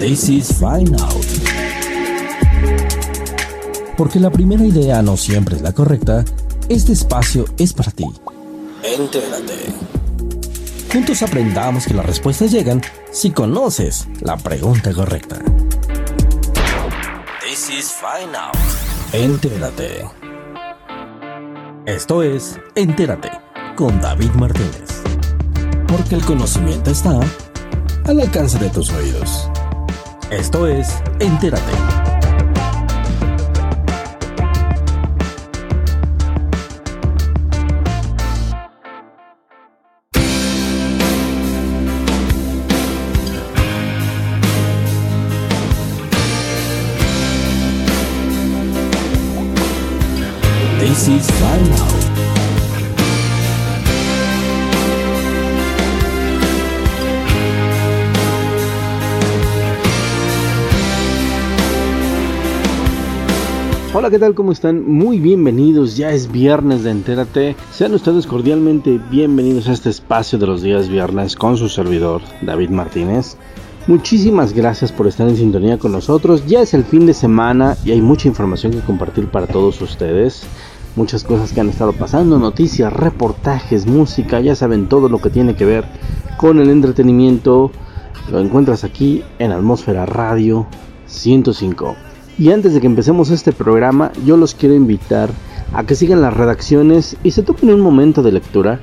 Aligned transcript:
This 0.00 0.30
is 0.30 0.58
Fine 0.58 0.96
Out. 0.98 1.26
Porque 3.98 4.18
la 4.18 4.30
primera 4.30 4.64
idea 4.64 5.02
no 5.02 5.18
siempre 5.18 5.56
es 5.56 5.62
la 5.62 5.74
correcta, 5.74 6.24
este 6.70 6.94
espacio 6.94 7.44
es 7.58 7.74
para 7.74 7.90
ti. 7.90 8.06
Entérate. 8.82 9.74
Juntos 10.90 11.20
aprendamos 11.22 11.84
que 11.84 11.92
las 11.92 12.06
respuestas 12.06 12.50
llegan 12.50 12.80
si 13.12 13.30
conoces 13.30 14.08
la 14.22 14.38
pregunta 14.38 14.94
correcta. 14.94 15.36
This 17.42 17.68
is 17.68 17.92
Fine 17.92 18.34
Out. 18.34 18.56
Entérate. 19.12 20.08
Esto 21.84 22.22
es 22.22 22.58
Entérate 22.74 23.30
con 23.76 24.00
David 24.00 24.30
Martínez. 24.30 25.02
Porque 25.86 26.14
el 26.14 26.24
conocimiento 26.24 26.90
está 26.90 27.20
al 28.06 28.18
alcance 28.18 28.58
de 28.58 28.70
tus 28.70 28.88
oídos. 28.88 29.50
Esto 30.30 30.66
es 30.66 31.02
Entérate. 31.18 31.89
¿Qué 64.10 64.18
tal? 64.18 64.34
¿Cómo 64.34 64.50
están? 64.50 64.90
Muy 64.90 65.20
bienvenidos, 65.20 65.96
ya 65.96 66.10
es 66.10 66.32
viernes 66.32 66.82
de 66.82 66.90
Entérate. 66.90 67.54
Sean 67.70 67.94
ustedes 67.94 68.26
cordialmente 68.26 68.98
bienvenidos 69.08 69.68
a 69.68 69.72
este 69.72 69.88
espacio 69.88 70.36
de 70.36 70.48
los 70.48 70.62
días 70.62 70.88
viernes 70.88 71.36
con 71.36 71.56
su 71.56 71.68
servidor, 71.68 72.20
David 72.42 72.70
Martínez. 72.70 73.36
Muchísimas 73.86 74.52
gracias 74.52 74.90
por 74.90 75.06
estar 75.06 75.28
en 75.28 75.36
sintonía 75.36 75.78
con 75.78 75.92
nosotros. 75.92 76.44
Ya 76.48 76.60
es 76.60 76.74
el 76.74 76.82
fin 76.82 77.06
de 77.06 77.14
semana 77.14 77.76
y 77.84 77.92
hay 77.92 78.02
mucha 78.02 78.26
información 78.26 78.72
que 78.72 78.80
compartir 78.80 79.28
para 79.28 79.46
todos 79.46 79.80
ustedes. 79.80 80.42
Muchas 80.96 81.22
cosas 81.22 81.52
que 81.52 81.60
han 81.60 81.68
estado 81.68 81.92
pasando, 81.92 82.40
noticias, 82.40 82.92
reportajes, 82.92 83.86
música, 83.86 84.40
ya 84.40 84.56
saben 84.56 84.88
todo 84.88 85.08
lo 85.08 85.20
que 85.20 85.30
tiene 85.30 85.54
que 85.54 85.66
ver 85.66 85.84
con 86.36 86.58
el 86.58 86.70
entretenimiento. 86.70 87.70
Lo 88.32 88.40
encuentras 88.40 88.82
aquí 88.82 89.22
en 89.38 89.52
Atmósfera 89.52 90.04
Radio 90.04 90.66
105. 91.06 92.09
Y 92.38 92.52
antes 92.52 92.74
de 92.74 92.80
que 92.80 92.86
empecemos 92.86 93.30
este 93.30 93.52
programa, 93.52 94.12
yo 94.24 94.36
los 94.36 94.54
quiero 94.54 94.74
invitar 94.74 95.30
a 95.72 95.84
que 95.84 95.94
sigan 95.94 96.22
las 96.22 96.34
redacciones 96.34 97.16
y 97.22 97.30
se 97.32 97.42
tomen 97.42 97.74
un 97.74 97.80
momento 97.80 98.22
de 98.22 98.32
lectura 98.32 98.80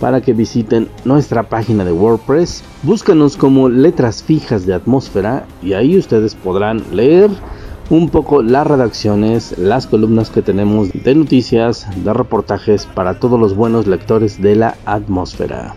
para 0.00 0.20
que 0.20 0.32
visiten 0.32 0.88
nuestra 1.04 1.48
página 1.48 1.84
de 1.84 1.92
WordPress. 1.92 2.64
Búscanos 2.82 3.36
como 3.36 3.68
letras 3.68 4.22
fijas 4.22 4.66
de 4.66 4.74
atmósfera 4.74 5.46
y 5.62 5.74
ahí 5.74 5.96
ustedes 5.96 6.34
podrán 6.34 6.82
leer 6.92 7.30
un 7.90 8.08
poco 8.08 8.42
las 8.42 8.66
redacciones, 8.66 9.56
las 9.58 9.86
columnas 9.86 10.30
que 10.30 10.42
tenemos 10.42 10.90
de 10.92 11.14
noticias, 11.14 11.86
de 12.04 12.12
reportajes 12.12 12.86
para 12.86 13.20
todos 13.20 13.38
los 13.38 13.54
buenos 13.54 13.86
lectores 13.86 14.40
de 14.40 14.56
la 14.56 14.76
atmósfera. 14.86 15.74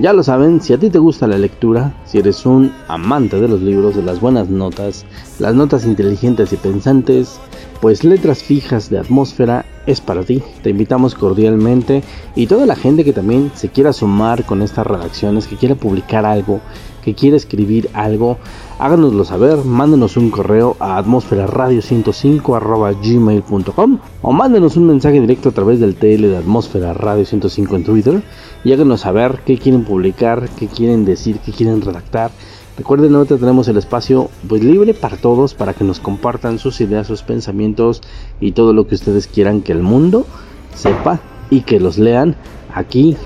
Ya 0.00 0.14
lo 0.14 0.22
saben, 0.22 0.62
si 0.62 0.72
a 0.72 0.78
ti 0.78 0.88
te 0.88 0.98
gusta 0.98 1.26
la 1.26 1.36
lectura, 1.36 1.92
si 2.06 2.16
eres 2.16 2.46
un 2.46 2.72
amante 2.88 3.38
de 3.38 3.48
los 3.48 3.60
libros, 3.60 3.94
de 3.94 4.02
las 4.02 4.18
buenas 4.18 4.48
notas, 4.48 5.04
las 5.38 5.54
notas 5.54 5.84
inteligentes 5.84 6.54
y 6.54 6.56
pensantes, 6.56 7.38
pues 7.82 8.02
letras 8.02 8.42
fijas 8.42 8.88
de 8.88 8.98
atmósfera 8.98 9.66
es 9.86 10.00
para 10.00 10.22
ti. 10.22 10.42
Te 10.62 10.70
invitamos 10.70 11.14
cordialmente 11.14 12.02
y 12.34 12.46
toda 12.46 12.64
la 12.64 12.76
gente 12.76 13.04
que 13.04 13.12
también 13.12 13.50
se 13.54 13.68
quiera 13.68 13.92
sumar 13.92 14.46
con 14.46 14.62
estas 14.62 14.86
redacciones, 14.86 15.46
que 15.46 15.56
quiera 15.56 15.74
publicar 15.74 16.24
algo, 16.24 16.60
que 17.02 17.14
quiera 17.14 17.36
escribir 17.36 17.88
algo, 17.92 18.38
háganoslo 18.78 19.24
saber, 19.24 19.64
mándenos 19.64 20.16
un 20.16 20.30
correo 20.30 20.76
a 20.80 21.02
atmosferaradio105 21.02 22.96
gmail.com 23.02 23.98
o 24.22 24.32
mándenos 24.32 24.76
un 24.76 24.86
mensaje 24.86 25.20
directo 25.20 25.48
a 25.50 25.52
través 25.52 25.80
del 25.80 25.96
TL 25.96 26.22
de 26.22 26.36
Atmósfera 26.36 26.94
Radio 26.94 27.24
105 27.24 27.76
en 27.76 27.84
Twitter 27.84 28.22
y 28.64 28.72
háganos 28.72 29.00
saber 29.00 29.40
qué 29.44 29.58
quieren 29.58 29.84
publicar, 29.84 30.48
qué 30.58 30.66
quieren 30.66 31.04
decir, 31.04 31.38
qué 31.44 31.52
quieren 31.52 31.80
redactar. 31.82 32.30
Recuerden, 32.76 33.14
ahorita 33.14 33.36
tenemos 33.36 33.68
el 33.68 33.76
espacio 33.76 34.30
pues 34.48 34.64
libre 34.64 34.94
para 34.94 35.16
todos, 35.16 35.54
para 35.54 35.74
que 35.74 35.84
nos 35.84 36.00
compartan 36.00 36.58
sus 36.58 36.80
ideas, 36.80 37.06
sus 37.06 37.22
pensamientos 37.22 38.00
y 38.40 38.52
todo 38.52 38.72
lo 38.72 38.86
que 38.86 38.94
ustedes 38.94 39.26
quieran 39.26 39.60
que 39.60 39.72
el 39.72 39.82
mundo 39.82 40.26
sepa 40.74 41.20
y 41.50 41.62
que 41.62 41.80
los 41.80 41.98
lean 41.98 42.36
aquí 42.74 43.16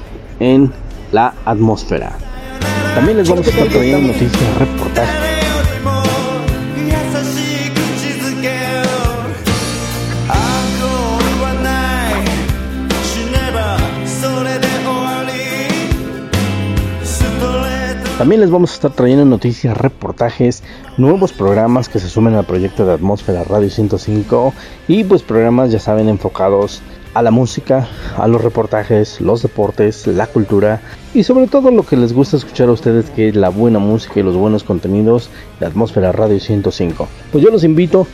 en 0.40 0.72
la 1.12 1.34
atmósfera. 1.44 2.33
También 2.94 3.18
les 3.18 3.28
vamos 3.28 3.46
a 3.46 3.50
estar 3.50 3.68
trayendo 3.68 4.12
noticias, 4.12 4.58
reportajes. 4.58 5.34
También 18.18 18.40
les 18.40 18.50
vamos 18.50 18.70
a 18.70 18.74
estar 18.74 18.92
trayendo 18.92 19.24
noticias, 19.24 19.76
reportajes, 19.76 20.62
nuevos 20.96 21.32
programas 21.32 21.88
que 21.88 21.98
se 21.98 22.08
sumen 22.08 22.34
al 22.34 22.46
proyecto 22.46 22.86
de 22.86 22.94
Atmósfera 22.94 23.42
Radio 23.42 23.68
105 23.68 24.54
y 24.86 25.02
pues 25.04 25.22
programas 25.22 25.72
ya 25.72 25.80
saben 25.80 26.08
enfocados 26.08 26.80
a 27.14 27.22
la 27.22 27.30
música, 27.30 27.88
a 28.18 28.28
los 28.28 28.42
reportajes, 28.42 29.20
los 29.20 29.42
deportes, 29.42 30.06
la 30.06 30.26
cultura 30.26 30.82
y 31.14 31.22
sobre 31.22 31.46
todo 31.46 31.70
lo 31.70 31.84
que 31.84 31.96
les 31.96 32.12
gusta 32.12 32.36
escuchar 32.36 32.68
a 32.68 32.72
ustedes 32.72 33.08
que 33.10 33.28
es 33.28 33.36
la 33.36 33.48
buena 33.48 33.78
música 33.78 34.20
y 34.20 34.22
los 34.22 34.36
buenos 34.36 34.64
contenidos 34.64 35.30
de 35.60 35.66
Atmósfera 35.66 36.12
Radio 36.12 36.40
105. 36.40 37.08
Pues 37.32 37.42
yo 37.44 37.50
los 37.50 37.64
invito 37.64 38.06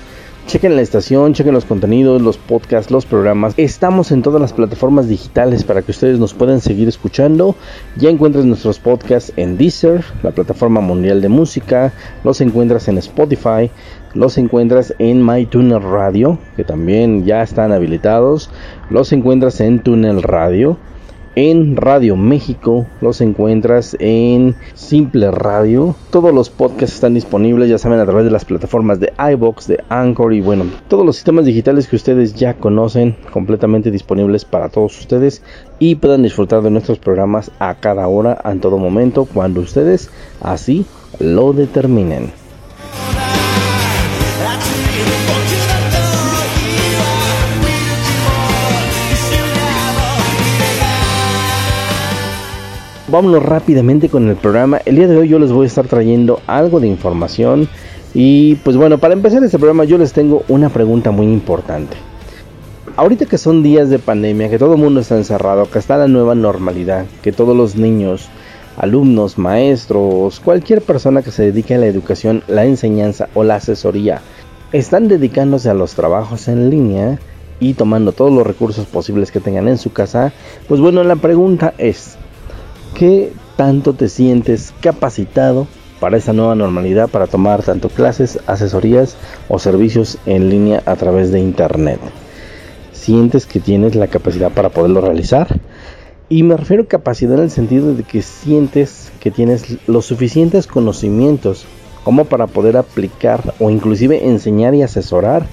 Chequen 0.50 0.74
la 0.74 0.82
estación, 0.82 1.32
chequen 1.32 1.54
los 1.54 1.64
contenidos, 1.64 2.20
los 2.20 2.36
podcasts, 2.36 2.90
los 2.90 3.06
programas. 3.06 3.54
Estamos 3.56 4.10
en 4.10 4.22
todas 4.22 4.40
las 4.40 4.52
plataformas 4.52 5.06
digitales 5.06 5.62
para 5.62 5.82
que 5.82 5.92
ustedes 5.92 6.18
nos 6.18 6.34
puedan 6.34 6.60
seguir 6.60 6.88
escuchando. 6.88 7.54
Ya 7.96 8.10
encuentras 8.10 8.44
nuestros 8.44 8.80
podcasts 8.80 9.32
en 9.36 9.56
Deezer, 9.56 10.02
la 10.24 10.32
plataforma 10.32 10.80
mundial 10.80 11.20
de 11.20 11.28
música. 11.28 11.92
Los 12.24 12.40
encuentras 12.40 12.88
en 12.88 12.98
Spotify. 12.98 13.70
Los 14.14 14.38
encuentras 14.38 14.94
en 14.98 15.24
MyTuner 15.24 15.82
Radio, 15.82 16.38
que 16.56 16.64
también 16.64 17.24
ya 17.24 17.42
están 17.42 17.72
habilitados. 17.72 18.50
Los 18.90 19.12
encuentras 19.12 19.60
en 19.60 19.80
Tunnel 19.80 20.22
Radio 20.22 20.78
en 21.36 21.76
Radio 21.76 22.16
México, 22.16 22.86
los 23.00 23.20
encuentras 23.20 23.96
en 24.00 24.56
Simple 24.74 25.30
Radio. 25.30 25.94
Todos 26.10 26.34
los 26.34 26.50
podcasts 26.50 26.96
están 26.96 27.14
disponibles, 27.14 27.68
ya 27.68 27.78
saben, 27.78 28.00
a 28.00 28.04
través 28.04 28.24
de 28.24 28.30
las 28.30 28.44
plataformas 28.44 28.98
de 28.98 29.12
iBox, 29.32 29.68
de 29.68 29.82
Anchor 29.88 30.34
y 30.34 30.40
bueno, 30.40 30.64
todos 30.88 31.06
los 31.06 31.16
sistemas 31.16 31.44
digitales 31.44 31.86
que 31.86 31.96
ustedes 31.96 32.34
ya 32.34 32.54
conocen, 32.54 33.16
completamente 33.32 33.90
disponibles 33.90 34.44
para 34.44 34.68
todos 34.68 34.98
ustedes 34.98 35.42
y 35.78 35.94
puedan 35.94 36.22
disfrutar 36.22 36.62
de 36.62 36.70
nuestros 36.70 36.98
programas 36.98 37.50
a 37.58 37.76
cada 37.76 38.08
hora, 38.08 38.40
en 38.44 38.60
todo 38.60 38.78
momento, 38.78 39.26
cuando 39.32 39.60
ustedes 39.60 40.10
así 40.40 40.84
lo 41.20 41.52
determinen. 41.52 42.32
Vámonos 53.10 53.42
rápidamente 53.42 54.08
con 54.08 54.28
el 54.28 54.36
programa. 54.36 54.80
El 54.84 54.96
día 54.96 55.08
de 55.08 55.16
hoy 55.16 55.28
yo 55.28 55.38
les 55.38 55.52
voy 55.52 55.64
a 55.64 55.66
estar 55.66 55.86
trayendo 55.86 56.40
algo 56.46 56.80
de 56.80 56.86
información. 56.86 57.68
Y 58.14 58.56
pues 58.56 58.76
bueno, 58.76 58.98
para 58.98 59.14
empezar 59.14 59.42
este 59.44 59.58
programa 59.58 59.84
yo 59.84 59.98
les 59.98 60.12
tengo 60.12 60.44
una 60.48 60.68
pregunta 60.68 61.10
muy 61.10 61.26
importante. 61.26 61.96
Ahorita 62.96 63.26
que 63.26 63.38
son 63.38 63.62
días 63.62 63.88
de 63.88 63.98
pandemia, 63.98 64.50
que 64.50 64.58
todo 64.58 64.74
el 64.74 64.80
mundo 64.80 65.00
está 65.00 65.16
encerrado, 65.16 65.70
que 65.70 65.78
está 65.78 65.96
la 65.96 66.08
nueva 66.08 66.34
normalidad, 66.34 67.06
que 67.22 67.32
todos 67.32 67.56
los 67.56 67.76
niños, 67.76 68.28
alumnos, 68.76 69.38
maestros, 69.38 70.40
cualquier 70.40 70.82
persona 70.82 71.22
que 71.22 71.30
se 71.30 71.44
dedique 71.44 71.74
a 71.74 71.78
la 71.78 71.86
educación, 71.86 72.42
la 72.48 72.64
enseñanza 72.64 73.28
o 73.34 73.44
la 73.44 73.56
asesoría, 73.56 74.20
están 74.72 75.08
dedicándose 75.08 75.70
a 75.70 75.74
los 75.74 75.94
trabajos 75.94 76.48
en 76.48 76.68
línea 76.68 77.18
y 77.60 77.74
tomando 77.74 78.12
todos 78.12 78.32
los 78.32 78.46
recursos 78.46 78.86
posibles 78.86 79.30
que 79.30 79.40
tengan 79.40 79.68
en 79.68 79.78
su 79.78 79.92
casa, 79.92 80.32
pues 80.66 80.80
bueno, 80.80 81.04
la 81.04 81.16
pregunta 81.16 81.74
es, 81.78 82.16
¿Qué 82.94 83.32
tanto 83.56 83.92
te 83.94 84.08
sientes 84.08 84.72
capacitado 84.80 85.66
para 86.00 86.16
esa 86.16 86.32
nueva 86.32 86.54
normalidad 86.54 87.08
para 87.08 87.26
tomar 87.26 87.62
tanto 87.62 87.88
clases, 87.88 88.38
asesorías 88.46 89.16
o 89.48 89.58
servicios 89.58 90.18
en 90.26 90.48
línea 90.48 90.82
a 90.86 90.96
través 90.96 91.30
de 91.30 91.40
internet? 91.40 92.00
sientes 93.00 93.46
que 93.46 93.60
tienes 93.60 93.94
la 93.94 94.08
capacidad 94.08 94.52
para 94.52 94.68
poderlo 94.68 95.00
realizar. 95.00 95.58
Y 96.28 96.42
me 96.42 96.56
refiero 96.56 96.84
a 96.84 96.86
capacidad 96.86 97.34
en 97.34 97.44
el 97.44 97.50
sentido 97.50 97.94
de 97.94 98.04
que 98.04 98.22
sientes 98.22 99.10
que 99.20 99.30
tienes 99.30 99.78
los 99.88 100.06
suficientes 100.06 100.66
conocimientos 100.66 101.66
como 102.04 102.26
para 102.26 102.46
poder 102.46 102.76
aplicar 102.76 103.54
o 103.58 103.70
inclusive 103.70 104.28
enseñar 104.28 104.74
y 104.74 104.82
asesorar 104.82 105.46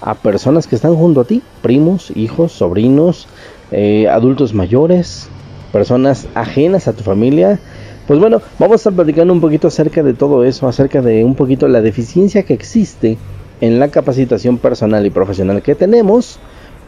a 0.00 0.14
personas 0.14 0.66
que 0.66 0.74
están 0.74 0.94
junto 0.96 1.20
a 1.20 1.24
ti, 1.24 1.42
primos, 1.62 2.10
hijos, 2.16 2.52
sobrinos, 2.52 3.28
eh, 3.70 4.08
adultos 4.08 4.52
mayores, 4.52 5.28
personas 5.76 6.26
ajenas 6.34 6.88
a 6.88 6.94
tu 6.94 7.02
familia. 7.02 7.60
Pues 8.06 8.18
bueno, 8.18 8.40
vamos 8.58 8.72
a 8.72 8.76
estar 8.76 8.94
platicando 8.94 9.34
un 9.34 9.42
poquito 9.42 9.68
acerca 9.68 10.02
de 10.02 10.14
todo 10.14 10.42
eso, 10.42 10.66
acerca 10.66 11.02
de 11.02 11.22
un 11.22 11.34
poquito 11.34 11.68
la 11.68 11.82
deficiencia 11.82 12.44
que 12.44 12.54
existe 12.54 13.18
en 13.60 13.78
la 13.78 13.88
capacitación 13.88 14.56
personal 14.56 15.04
y 15.04 15.10
profesional 15.10 15.60
que 15.60 15.74
tenemos 15.74 16.38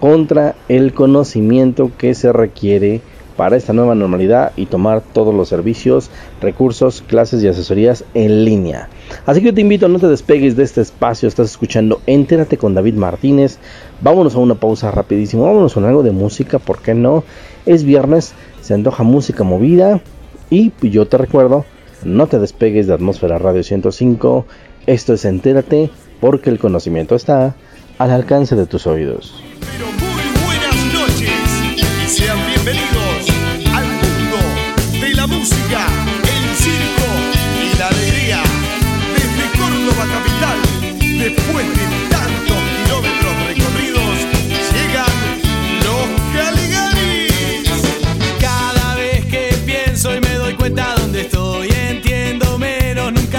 contra 0.00 0.54
el 0.70 0.94
conocimiento 0.94 1.90
que 1.98 2.14
se 2.14 2.32
requiere 2.32 3.02
para 3.36 3.56
esta 3.56 3.74
nueva 3.74 3.94
normalidad 3.94 4.52
y 4.56 4.66
tomar 4.66 5.00
todos 5.00 5.34
los 5.34 5.48
servicios, 5.50 6.10
recursos, 6.40 7.04
clases 7.06 7.42
y 7.42 7.48
asesorías 7.48 8.04
en 8.14 8.44
línea. 8.46 8.88
Así 9.26 9.40
que 9.40 9.46
yo 9.46 9.54
te 9.54 9.60
invito 9.60 9.86
no 9.86 10.00
te 10.00 10.08
despegues 10.08 10.56
de 10.56 10.64
este 10.64 10.80
espacio, 10.80 11.28
estás 11.28 11.50
escuchando 11.50 12.00
Entérate 12.06 12.56
con 12.56 12.74
David 12.74 12.94
Martínez. 12.94 13.58
Vámonos 14.00 14.34
a 14.34 14.38
una 14.38 14.54
pausa 14.54 14.90
rapidísimo, 14.90 15.44
vámonos 15.44 15.74
con 15.74 15.84
algo 15.84 16.02
de 16.02 16.10
música, 16.10 16.58
¿por 16.58 16.80
qué 16.80 16.94
no? 16.94 17.22
Es 17.64 17.84
viernes, 17.84 18.32
se 18.68 18.74
antoja 18.74 19.02
música 19.02 19.44
movida 19.44 20.02
y 20.50 20.72
yo 20.82 21.08
te 21.08 21.16
recuerdo, 21.16 21.64
no 22.04 22.26
te 22.26 22.38
despegues 22.38 22.86
de 22.86 22.92
Atmósfera 22.92 23.38
Radio 23.38 23.62
105. 23.62 24.44
Esto 24.86 25.14
es 25.14 25.24
Entérate 25.24 25.88
porque 26.20 26.50
el 26.50 26.58
conocimiento 26.58 27.14
está 27.14 27.54
al 27.96 28.10
alcance 28.10 28.56
de 28.56 28.66
tus 28.66 28.86
oídos. 28.86 29.42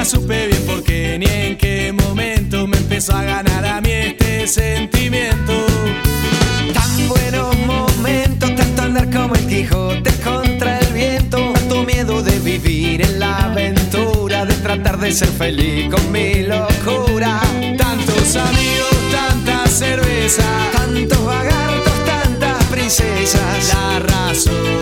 Supe 0.06 0.48
bien 0.48 0.62
por 0.66 0.84
qué 0.84 1.18
ni 1.20 1.26
en 1.26 1.58
qué 1.58 1.92
momento 1.92 2.68
me 2.68 2.78
empezó 2.78 3.16
a 3.16 3.24
ganar 3.24 3.66
a 3.66 3.82
mí 3.82 3.92
este 3.92 4.48
sentimiento. 4.48 5.54
Tan 6.74 7.08
buenos 7.10 7.58
momentos, 7.66 8.56
tanto 8.56 8.82
andar 8.82 9.10
como 9.10 9.36
el 9.36 9.46
Quijote 9.48 10.12
contra 10.24 10.80
el 10.80 10.94
viento, 10.94 11.52
tanto 11.54 11.84
miedo 11.84 12.22
de 12.22 12.40
vivir 12.40 13.02
en 13.02 13.20
la 13.20 13.38
aventura, 13.46 14.46
de 14.46 14.54
tratar 14.56 15.00
de 15.00 15.12
ser 15.12 15.30
feliz 15.30 15.90
con 15.94 16.12
mi 16.12 16.44
locura. 16.44 17.42
Tantos 17.78 18.36
amigos, 18.36 18.96
tanta 19.12 19.68
cerveza, 19.68 20.44
tantos 20.72 21.26
vagartos, 21.26 22.06
tantas 22.06 22.64
princesas. 22.66 23.74
Las 23.74 24.04
razones 24.04 24.79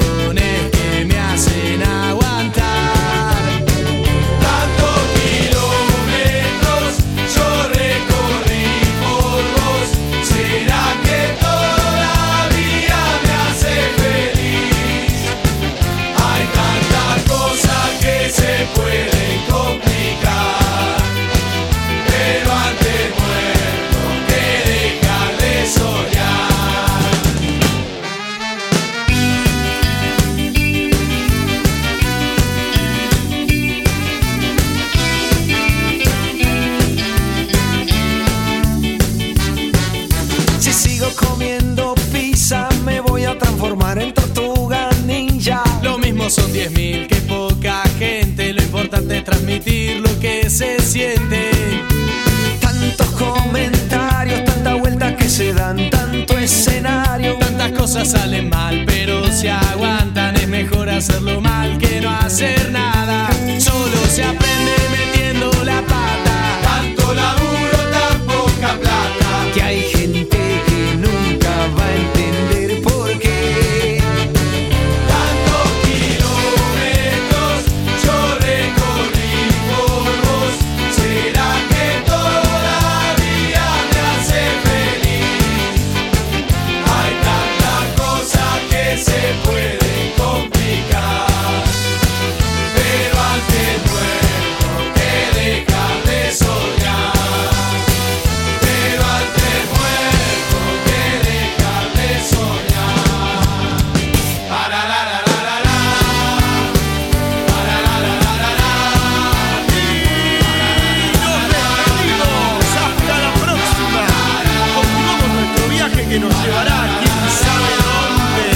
que 116.10 116.20
nos 116.20 116.34
llevará 116.44 116.88
quién 117.00 117.30
sabe 117.44 117.72
dónde. 117.84 118.48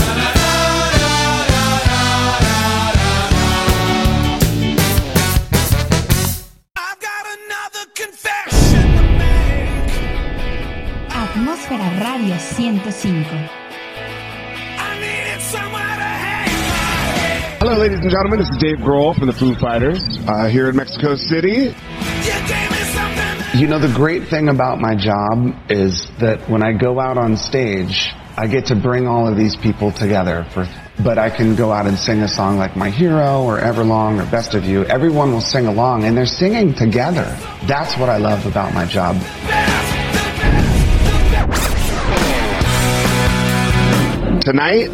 I've 6.75 7.01
got 7.01 7.25
another 7.39 7.85
confession 7.95 8.83
to 8.97 9.03
make. 9.19 9.93
Atmósfera 11.11 11.89
Radio 12.01 12.37
105. 12.39 13.27
I 14.79 14.99
needed 15.01 15.41
somewhere 15.43 15.97
to 15.97 16.11
hang 16.25 16.49
my 16.49 17.13
head. 17.19 17.59
Hello, 17.61 17.77
ladies 17.77 18.01
and 18.01 18.11
gentlemen. 18.11 18.39
This 18.39 18.49
is 18.49 18.57
Dave 18.57 18.79
Grohl 18.79 19.15
from 19.15 19.27
the 19.27 19.35
Foo 19.35 19.55
Fighters 19.55 20.03
uh, 20.27 20.47
here 20.47 20.69
in 20.71 20.77
Mexico 20.77 21.15
City. 21.17 21.75
You 23.55 23.67
know, 23.67 23.79
the 23.79 23.93
great 23.95 24.29
thing 24.29 24.49
about 24.49 24.81
my 24.81 24.95
job 24.95 25.55
is 25.69 26.11
that 26.21 26.49
when 26.49 26.63
I 26.63 26.73
go 26.73 26.99
out 26.99 27.19
on 27.19 27.37
stage, 27.37 28.09
I 28.35 28.47
get 28.47 28.65
to 28.67 28.75
bring 28.75 29.07
all 29.07 29.29
of 29.29 29.37
these 29.37 29.57
people 29.57 29.93
together 29.93 30.47
for, 30.55 30.67
but 31.05 31.19
I 31.19 31.29
can 31.29 31.55
go 31.55 31.71
out 31.71 31.87
and 31.87 31.99
sing 31.99 32.23
a 32.23 32.29
song 32.29 32.57
like 32.57 32.77
My 32.77 32.89
Hero 32.89 33.43
or 33.43 33.61
Everlong 33.61 34.27
or 34.27 34.31
Best 34.31 34.55
of 34.55 34.65
You. 34.65 34.87
Everyone 34.87 35.33
will 35.33 35.43
sing 35.43 35.67
along 35.67 36.05
and 36.05 36.17
they're 36.17 36.25
singing 36.25 36.73
together. 36.73 37.25
That's 37.67 37.95
what 37.99 38.09
I 38.09 38.17
love 38.17 38.47
about 38.47 38.73
my 38.73 38.87
job. 38.87 39.17
Tonight, 44.41 44.89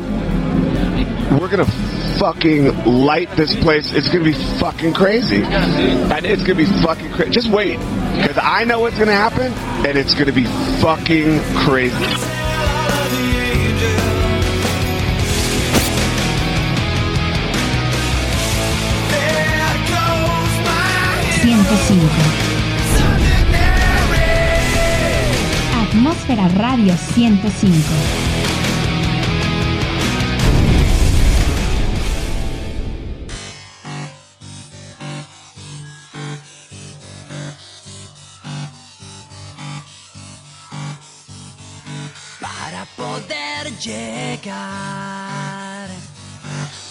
we're 1.40 1.48
gonna 1.48 1.87
fucking 2.18 2.84
light 2.84 3.30
this 3.36 3.54
place. 3.56 3.92
It's 3.92 4.08
gonna 4.08 4.24
be 4.24 4.32
fucking 4.32 4.92
crazy. 4.92 5.42
And 5.42 6.26
it's 6.26 6.42
gonna 6.42 6.56
be 6.56 6.66
fucking 6.66 7.12
crazy. 7.12 7.30
Just 7.30 7.48
wait. 7.48 7.78
Because 8.16 8.38
I 8.42 8.64
know 8.64 8.80
what's 8.80 8.98
gonna 8.98 9.12
happen, 9.12 9.52
and 9.86 9.96
it's 9.96 10.14
gonna 10.14 10.32
be 10.32 10.44
fucking 10.82 11.40
crazy. 11.64 11.94
There 19.10 19.78
goes 19.86 20.54
my 20.66 21.22
105. 21.44 21.98
Something 22.98 23.52
there 23.52 24.08
Atmósfera 25.80 26.46
Radio 26.58 26.94
105. 26.94 28.27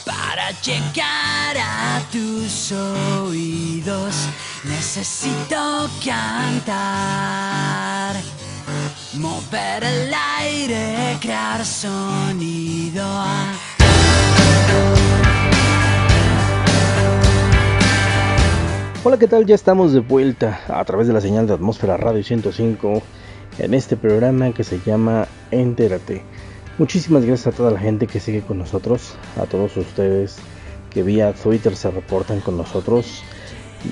Para 0.05 0.51
llegar 0.63 1.57
a 1.57 2.01
tus 2.11 2.71
oídos, 2.71 4.29
necesito 4.63 5.89
cantar, 6.05 7.05
mover 9.15 9.83
el 9.83 10.13
aire, 10.39 11.17
crear 11.19 11.65
sonido. 11.65 13.05
Hola, 19.03 19.17
¿qué 19.17 19.27
tal? 19.27 19.45
Ya 19.45 19.55
estamos 19.55 19.93
de 19.93 20.01
vuelta 20.01 20.59
a 20.67 20.83
través 20.85 21.07
de 21.07 21.13
la 21.13 21.21
señal 21.21 21.47
de 21.47 21.53
Atmósfera 21.53 21.97
Radio 21.97 22.23
105 22.23 23.01
en 23.59 23.73
este 23.73 23.97
programa 23.97 24.51
que 24.51 24.63
se 24.63 24.79
llama 24.85 25.27
Entérate. 25.49 26.23
Muchísimas 26.77 27.25
gracias 27.25 27.53
a 27.53 27.57
toda 27.57 27.71
la 27.71 27.79
gente 27.79 28.05
que 28.05 28.19
sigue 28.19 28.41
con 28.41 28.59
nosotros, 28.59 29.15
a 29.35 29.47
todos 29.47 29.75
ustedes 29.77 30.37
que 30.91 31.01
vía 31.01 31.33
Twitter 31.33 31.75
se 31.75 31.89
reportan 31.89 32.39
con 32.39 32.55
nosotros. 32.55 33.23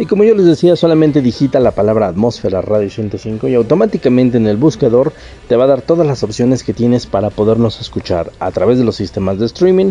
Y 0.00 0.06
como 0.06 0.22
yo 0.22 0.32
les 0.36 0.46
decía, 0.46 0.76
solamente 0.76 1.20
digita 1.20 1.58
la 1.58 1.72
palabra 1.72 2.06
atmósfera 2.06 2.60
radio 2.60 2.88
105 2.88 3.48
y 3.48 3.54
automáticamente 3.54 4.36
en 4.36 4.46
el 4.46 4.56
buscador 4.56 5.12
te 5.48 5.56
va 5.56 5.64
a 5.64 5.68
dar 5.68 5.82
todas 5.82 6.06
las 6.06 6.22
opciones 6.22 6.62
que 6.62 6.72
tienes 6.72 7.06
para 7.06 7.30
podernos 7.30 7.80
escuchar 7.80 8.30
a 8.38 8.52
través 8.52 8.78
de 8.78 8.84
los 8.84 8.94
sistemas 8.94 9.40
de 9.40 9.46
streaming, 9.46 9.90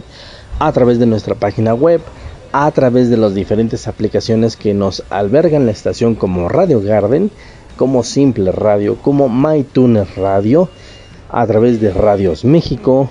a 0.60 0.72
través 0.72 0.98
de 1.00 1.08
nuestra 1.08 1.36
página 1.36 1.74
web, 1.74 2.00
a 2.54 2.72
través 2.72 3.10
de 3.10 3.18
las 3.18 3.36
diferentes 3.36 3.86
aplicaciones 3.90 4.56
que 4.56 4.74
nos 4.74 5.04
albergan 5.10 5.66
la 5.66 5.74
estación 5.74 6.16
como 6.16 6.48
Radio 6.48 6.80
Garden, 6.80 7.30
como 7.76 8.02
Simple 8.04 8.54
Radio, 8.54 8.96
como 9.02 9.28
MyTuner 9.28 10.08
Radio, 10.16 10.70
a 11.30 11.46
través 11.46 11.82
de 11.82 11.92
Radios 11.92 12.46
México, 12.46 13.10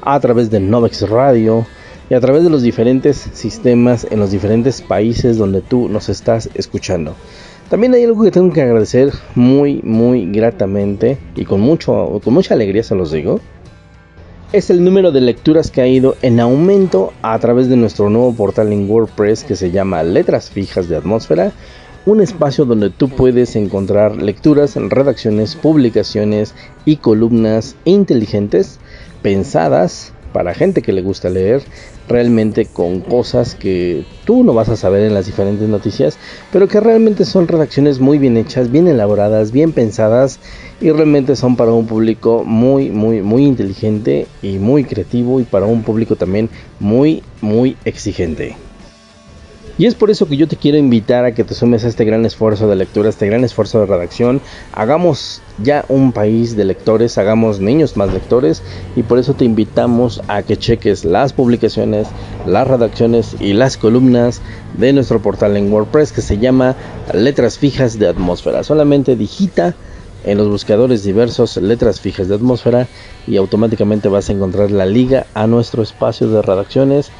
a 0.00 0.18
través 0.18 0.50
de 0.50 0.60
Novex 0.60 1.10
Radio 1.10 1.66
y 2.12 2.14
a 2.14 2.20
través 2.20 2.44
de 2.44 2.50
los 2.50 2.60
diferentes 2.60 3.16
sistemas 3.32 4.06
en 4.10 4.20
los 4.20 4.30
diferentes 4.30 4.82
países 4.82 5.38
donde 5.38 5.62
tú 5.62 5.88
nos 5.88 6.10
estás 6.10 6.50
escuchando. 6.52 7.14
También 7.70 7.94
hay 7.94 8.04
algo 8.04 8.22
que 8.22 8.30
tengo 8.30 8.52
que 8.52 8.60
agradecer 8.60 9.14
muy, 9.34 9.80
muy 9.82 10.30
gratamente 10.30 11.16
y 11.34 11.46
con, 11.46 11.62
mucho, 11.62 12.20
con 12.22 12.34
mucha 12.34 12.52
alegría 12.52 12.82
se 12.82 12.96
los 12.96 13.12
digo. 13.12 13.40
Es 14.52 14.68
el 14.68 14.84
número 14.84 15.10
de 15.10 15.22
lecturas 15.22 15.70
que 15.70 15.80
ha 15.80 15.86
ido 15.86 16.14
en 16.20 16.38
aumento 16.38 17.14
a 17.22 17.38
través 17.38 17.70
de 17.70 17.78
nuestro 17.78 18.10
nuevo 18.10 18.34
portal 18.34 18.74
en 18.74 18.90
WordPress 18.90 19.44
que 19.44 19.56
se 19.56 19.70
llama 19.70 20.02
Letras 20.02 20.50
Fijas 20.50 20.90
de 20.90 20.96
Atmósfera. 20.96 21.52
Un 22.04 22.20
espacio 22.20 22.66
donde 22.66 22.90
tú 22.90 23.08
puedes 23.08 23.56
encontrar 23.56 24.16
lecturas, 24.16 24.76
redacciones, 24.76 25.56
publicaciones 25.56 26.54
y 26.84 26.96
columnas 26.96 27.74
inteligentes 27.86 28.80
pensadas 29.22 30.12
para 30.32 30.54
gente 30.54 30.82
que 30.82 30.92
le 30.92 31.02
gusta 31.02 31.30
leer, 31.30 31.62
realmente 32.08 32.66
con 32.66 33.00
cosas 33.00 33.54
que 33.54 34.04
tú 34.24 34.44
no 34.44 34.54
vas 34.54 34.68
a 34.68 34.76
saber 34.76 35.02
en 35.02 35.14
las 35.14 35.26
diferentes 35.26 35.68
noticias, 35.68 36.18
pero 36.52 36.68
que 36.68 36.80
realmente 36.80 37.24
son 37.24 37.48
redacciones 37.48 38.00
muy 38.00 38.18
bien 38.18 38.36
hechas, 38.36 38.70
bien 38.70 38.88
elaboradas, 38.88 39.52
bien 39.52 39.72
pensadas 39.72 40.40
y 40.80 40.90
realmente 40.90 41.36
son 41.36 41.56
para 41.56 41.72
un 41.72 41.86
público 41.86 42.44
muy, 42.44 42.90
muy, 42.90 43.22
muy 43.22 43.44
inteligente 43.44 44.26
y 44.42 44.58
muy 44.58 44.84
creativo 44.84 45.40
y 45.40 45.44
para 45.44 45.66
un 45.66 45.82
público 45.82 46.16
también 46.16 46.48
muy, 46.80 47.22
muy 47.40 47.76
exigente. 47.84 48.56
Y 49.78 49.86
es 49.86 49.94
por 49.94 50.10
eso 50.10 50.26
que 50.26 50.36
yo 50.36 50.46
te 50.46 50.56
quiero 50.56 50.76
invitar 50.76 51.24
a 51.24 51.32
que 51.32 51.44
te 51.44 51.54
sumes 51.54 51.84
a 51.84 51.88
este 51.88 52.04
gran 52.04 52.26
esfuerzo 52.26 52.68
de 52.68 52.76
lectura, 52.76 53.08
este 53.08 53.26
gran 53.26 53.42
esfuerzo 53.42 53.80
de 53.80 53.86
redacción. 53.86 54.42
Hagamos 54.72 55.40
ya 55.62 55.86
un 55.88 56.12
país 56.12 56.56
de 56.56 56.66
lectores, 56.66 57.16
hagamos 57.16 57.58
niños 57.58 57.96
más 57.96 58.12
lectores 58.12 58.62
y 58.96 59.02
por 59.02 59.18
eso 59.18 59.32
te 59.32 59.46
invitamos 59.46 60.20
a 60.28 60.42
que 60.42 60.58
cheques 60.58 61.06
las 61.06 61.32
publicaciones, 61.32 62.06
las 62.46 62.68
redacciones 62.68 63.36
y 63.40 63.54
las 63.54 63.78
columnas 63.78 64.42
de 64.76 64.92
nuestro 64.92 65.22
portal 65.22 65.56
en 65.56 65.72
WordPress 65.72 66.12
que 66.12 66.20
se 66.20 66.36
llama 66.36 66.76
Letras 67.14 67.58
Fijas 67.58 67.98
de 67.98 68.08
Atmósfera. 68.08 68.64
Solamente 68.64 69.16
digita 69.16 69.74
en 70.24 70.38
los 70.38 70.48
buscadores 70.48 71.02
diversos 71.02 71.56
letras 71.56 72.00
fijas 72.00 72.28
de 72.28 72.34
atmósfera 72.34 72.86
y 73.26 73.36
automáticamente 73.38 74.08
vas 74.08 74.28
a 74.28 74.32
encontrar 74.32 74.70
la 74.70 74.86
liga 74.86 75.26
a 75.34 75.46
nuestro 75.46 75.82
espacio 75.82 76.28
de 76.28 76.42
redacciones 76.42 77.10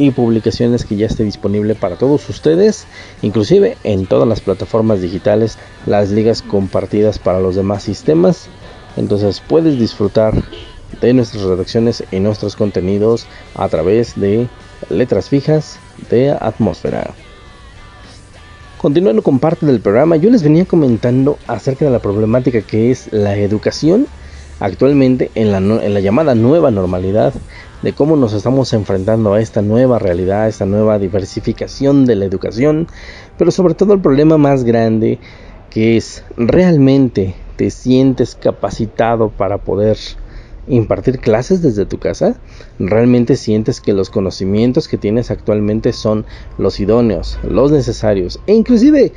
y 0.00 0.12
publicaciones 0.12 0.86
que 0.86 0.96
ya 0.96 1.06
esté 1.06 1.24
disponible 1.24 1.74
para 1.74 1.96
todos 1.96 2.26
ustedes, 2.30 2.86
inclusive 3.20 3.76
en 3.84 4.06
todas 4.06 4.26
las 4.26 4.40
plataformas 4.40 5.02
digitales, 5.02 5.58
las 5.84 6.10
ligas 6.10 6.40
compartidas 6.40 7.18
para 7.18 7.38
los 7.38 7.54
demás 7.54 7.82
sistemas. 7.82 8.48
Entonces 8.96 9.42
puedes 9.46 9.78
disfrutar 9.78 10.32
de 11.02 11.12
nuestras 11.12 11.42
redacciones 11.42 12.02
y 12.10 12.18
nuestros 12.18 12.56
contenidos 12.56 13.26
a 13.54 13.68
través 13.68 14.18
de 14.18 14.48
letras 14.88 15.28
fijas 15.28 15.78
de 16.08 16.30
atmósfera. 16.30 17.12
Continuando 18.78 19.20
con 19.20 19.38
parte 19.38 19.66
del 19.66 19.80
programa, 19.80 20.16
yo 20.16 20.30
les 20.30 20.42
venía 20.42 20.64
comentando 20.64 21.38
acerca 21.46 21.84
de 21.84 21.90
la 21.90 21.98
problemática 21.98 22.62
que 22.62 22.90
es 22.90 23.12
la 23.12 23.36
educación 23.36 24.06
actualmente 24.60 25.30
en 25.34 25.52
la, 25.52 25.58
en 25.58 25.92
la 25.92 26.00
llamada 26.00 26.34
nueva 26.34 26.70
normalidad 26.70 27.34
de 27.82 27.92
cómo 27.92 28.16
nos 28.16 28.32
estamos 28.32 28.72
enfrentando 28.72 29.32
a 29.32 29.40
esta 29.40 29.62
nueva 29.62 29.98
realidad, 29.98 30.42
a 30.42 30.48
esta 30.48 30.66
nueva 30.66 30.98
diversificación 30.98 32.04
de 32.04 32.16
la 32.16 32.24
educación, 32.24 32.88
pero 33.38 33.50
sobre 33.50 33.74
todo 33.74 33.94
el 33.94 34.00
problema 34.00 34.36
más 34.36 34.64
grande 34.64 35.18
que 35.70 35.96
es 35.96 36.24
realmente 36.36 37.34
te 37.56 37.70
sientes 37.70 38.34
capacitado 38.34 39.30
para 39.30 39.58
poder 39.58 39.96
impartir 40.70 41.18
clases 41.18 41.62
desde 41.62 41.84
tu 41.84 41.98
casa, 41.98 42.36
realmente 42.78 43.36
sientes 43.36 43.80
que 43.80 43.92
los 43.92 44.08
conocimientos 44.08 44.88
que 44.88 44.96
tienes 44.96 45.30
actualmente 45.30 45.92
son 45.92 46.24
los 46.58 46.80
idóneos, 46.80 47.38
los 47.42 47.72
necesarios 47.72 48.40
e 48.46 48.54
inclusive 48.54 49.12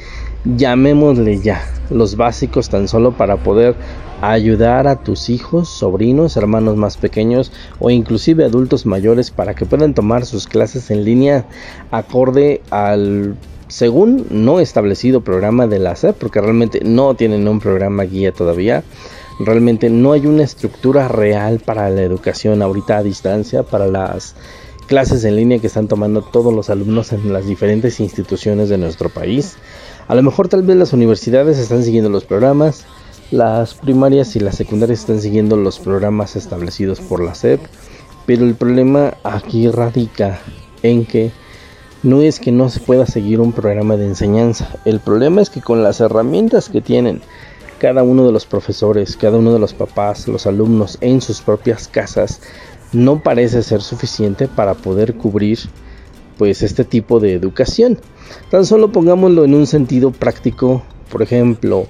llamémosle 0.46 1.40
ya 1.40 1.62
los 1.90 2.18
básicos 2.18 2.70
tan 2.70 2.88
solo 2.88 3.16
para 3.16 3.38
poder 3.38 3.76
ayudar 4.22 4.88
a 4.88 5.04
tus 5.04 5.30
hijos, 5.30 5.70
sobrinos, 5.70 6.38
hermanos 6.38 6.76
más 6.76 6.98
pequeños 6.98 7.52
o 7.80 7.90
inclusive 7.90 8.46
adultos 8.46 8.86
mayores 8.86 9.32
para 9.32 9.54
que 9.54 9.66
puedan 9.66 9.94
tomar 9.94 10.26
sus 10.26 10.48
clases 10.48 10.92
en 10.92 11.04
línea 11.04 11.46
acorde 11.92 12.62
al 12.70 13.36
según 13.68 14.28
no 14.30 14.60
establecido 14.60 15.22
programa 15.22 15.68
de 15.68 15.80
la 15.80 15.96
SEP 15.96 16.16
porque 16.18 16.42
realmente 16.42 16.82
no 16.84 17.16
tienen 17.16 17.48
un 17.48 17.60
programa 17.60 18.04
guía 18.04 18.32
todavía 18.32 18.84
realmente 19.40 19.90
no 19.90 20.12
hay 20.12 20.28
una 20.28 20.44
estructura 20.44 21.08
real 21.08 21.60
para 21.60 21.90
la 21.90 22.02
educación 22.02 22.62
ahorita 22.62 22.98
a 22.98 23.04
distancia, 23.04 23.64
para 23.64 23.88
las 23.88 24.36
clases 24.88 25.24
en 25.24 25.36
línea 25.36 25.60
que 25.60 25.68
están 25.68 25.88
tomando 25.88 26.22
todos 26.22 26.54
los 26.54 26.70
alumnos 26.70 27.14
en 27.14 27.32
las 27.34 27.46
diferentes 27.46 28.00
instituciones 28.00 28.70
de 28.70 28.78
nuestro 28.78 29.10
país. 29.10 29.56
A 30.08 30.16
lo 30.16 30.24
mejor 30.24 30.50
tal 30.50 30.64
vez 30.64 30.76
las 30.78 30.94
universidades 30.94 31.58
están 31.58 31.84
siguiendo 31.84 32.10
los 32.10 32.26
programas, 32.26 32.86
las 33.32 33.74
primarias 33.74 34.36
y 34.36 34.40
las 34.40 34.56
secundarias 34.56 35.00
están 35.00 35.22
siguiendo 35.22 35.56
los 35.56 35.80
programas 35.80 36.36
establecidos 36.36 37.00
por 37.00 37.24
la 37.24 37.34
SEP, 37.34 37.62
pero 38.26 38.46
el 38.46 38.56
problema 38.56 39.16
aquí 39.24 39.70
radica 39.70 40.40
en 40.84 41.06
que 41.06 41.32
no 42.04 42.22
es 42.22 42.40
que 42.40 42.52
no 42.52 42.70
se 42.70 42.82
pueda 42.82 43.06
seguir 43.06 43.40
un 43.40 43.54
programa 43.54 43.96
de 43.96 44.06
enseñanza, 44.06 44.76
el 44.84 45.00
problema 45.00 45.42
es 45.42 45.50
que 45.50 45.62
con 45.62 45.84
las 45.84 46.02
herramientas 46.02 46.68
que 46.68 46.82
tienen 46.82 47.22
cada 47.84 48.02
uno 48.02 48.26
de 48.26 48.32
los 48.32 48.46
profesores, 48.46 49.18
cada 49.18 49.38
uno 49.38 49.52
de 49.52 49.60
los 49.60 49.74
papás, 49.74 50.30
los 50.30 50.48
alumnos 50.48 50.98
en 51.02 51.20
sus 51.20 51.42
propias 51.42 51.90
casas, 51.90 52.40
no 52.94 53.22
parece 53.22 53.62
ser 53.62 53.82
suficiente 53.82 54.48
para 54.48 54.74
poder 54.74 55.16
cubrir 55.16 55.60
pues 56.38 56.62
este 56.62 56.86
tipo 56.86 57.20
de 57.20 57.34
educación. 57.34 58.00
Tan 58.50 58.66
solo 58.66 58.94
pongámoslo 58.94 59.44
en 59.44 59.54
un 59.54 59.68
sentido 59.68 60.12
práctico, 60.12 60.82
por 61.12 61.24
ejemplo, 61.24 61.86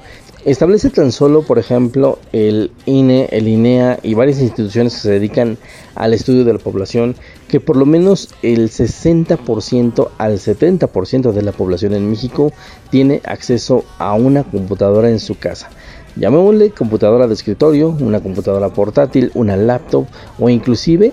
establece 0.45 0.89
tan 0.89 1.11
solo, 1.11 1.43
por 1.43 1.59
ejemplo, 1.59 2.17
el 2.31 2.71
INE, 2.87 3.29
el 3.31 3.47
INEA 3.47 3.99
y 4.01 4.15
varias 4.15 4.41
instituciones 4.41 4.95
que 4.95 5.01
se 5.01 5.11
dedican 5.11 5.59
al 5.93 6.15
estudio 6.15 6.43
de 6.43 6.53
la 6.53 6.59
población, 6.59 7.15
que 7.47 7.59
por 7.59 7.77
lo 7.77 7.85
menos 7.85 8.33
el 8.41 8.71
60% 8.71 10.09
al 10.17 10.39
70% 10.39 11.31
de 11.33 11.41
la 11.43 11.51
población 11.51 11.93
en 11.93 12.09
México 12.09 12.51
tiene 12.89 13.21
acceso 13.25 13.85
a 13.99 14.15
una 14.15 14.43
computadora 14.43 15.11
en 15.11 15.19
su 15.19 15.37
casa. 15.37 15.69
Llamémosle 16.15 16.71
computadora 16.71 17.27
de 17.27 17.33
escritorio, 17.33 17.89
una 17.89 18.19
computadora 18.19 18.69
portátil, 18.69 19.31
una 19.33 19.57
laptop 19.57 20.05
o 20.39 20.49
inclusive 20.49 21.11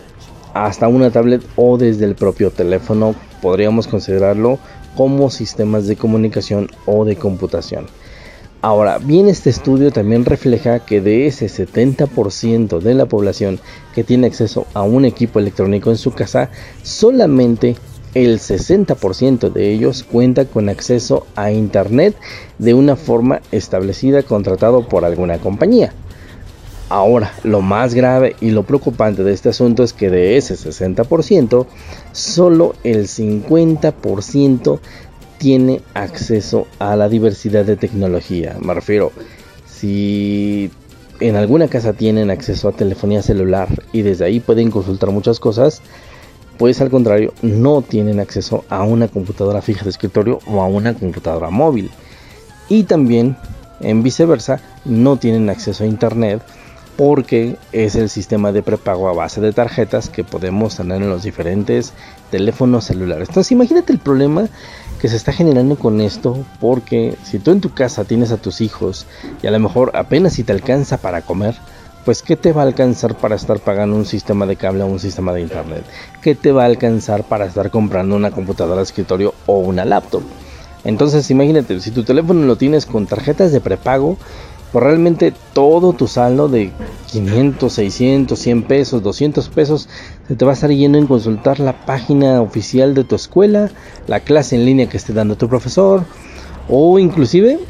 hasta 0.52 0.88
una 0.88 1.10
tablet 1.10 1.42
o 1.56 1.78
desde 1.78 2.04
el 2.04 2.14
propio 2.14 2.50
teléfono 2.50 3.14
podríamos 3.40 3.86
considerarlo 3.86 4.58
como 4.96 5.30
sistemas 5.30 5.86
de 5.86 5.96
comunicación 5.96 6.68
o 6.86 7.04
de 7.04 7.16
computación. 7.16 7.86
Ahora, 8.62 8.98
bien 8.98 9.28
este 9.28 9.48
estudio 9.48 9.90
también 9.90 10.26
refleja 10.26 10.80
que 10.80 11.00
de 11.00 11.26
ese 11.26 11.46
70% 11.46 12.80
de 12.80 12.92
la 12.92 13.06
población 13.06 13.58
que 13.94 14.04
tiene 14.04 14.26
acceso 14.26 14.66
a 14.74 14.82
un 14.82 15.06
equipo 15.06 15.38
electrónico 15.38 15.88
en 15.88 15.96
su 15.96 16.12
casa, 16.12 16.50
solamente 16.82 17.76
el 18.14 18.38
60% 18.38 19.52
de 19.52 19.72
ellos 19.72 20.02
cuenta 20.02 20.44
con 20.44 20.68
acceso 20.68 21.26
a 21.36 21.52
Internet 21.52 22.16
de 22.58 22.74
una 22.74 22.96
forma 22.96 23.40
establecida 23.52 24.22
contratado 24.22 24.88
por 24.88 25.04
alguna 25.04 25.38
compañía. 25.38 25.92
Ahora, 26.88 27.32
lo 27.44 27.60
más 27.60 27.94
grave 27.94 28.34
y 28.40 28.50
lo 28.50 28.64
preocupante 28.64 29.22
de 29.22 29.32
este 29.32 29.50
asunto 29.50 29.84
es 29.84 29.92
que 29.92 30.10
de 30.10 30.36
ese 30.36 30.54
60%, 30.56 31.66
solo 32.10 32.74
el 32.82 33.06
50% 33.06 34.80
tiene 35.38 35.82
acceso 35.94 36.66
a 36.80 36.96
la 36.96 37.08
diversidad 37.08 37.64
de 37.64 37.76
tecnología. 37.76 38.56
Me 38.60 38.74
refiero, 38.74 39.12
si 39.66 40.70
en 41.20 41.36
alguna 41.36 41.68
casa 41.68 41.92
tienen 41.92 42.28
acceso 42.28 42.68
a 42.68 42.72
telefonía 42.72 43.22
celular 43.22 43.68
y 43.92 44.02
desde 44.02 44.24
ahí 44.24 44.40
pueden 44.40 44.72
consultar 44.72 45.10
muchas 45.10 45.38
cosas, 45.38 45.82
pues 46.60 46.78
al 46.82 46.90
contrario, 46.90 47.32
no 47.40 47.80
tienen 47.80 48.20
acceso 48.20 48.66
a 48.68 48.82
una 48.82 49.08
computadora 49.08 49.62
fija 49.62 49.82
de 49.82 49.88
escritorio 49.88 50.40
o 50.46 50.60
a 50.60 50.66
una 50.66 50.92
computadora 50.92 51.48
móvil. 51.48 51.90
Y 52.68 52.82
también, 52.82 53.34
en 53.80 54.02
viceversa, 54.02 54.60
no 54.84 55.16
tienen 55.16 55.48
acceso 55.48 55.84
a 55.84 55.86
internet 55.86 56.42
porque 56.98 57.56
es 57.72 57.94
el 57.94 58.10
sistema 58.10 58.52
de 58.52 58.62
prepago 58.62 59.08
a 59.08 59.14
base 59.14 59.40
de 59.40 59.54
tarjetas 59.54 60.10
que 60.10 60.22
podemos 60.22 60.76
tener 60.76 61.00
en 61.00 61.08
los 61.08 61.22
diferentes 61.22 61.94
teléfonos 62.30 62.84
celulares. 62.84 63.30
Entonces 63.30 63.52
imagínate 63.52 63.94
el 63.94 63.98
problema 63.98 64.46
que 65.00 65.08
se 65.08 65.16
está 65.16 65.32
generando 65.32 65.76
con 65.76 66.02
esto, 66.02 66.44
porque 66.60 67.16
si 67.24 67.38
tú 67.38 67.52
en 67.52 67.62
tu 67.62 67.72
casa 67.72 68.04
tienes 68.04 68.32
a 68.32 68.36
tus 68.36 68.60
hijos 68.60 69.06
y 69.42 69.46
a 69.46 69.50
lo 69.50 69.60
mejor 69.60 69.92
apenas 69.94 70.34
si 70.34 70.44
te 70.44 70.52
alcanza 70.52 70.98
para 70.98 71.22
comer, 71.22 71.54
pues 72.10 72.24
¿qué 72.24 72.34
te 72.34 72.52
va 72.52 72.62
a 72.62 72.64
alcanzar 72.64 73.14
para 73.14 73.36
estar 73.36 73.60
pagando 73.60 73.94
un 73.94 74.04
sistema 74.04 74.44
de 74.44 74.56
cable 74.56 74.82
o 74.82 74.86
un 74.88 74.98
sistema 74.98 75.32
de 75.32 75.42
internet? 75.42 75.84
¿Qué 76.20 76.34
te 76.34 76.50
va 76.50 76.64
a 76.64 76.66
alcanzar 76.66 77.22
para 77.22 77.46
estar 77.46 77.70
comprando 77.70 78.16
una 78.16 78.32
computadora 78.32 78.78
de 78.78 78.82
escritorio 78.82 79.32
o 79.46 79.58
una 79.58 79.84
laptop? 79.84 80.22
Entonces 80.82 81.30
imagínate, 81.30 81.78
si 81.78 81.92
tu 81.92 82.02
teléfono 82.02 82.44
lo 82.46 82.56
tienes 82.56 82.84
con 82.84 83.06
tarjetas 83.06 83.52
de 83.52 83.60
prepago, 83.60 84.16
pues 84.72 84.82
realmente 84.82 85.32
todo 85.52 85.92
tu 85.92 86.08
saldo 86.08 86.48
de 86.48 86.72
500, 87.12 87.72
600, 87.72 88.36
100 88.36 88.62
pesos, 88.64 89.02
200 89.04 89.48
pesos 89.48 89.88
se 90.26 90.34
te 90.34 90.44
va 90.44 90.50
a 90.50 90.54
estar 90.54 90.72
yendo 90.72 90.98
en 90.98 91.06
consultar 91.06 91.60
la 91.60 91.86
página 91.86 92.42
oficial 92.42 92.92
de 92.92 93.04
tu 93.04 93.14
escuela, 93.14 93.70
la 94.08 94.18
clase 94.18 94.56
en 94.56 94.64
línea 94.64 94.88
que 94.88 94.96
esté 94.96 95.12
dando 95.12 95.36
tu 95.36 95.48
profesor 95.48 96.02
o 96.68 96.98
inclusive 96.98 97.60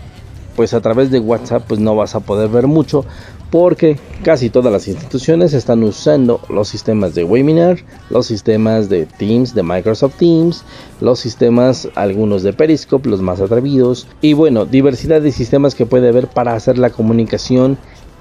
pues 0.57 0.73
a 0.75 0.81
través 0.81 1.11
de 1.11 1.21
WhatsApp 1.21 1.65
pues 1.69 1.79
no 1.79 1.95
vas 1.95 2.15
a 2.15 2.21
poder 2.21 2.49
ver 2.49 2.67
mucho 2.67 3.05
porque 3.51 3.99
casi 4.23 4.49
todas 4.49 4.73
las 4.73 4.87
instituciones 4.87 5.53
están 5.53 5.83
usando 5.83 6.41
los 6.49 6.69
sistemas 6.69 7.15
de 7.15 7.25
webinar, 7.25 7.79
los 8.09 8.27
sistemas 8.27 8.89
de 8.89 9.07
Teams, 9.07 9.55
de 9.55 9.63
Microsoft 9.63 10.17
Teams, 10.19 10.65
los 11.01 11.19
sistemas, 11.19 11.89
algunos 11.97 12.43
de 12.43 12.53
Periscope, 12.53 13.09
los 13.09 13.23
más 13.23 13.41
atrevidos, 13.41 14.07
y 14.21 14.35
bueno, 14.35 14.67
diversidad 14.67 15.21
de 15.21 15.33
sistemas 15.33 15.75
que 15.75 15.87
puede 15.87 16.09
haber 16.09 16.29
para 16.29 16.55
hacer 16.55 16.79
la 16.79 16.91
comunicación 16.91 17.77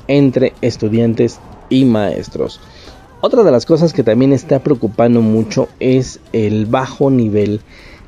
entre 0.08 0.54
estudiantes 0.62 1.39
y 1.70 1.86
maestros. 1.86 2.60
Otra 3.22 3.44
de 3.44 3.52
las 3.52 3.65
cosas 3.65 3.94
que 3.94 4.04
también 4.04 4.34
está 4.34 4.60
preocupando 4.60 5.22
mucho 5.22 5.68
es 5.80 6.20
el 6.32 6.65
bajo 6.65 7.12
nivel 7.12 7.60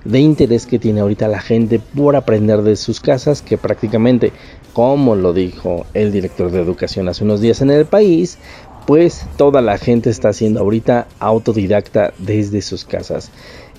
de 0.06 0.20
interés 0.20 0.66
que 0.66 0.80
tiene 0.80 1.02
ahorita 1.02 1.28
la 1.28 1.42
gente 1.42 1.80
por 1.80 2.16
aprender 2.16 2.62
de 2.64 2.76
sus 2.76 3.00
casas, 3.00 3.42
que 3.42 3.58
prácticamente 3.58 4.32
como 4.74 5.16
lo 5.16 5.34
dijo 5.34 5.86
el 5.94 6.12
director 6.12 6.52
de 6.52 6.62
educación 6.62 7.10
hace 7.10 7.24
unos 7.24 7.42
días 7.42 7.62
en 7.62 7.72
el 7.72 7.86
país, 7.86 8.38
pues 8.86 9.26
toda 9.38 9.62
la 9.62 9.78
gente 9.78 10.10
está 10.10 10.34
siendo 10.34 10.60
ahorita 10.60 11.08
autodidacta 11.20 12.14
desde 12.20 12.62
sus 12.62 12.86
casas. 12.86 13.32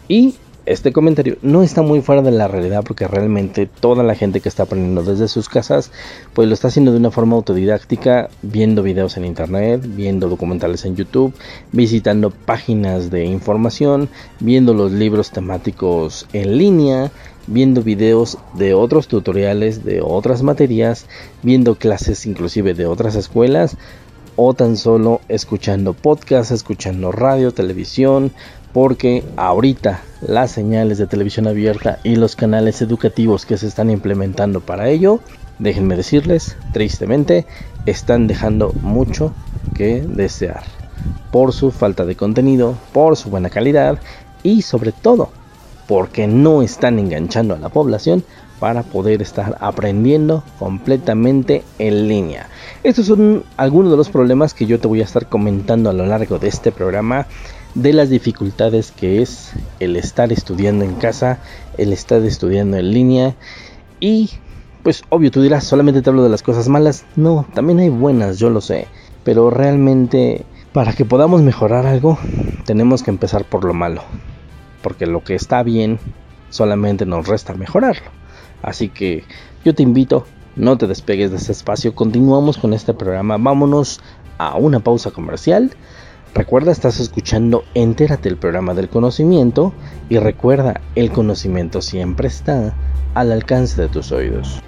Y 0.09 0.35
este 0.65 0.93
comentario 0.93 1.39
no 1.43 1.63
está 1.63 1.83
muy 1.83 2.03
fuera 2.03 2.23
de 2.23 2.31
la 2.31 2.47
realidad 2.47 2.85
porque 2.87 3.09
realmente 3.09 3.67
toda 3.67 4.05
la 4.05 4.15
gente 4.15 4.41
que 4.41 4.49
está 4.49 4.63
aprendiendo 4.63 5.03
desde 5.03 5.27
sus 5.27 5.49
casas 5.49 5.91
pues 6.35 6.47
lo 6.47 6.55
está 6.55 6.69
haciendo 6.69 6.93
de 6.93 6.99
una 6.99 7.11
forma 7.11 7.35
autodidáctica 7.35 8.31
viendo 8.43 8.85
videos 8.85 9.17
en 9.17 9.25
internet 9.25 9.83
viendo 9.85 10.29
documentales 10.29 10.85
en 10.85 10.95
youtube 10.95 11.33
visitando 11.73 12.31
páginas 12.31 13.11
de 13.11 13.25
información 13.25 14.09
viendo 14.39 14.73
los 14.73 14.93
libros 14.93 15.33
temáticos 15.33 16.29
en 16.33 16.57
línea 16.57 17.11
viendo 17.47 17.83
videos 17.83 18.39
de 18.55 18.75
otros 18.75 19.09
tutoriales 19.09 19.85
de 19.85 20.01
otras 20.03 20.43
materias, 20.43 21.07
viendo 21.43 21.75
clases 21.75 22.27
inclusive 22.27 22.75
de 22.75 22.87
otras 22.87 23.15
escuelas 23.15 23.77
o 24.37 24.55
tan 24.55 24.77
solo 24.77 25.21
escuchando 25.29 25.93
podcasts, 25.93 26.53
escuchando 26.53 27.13
radio, 27.13 27.53
televisión, 27.53 28.33
porque 28.73 29.23
ahorita 29.37 30.03
las 30.23 30.51
señales 30.51 30.99
de 30.99 31.07
televisión 31.07 31.47
abierta 31.47 31.99
y 32.03 32.17
los 32.17 32.37
canales 32.37 32.81
educativos 32.81 33.45
que 33.45 33.59
se 33.59 33.67
están 33.67 33.91
implementando 33.91 34.61
para 34.61 34.89
ello, 34.89 35.21
déjenme 35.59 35.97
decirles, 35.97 36.57
tristemente, 36.73 37.47
están 37.85 38.27
dejando 38.27 38.73
mucho 38.81 39.35
que 39.75 40.01
desear 40.01 40.63
por 41.31 41.53
su 41.53 41.71
falta 41.71 42.05
de 42.05 42.17
contenido, 42.17 42.77
por 42.93 43.17
su 43.17 43.31
buena 43.31 43.51
calidad 43.51 43.99
y 44.43 44.63
sobre 44.63 44.93
todo 44.93 45.31
porque 45.93 46.27
no 46.27 46.63
están 46.63 46.99
enganchando 46.99 47.55
a 47.55 47.59
la 47.59 47.69
población 47.69 48.25
para 48.59 48.83
poder 48.83 49.21
estar 49.21 49.59
aprendiendo 49.61 50.43
completamente 50.59 51.65
en 51.79 52.09
línea. 52.09 52.49
Estos 52.83 53.05
son 53.05 53.45
algunos 53.59 53.91
de 53.91 53.99
los 53.99 54.09
problemas 54.09 54.55
que 54.55 54.65
yo 54.65 54.81
te 54.81 54.89
voy 54.89 55.03
a 55.03 55.05
estar 55.05 55.29
comentando 55.29 55.91
a 55.91 55.93
lo 55.93 56.07
largo 56.07 56.39
de 56.39 56.49
este 56.49 56.73
programa 56.73 57.27
de 57.75 57.93
las 57.93 58.09
dificultades 58.09 58.91
que 58.91 59.21
es 59.21 59.53
el 59.81 59.97
estar 59.97 60.33
estudiando 60.33 60.83
en 60.83 60.95
casa, 60.95 61.41
el 61.77 61.93
estar 61.93 62.23
estudiando 62.23 62.79
en 62.79 62.91
línea. 62.91 63.37
Y 64.01 64.31
pues 64.83 65.03
obvio 65.11 65.31
tú 65.31 65.43
dirás 65.43 65.65
solamente 65.65 66.01
te 66.01 66.09
hablo 66.09 66.23
de 66.23 66.31
las 66.31 66.43
cosas 66.43 66.71
malas, 66.71 67.05
no, 67.17 67.45
también 67.53 67.81
hay 67.81 67.91
buenas, 67.91 68.39
yo 68.39 68.49
lo 68.49 68.63
sé, 68.63 68.87
pero 69.25 69.51
realmente 69.51 70.47
para 70.73 70.95
que 70.95 71.05
podamos 71.05 71.43
mejorar 71.43 71.85
algo 71.85 72.19
tenemos 72.65 73.03
que 73.03 73.11
empezar 73.11 73.45
por 73.45 73.65
lo 73.65 73.75
malo 73.75 74.03
porque 74.83 75.07
lo 75.07 75.23
que 75.25 75.35
está 75.35 75.63
bien 75.63 75.99
solamente 76.51 77.07
nos 77.07 77.27
resta 77.27 77.55
mejorarlo. 77.55 78.11
Así 78.63 78.89
que 78.89 79.25
yo 79.65 79.75
te 79.75 79.83
invito, 79.83 80.27
no 80.57 80.77
te 80.79 80.87
despegues 80.87 81.31
de 81.31 81.37
este 81.37 81.53
espacio, 81.53 81.95
continuamos 81.95 82.59
con 82.59 82.75
este 82.75 82.95
programa, 82.95 83.37
vámonos 83.39 84.01
a 84.39 84.57
una 84.57 84.81
pausa 84.81 85.11
comercial. 85.11 85.73
Recuerda, 86.35 86.73
estás 86.73 86.99
escuchando 86.99 87.65
Entérate 87.75 88.29
el 88.29 88.37
programa 88.37 88.75
del 88.75 88.89
conocimiento 88.89 89.73
y 90.09 90.19
recuerda, 90.19 90.81
el 90.95 91.11
conocimiento 91.11 91.83
siempre 91.83 92.29
está 92.29 92.75
al 93.15 93.33
alcance 93.33 93.81
de 93.81 93.89
tus 93.89 94.13
oídos. 94.13 94.63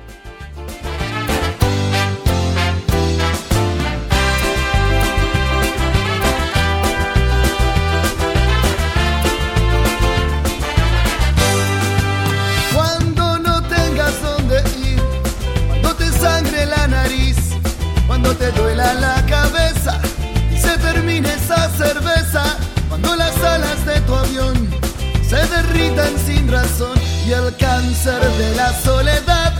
De 28.39 28.55
la 28.57 28.73
soledad 28.83 29.53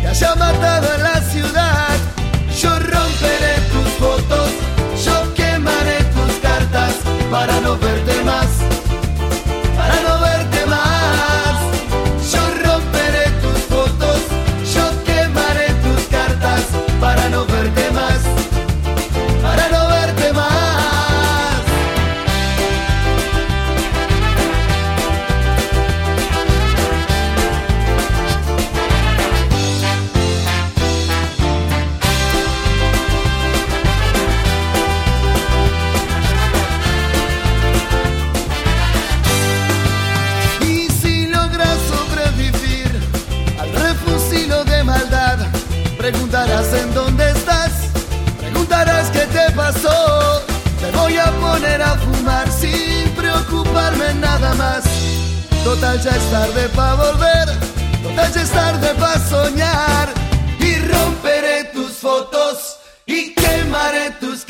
que 0.00 0.06
haya 0.06 0.34
matado 0.36 0.91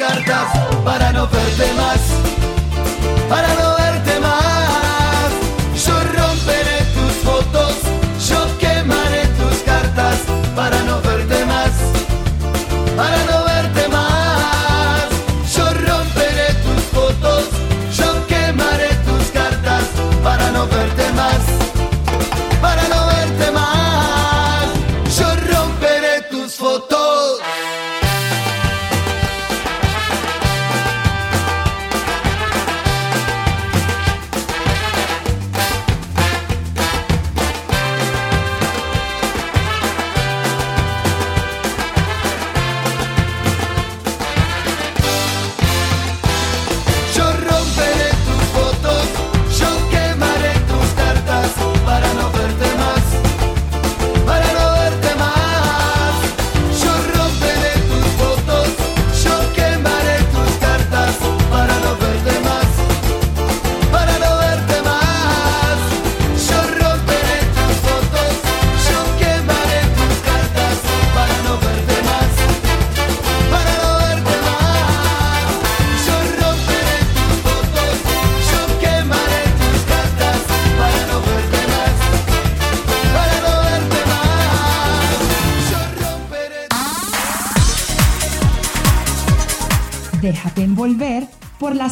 cartas 0.08 0.48
para 0.84 1.12
no 1.12 1.28
verte 1.28 1.72
más, 1.74 2.00
para 3.28 3.54
no 3.54 3.61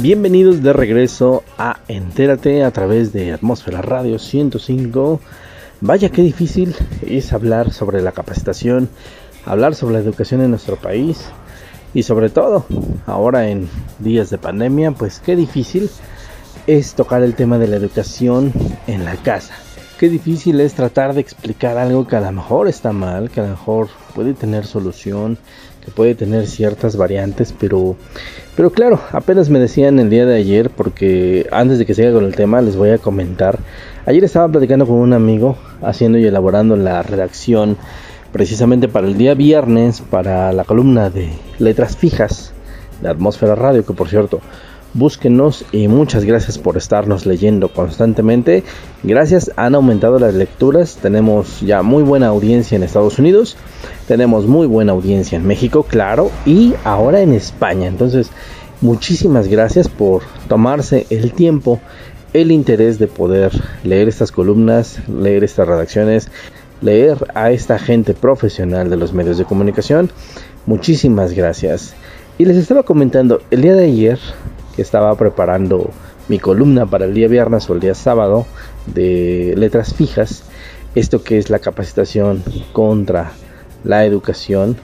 Bienvenidos 0.00 0.62
de 0.62 0.72
regreso 0.72 1.42
a 1.58 1.80
Entérate 1.88 2.62
a 2.62 2.70
través 2.70 3.12
de 3.12 3.32
Atmósfera 3.32 3.82
Radio 3.82 4.20
105. 4.20 5.20
Vaya 5.80 6.10
qué 6.10 6.22
difícil 6.22 6.76
es 7.04 7.32
hablar 7.32 7.72
sobre 7.72 8.00
la 8.00 8.12
capacitación, 8.12 8.88
hablar 9.44 9.74
sobre 9.74 9.94
la 9.94 9.98
educación 9.98 10.40
en 10.42 10.50
nuestro 10.50 10.76
país 10.76 11.24
y 11.94 12.04
sobre 12.04 12.30
todo 12.30 12.64
ahora 13.06 13.48
en 13.48 13.68
días 13.98 14.30
de 14.30 14.38
pandemia, 14.38 14.92
pues 14.92 15.18
qué 15.18 15.34
difícil 15.34 15.90
es 16.68 16.94
tocar 16.94 17.24
el 17.24 17.34
tema 17.34 17.58
de 17.58 17.66
la 17.66 17.74
educación 17.74 18.52
en 18.86 19.04
la 19.04 19.16
casa. 19.16 19.54
Qué 19.98 20.08
difícil 20.08 20.60
es 20.60 20.74
tratar 20.74 21.12
de 21.12 21.22
explicar 21.22 21.76
algo 21.76 22.06
que 22.06 22.14
a 22.14 22.20
lo 22.20 22.30
mejor 22.30 22.68
está 22.68 22.92
mal, 22.92 23.30
que 23.30 23.40
a 23.40 23.42
lo 23.42 23.50
mejor 23.50 23.88
puede 24.14 24.32
tener 24.32 24.64
solución, 24.64 25.38
puede 25.88 26.14
tener 26.14 26.46
ciertas 26.46 26.96
variantes, 26.96 27.54
pero 27.58 27.96
pero 28.58 28.72
claro, 28.72 29.00
apenas 29.12 29.50
me 29.50 29.60
decían 29.60 30.00
el 30.00 30.10
día 30.10 30.26
de 30.26 30.34
ayer, 30.34 30.68
porque 30.68 31.46
antes 31.52 31.78
de 31.78 31.86
que 31.86 31.94
siga 31.94 32.12
con 32.12 32.24
el 32.24 32.34
tema, 32.34 32.60
les 32.60 32.74
voy 32.74 32.90
a 32.90 32.98
comentar. 32.98 33.60
Ayer 34.04 34.24
estaba 34.24 34.48
platicando 34.48 34.84
con 34.84 34.96
un 34.96 35.12
amigo, 35.12 35.56
haciendo 35.80 36.18
y 36.18 36.26
elaborando 36.26 36.74
la 36.74 37.04
redacción 37.04 37.76
precisamente 38.32 38.88
para 38.88 39.06
el 39.06 39.16
día 39.16 39.34
viernes, 39.34 40.00
para 40.00 40.52
la 40.52 40.64
columna 40.64 41.08
de 41.08 41.30
letras 41.60 41.96
fijas 41.96 42.52
de 43.00 43.08
Atmósfera 43.08 43.54
Radio, 43.54 43.86
que 43.86 43.92
por 43.92 44.08
cierto, 44.08 44.40
búsquenos 44.94 45.64
y 45.72 45.88
muchas 45.88 46.24
gracias 46.24 46.58
por 46.58 46.76
estarnos 46.76 47.26
leyendo 47.26 47.72
constantemente. 47.72 48.64
Gracias, 49.02 49.50
han 49.56 49.74
aumentado 49.74 50.18
las 50.18 50.34
lecturas, 50.34 50.98
tenemos 51.00 51.60
ya 51.60 51.82
muy 51.82 52.02
buena 52.02 52.28
audiencia 52.28 52.76
en 52.76 52.82
Estados 52.82 53.18
Unidos, 53.18 53.56
tenemos 54.06 54.46
muy 54.46 54.66
buena 54.66 54.92
audiencia 54.92 55.36
en 55.36 55.46
México, 55.46 55.82
claro, 55.82 56.30
y 56.46 56.74
ahora 56.84 57.20
en 57.20 57.32
España. 57.32 57.86
Entonces, 57.86 58.30
muchísimas 58.80 59.48
gracias 59.48 59.88
por 59.88 60.22
tomarse 60.48 61.06
el 61.10 61.32
tiempo, 61.32 61.80
el 62.32 62.52
interés 62.52 62.98
de 62.98 63.06
poder 63.06 63.52
leer 63.84 64.08
estas 64.08 64.32
columnas, 64.32 64.98
leer 65.08 65.44
estas 65.44 65.68
redacciones, 65.68 66.28
leer 66.80 67.18
a 67.34 67.50
esta 67.50 67.78
gente 67.78 68.14
profesional 68.14 68.90
de 68.90 68.96
los 68.96 69.12
medios 69.12 69.38
de 69.38 69.44
comunicación. 69.44 70.10
Muchísimas 70.66 71.32
gracias. 71.32 71.94
Y 72.36 72.44
les 72.44 72.56
estaba 72.56 72.84
comentando, 72.84 73.42
el 73.50 73.62
día 73.62 73.74
de 73.74 73.86
ayer 73.86 74.18
estaba 74.82 75.14
preparando 75.16 75.90
mi 76.28 76.38
columna 76.38 76.86
para 76.86 77.06
el 77.06 77.14
día 77.14 77.28
viernes 77.28 77.68
o 77.68 77.74
el 77.74 77.80
día 77.80 77.94
sábado 77.94 78.46
de 78.86 79.54
letras 79.56 79.94
fijas, 79.94 80.44
esto 80.94 81.22
que 81.22 81.38
es 81.38 81.50
la 81.50 81.58
capacitación 81.58 82.42
contra 82.72 83.32
la 83.84 84.04
educación, 84.04 84.76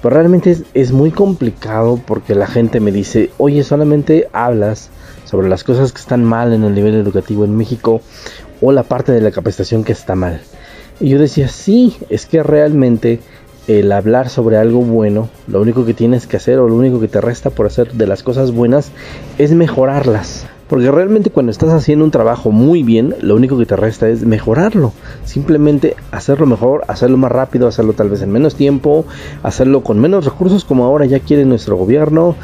pues 0.00 0.14
realmente 0.14 0.50
es, 0.50 0.62
es, 0.72 0.92
muy 0.92 1.10
complicado 1.10 2.00
porque 2.06 2.34
la 2.34 2.46
gente 2.46 2.80
me 2.80 2.92
dice, 2.92 3.30
oye, 3.36 3.62
solamente 3.64 4.28
hablas 4.32 4.88
sobre 5.24 5.48
las 5.48 5.62
cosas 5.62 5.92
que 5.92 6.00
están 6.00 6.24
mal 6.24 6.52
en 6.52 6.64
el 6.64 6.74
nivel 6.74 6.94
educativo 6.94 7.44
en 7.44 7.56
México 7.56 8.00
o 8.60 8.72
la 8.72 8.82
parte 8.82 9.12
de 9.12 9.20
la 9.20 9.30
capacitación 9.30 9.84
que 9.84 9.92
está 9.92 10.14
mal. 10.14 10.40
Y 11.00 11.08
yo 11.08 11.18
decía, 11.18 11.48
sí, 11.48 11.96
es 12.10 12.26
que 12.26 12.42
realmente 12.42 13.20
el 13.66 13.92
hablar 13.92 14.28
sobre 14.28 14.56
algo 14.56 14.80
bueno, 14.80 15.28
lo 15.46 15.60
único 15.60 15.84
que 15.84 15.94
tienes 15.94 16.26
que 16.26 16.36
hacer 16.36 16.58
o 16.58 16.68
lo 16.68 16.74
único 16.74 17.00
que 17.00 17.08
te 17.08 17.20
resta 17.20 17.50
por 17.50 17.66
hacer 17.66 17.92
de 17.92 18.06
las 18.06 18.22
cosas 18.22 18.52
buenas 18.52 18.90
es 19.38 19.52
mejorarlas. 19.52 20.46
Porque 20.68 20.88
realmente 20.88 21.30
cuando 21.30 21.50
estás 21.50 21.70
haciendo 21.70 22.04
un 22.04 22.12
trabajo 22.12 22.52
muy 22.52 22.84
bien, 22.84 23.16
lo 23.20 23.34
único 23.34 23.58
que 23.58 23.66
te 23.66 23.74
resta 23.74 24.08
es 24.08 24.24
mejorarlo. 24.24 24.92
Simplemente 25.24 25.96
hacerlo 26.12 26.46
mejor, 26.46 26.84
hacerlo 26.86 27.16
más 27.16 27.32
rápido, 27.32 27.66
hacerlo 27.66 27.92
tal 27.92 28.08
vez 28.08 28.22
en 28.22 28.30
menos 28.30 28.54
tiempo, 28.54 29.04
hacerlo 29.42 29.82
con 29.82 29.98
menos 29.98 30.24
recursos 30.24 30.64
como 30.64 30.84
ahora 30.84 31.06
ya 31.06 31.18
quiere 31.18 31.44
nuestro 31.44 31.76
gobierno. 31.76 32.36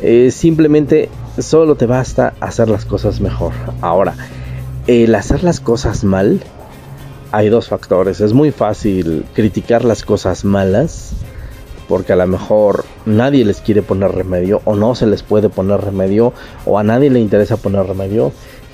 Eh, 0.00 0.30
simplemente 0.30 1.08
solo 1.38 1.74
te 1.74 1.86
basta 1.86 2.34
hacer 2.38 2.68
las 2.68 2.84
cosas 2.84 3.20
mejor. 3.20 3.52
Ahora, 3.80 4.14
el 4.86 5.12
hacer 5.16 5.42
las 5.42 5.58
cosas 5.58 6.04
mal, 6.04 6.40
hay 7.32 7.48
dos 7.48 7.68
factores. 7.68 8.20
Es 8.20 8.32
muy 8.32 8.52
fácil 8.52 9.24
criticar 9.34 9.84
las 9.84 10.04
cosas 10.04 10.44
malas 10.44 11.12
porque 11.88 12.12
a 12.12 12.16
lo 12.16 12.26
mejor 12.26 12.84
nadie 13.06 13.44
les 13.44 13.60
quiere 13.60 13.82
poner 13.82 14.12
remedio 14.12 14.60
o 14.64 14.76
no 14.76 14.94
se 14.94 15.06
les 15.06 15.22
puede 15.22 15.48
poner 15.48 15.80
remedio 15.80 16.32
o 16.64 16.78
a 16.78 16.84
nadie 16.84 17.10
le 17.10 17.20
interesa 17.20 17.56
poner 17.56 17.86
remedio. 17.86 18.32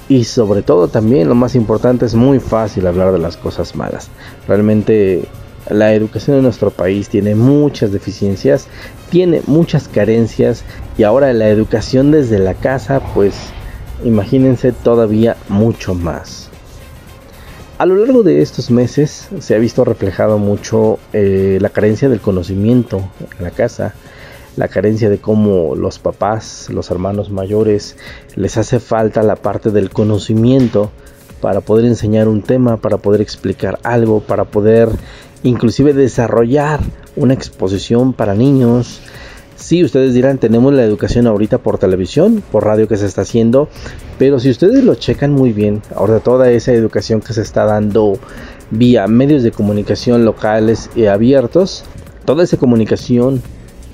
Y 0.09 0.25
sobre 0.25 0.63
todo 0.63 0.89
también 0.89 1.29
lo 1.29 1.35
más 1.35 1.55
importante 1.55 2.07
es 2.07 2.15
muy 2.15 2.41
fácil 2.41 2.87
hablar 2.87 3.13
de 3.13 3.19
las 3.19 3.37
cosas 3.37 3.77
malas. 3.77 4.09
Realmente 4.47 5.25
la 5.71 5.93
educación 5.95 6.39
en 6.39 6.43
nuestro 6.43 6.71
país 6.71 7.09
tiene 7.09 7.35
muchas 7.35 7.93
deficiencias, 7.93 8.67
tiene 9.11 9.43
muchas 9.47 9.87
carencias 9.87 10.65
y 10.97 11.03
ahora 11.03 11.33
la 11.33 11.49
educación 11.49 12.11
desde 12.11 12.39
la 12.39 12.55
casa 12.55 13.01
pues 13.15 13.35
imagínense 14.05 14.73
todavía 14.73 15.37
mucho 15.49 15.95
más. 15.95 16.48
A 17.79 17.87
lo 17.87 17.95
largo 17.95 18.25
de 18.25 18.43
estos 18.43 18.73
meses 18.73 19.29
se 19.39 19.55
ha 19.55 19.59
visto 19.59 19.85
reflejado 19.85 20.39
mucho 20.39 20.99
eh, 21.13 21.59
la 21.61 21.69
carencia 21.69 22.09
del 22.09 22.21
conocimiento 22.21 23.09
en 23.39 23.45
la 23.45 23.53
casa, 23.53 23.95
la 24.57 24.67
carencia 24.67 25.09
de 25.09 25.19
cómo 25.19 25.77
los 25.77 26.01
papás, 26.01 26.67
los 26.71 26.91
hermanos 26.91 27.31
mayores, 27.31 27.97
les 28.35 28.57
hace 28.57 28.81
falta 28.81 29.23
la 29.23 29.37
parte 29.37 29.71
del 29.71 29.91
conocimiento 29.91 30.91
para 31.41 31.61
poder 31.61 31.85
enseñar 31.85 32.27
un 32.27 32.43
tema, 32.43 32.79
para 32.79 32.97
poder 32.97 33.21
explicar 33.21 33.79
algo, 33.85 34.23
para 34.23 34.45
poder 34.45 34.89
inclusive 35.45 35.93
desarrollar 35.93 36.81
una 37.15 37.35
exposición 37.35 38.13
para 38.13 38.35
niños. 38.35 39.01
Sí, 39.59 39.83
ustedes 39.83 40.15
dirán, 40.15 40.39
tenemos 40.39 40.73
la 40.73 40.85
educación 40.85 41.27
ahorita 41.27 41.59
por 41.59 41.79
televisión, 41.79 42.45
por 42.53 42.65
radio 42.65 42.87
que 42.87 42.97
se 42.97 43.07
está 43.07 43.23
haciendo, 43.23 43.69
pero 44.17 44.39
si 44.39 44.51
ustedes 44.51 44.85
lo 44.85 44.95
checan 44.95 45.33
muy 45.33 45.53
bien, 45.53 45.83
ahora 45.97 46.21
toda 46.21 46.49
esa 46.53 46.73
educación 46.73 47.21
que 47.21 47.33
se 47.33 47.43
está 47.43 47.65
dando 47.65 48.19
vía 48.71 49.09
medios 49.09 49.43
de 49.43 49.51
comunicación 49.51 50.25
locales 50.25 50.91
y 50.95 51.07
abiertos, 51.07 51.85
toda 52.25 52.45
esa 52.45 52.57
comunicación 52.57 53.43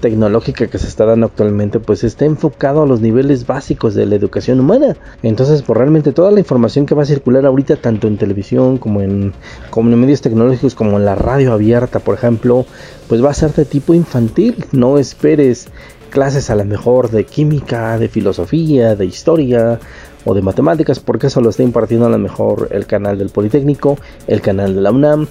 tecnológica 0.04 0.66
que 0.66 0.76
se 0.78 0.86
está 0.86 1.06
dando 1.06 1.24
actualmente 1.24 1.80
pues 1.80 2.04
está 2.04 2.26
enfocado 2.26 2.82
a 2.82 2.86
los 2.86 3.00
niveles 3.00 3.46
básicos 3.46 3.94
de 3.94 4.04
la 4.04 4.16
educación 4.16 4.60
humana. 4.60 4.98
Entonces, 5.22 5.62
pues 5.62 5.78
realmente 5.78 6.12
toda 6.12 6.30
la 6.30 6.40
información 6.40 6.84
que 6.84 6.94
va 6.94 7.04
a 7.04 7.06
circular 7.06 7.46
ahorita 7.46 7.76
tanto 7.76 8.06
en 8.06 8.18
televisión 8.18 8.76
como 8.76 9.00
en, 9.00 9.32
como 9.70 9.90
en 9.90 9.98
medios 9.98 10.20
tecnológicos 10.20 10.74
como 10.74 10.98
en 10.98 11.06
la 11.06 11.14
radio 11.14 11.54
abierta, 11.54 12.00
por 12.00 12.16
ejemplo, 12.16 12.66
pues 13.08 13.24
va 13.24 13.30
a 13.30 13.34
ser 13.34 13.54
de 13.54 13.64
tipo 13.64 13.94
infantil. 13.94 14.66
No 14.72 14.98
esperes 14.98 15.68
clases 16.10 16.50
a 16.50 16.54
lo 16.54 16.66
mejor 16.66 17.10
de 17.10 17.24
química, 17.24 17.96
de 17.96 18.10
filosofía, 18.10 18.96
de 18.96 19.06
historia 19.06 19.80
o 20.26 20.34
de 20.34 20.42
matemáticas, 20.42 21.00
porque 21.00 21.28
eso 21.28 21.40
lo 21.40 21.48
está 21.48 21.62
impartiendo 21.62 22.04
a 22.04 22.10
lo 22.10 22.18
mejor 22.18 22.68
el 22.72 22.84
canal 22.84 23.16
del 23.16 23.30
Politécnico, 23.30 23.96
el 24.26 24.42
canal 24.42 24.74
de 24.74 24.82
la 24.82 24.92
UNAM 24.92 25.28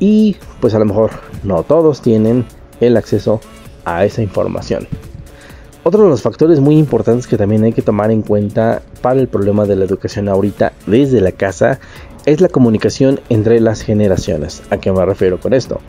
y 0.00 0.34
pues 0.60 0.74
a 0.74 0.80
lo 0.80 0.86
mejor 0.86 1.12
no 1.44 1.62
todos 1.62 2.02
tienen 2.02 2.46
el 2.80 2.96
acceso 2.96 3.40
a 3.96 4.04
esa 4.04 4.22
información. 4.22 4.86
Otro 5.84 6.02
de 6.02 6.10
los 6.10 6.22
factores 6.22 6.60
muy 6.60 6.76
importantes 6.76 7.26
que 7.26 7.38
también 7.38 7.64
hay 7.64 7.72
que 7.72 7.82
tomar 7.82 8.10
en 8.10 8.22
cuenta 8.22 8.82
para 9.00 9.20
el 9.20 9.28
problema 9.28 9.64
de 9.64 9.76
la 9.76 9.84
educación 9.84 10.28
ahorita 10.28 10.72
desde 10.86 11.20
la 11.20 11.32
casa 11.32 11.78
es 12.26 12.42
la 12.42 12.48
comunicación 12.48 13.20
entre 13.30 13.58
las 13.60 13.80
generaciones. 13.80 14.62
¿A 14.70 14.76
qué 14.76 14.92
me 14.92 15.04
refiero 15.06 15.40
con 15.40 15.54
esto? 15.54 15.80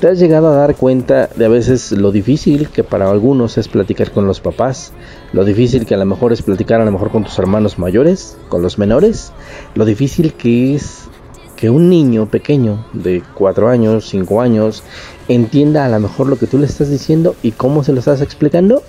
¿Te 0.00 0.08
has 0.08 0.18
llegado 0.18 0.48
a 0.48 0.56
dar 0.56 0.76
cuenta 0.76 1.28
de 1.34 1.44
a 1.44 1.48
veces 1.48 1.92
lo 1.92 2.10
difícil 2.10 2.68
que 2.68 2.84
para 2.84 3.10
algunos 3.10 3.58
es 3.58 3.68
platicar 3.68 4.10
con 4.12 4.26
los 4.26 4.40
papás? 4.40 4.92
Lo 5.32 5.44
difícil 5.44 5.86
que 5.86 5.94
a 5.94 5.98
lo 5.98 6.04
mejor 6.04 6.32
es 6.32 6.42
platicar 6.42 6.80
a 6.80 6.84
lo 6.84 6.90
mejor 6.90 7.10
con 7.10 7.24
tus 7.24 7.38
hermanos 7.38 7.78
mayores, 7.78 8.36
con 8.48 8.62
los 8.62 8.78
menores. 8.78 9.32
Lo 9.74 9.84
difícil 9.84 10.34
que 10.34 10.74
es 10.74 11.08
que 11.58 11.70
un 11.70 11.90
niño 11.90 12.26
pequeño 12.26 12.86
de 12.92 13.20
4 13.34 13.68
años, 13.68 14.08
5 14.08 14.40
años, 14.40 14.84
entienda 15.26 15.84
a 15.84 15.88
lo 15.88 15.98
mejor 15.98 16.28
lo 16.28 16.38
que 16.38 16.46
tú 16.46 16.56
le 16.56 16.66
estás 16.66 16.88
diciendo 16.88 17.34
y 17.42 17.50
cómo 17.50 17.82
se 17.82 17.92
lo 17.92 17.98
estás 17.98 18.20
explicando. 18.20 18.84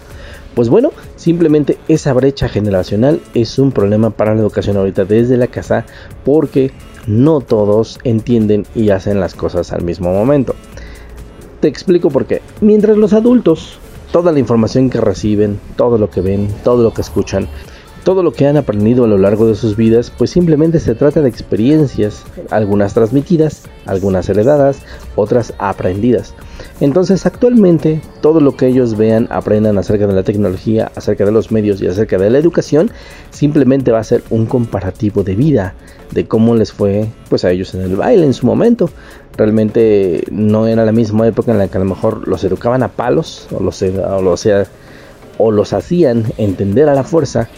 Pues 0.54 0.70
bueno, 0.70 0.92
simplemente 1.16 1.80
esa 1.88 2.14
brecha 2.14 2.48
generacional 2.48 3.22
es 3.34 3.58
un 3.58 3.72
problema 3.72 4.12
para 4.12 4.36
la 4.36 4.42
educación 4.42 4.78
ahorita 4.78 5.06
desde 5.06 5.36
la 5.36 5.48
casa 5.48 5.86
porque 6.24 6.72
no 7.08 7.42
todos 7.42 7.98
entienden 8.04 8.68
y 8.76 8.92
hacen 8.92 9.20
las 9.20 9.34
cosas 9.34 9.74
al 9.74 9.82
mismo 9.82 10.14
momento. 10.14 10.54
Te 11.62 11.68
explico 11.68 12.12
por 12.12 12.26
qué. 12.26 12.44
Mientras 12.62 12.98
los 12.98 13.14
adultos, 13.14 13.80
toda 14.12 14.32
la 14.32 14.40
información 14.40 14.92
que 14.92 15.02
reciben, 15.02 15.60
todo 15.76 15.98
lo 15.98 16.12
que 16.12 16.22
ven, 16.22 16.48
todo 16.64 16.84
lo 16.84 16.94
que 16.94 17.02
escuchan, 17.02 17.48
todo 18.04 18.24
lo 18.24 18.32
que 18.32 18.48
han 18.48 18.58
aprendido 18.58 19.06
a 19.06 19.08
lo 19.08 19.18
largo 19.18 19.48
de 19.48 19.56
sus 19.56 19.76
vidas, 19.76 20.12
pues 20.16 20.30
simplemente 20.30 20.80
se 20.80 20.96
trata 20.96 21.22
de 21.22 21.30
experiencias, 21.30 22.24
algunas 22.50 22.94
transmitidas, 22.94 23.64
algunas 23.86 24.30
heredadas, 24.30 24.80
otras 25.16 25.54
aprendidas. 25.58 26.34
Entonces 26.80 27.26
actualmente 27.26 28.02
todo 28.22 28.40
lo 28.40 28.56
que 28.56 28.68
ellos 28.68 28.98
vean, 28.98 29.28
aprendan 29.30 29.78
acerca 29.78 30.08
de 30.08 30.14
la 30.14 30.24
tecnología, 30.24 30.92
acerca 30.96 31.26
de 31.26 31.32
los 31.32 31.52
medios 31.52 31.82
y 31.82 31.88
acerca 31.88 32.18
de 32.18 32.30
la 32.30 32.38
educación, 32.38 32.92
simplemente 33.32 33.92
va 33.92 34.00
a 34.00 34.04
ser 34.04 34.24
un 34.30 34.46
comparativo 34.46 35.24
de 35.24 35.36
vida, 35.36 35.74
de 36.12 36.28
cómo 36.28 36.56
les 36.56 36.72
fue 36.72 37.08
pues 37.30 37.46
a 37.46 37.52
ellos 37.52 37.74
en 37.76 37.82
el 37.82 37.96
baile 37.96 38.26
en 38.26 38.34
su 38.34 38.46
momento. 38.46 38.90
Realmente 39.38 40.24
no 40.32 40.68
era 40.68 40.86
la 40.86 40.92
misma 40.92 41.28
época 41.28 41.52
en 41.52 41.58
la 41.58 41.68
que 41.68 41.78
a 41.78 41.82
lo 41.82 41.86
mejor 41.86 42.28
los 42.28 42.44
educaban 42.44 42.84
a 42.84 42.90
palos 42.90 43.48
o 43.52 43.62
los, 43.62 43.82
o 43.82 44.22
los, 44.22 44.48
o 45.38 45.52
los 45.52 45.74
hacían 45.74 46.26
entender 46.38 46.90
a 46.90 46.96
la 46.96 47.04
fuerza 47.04 47.50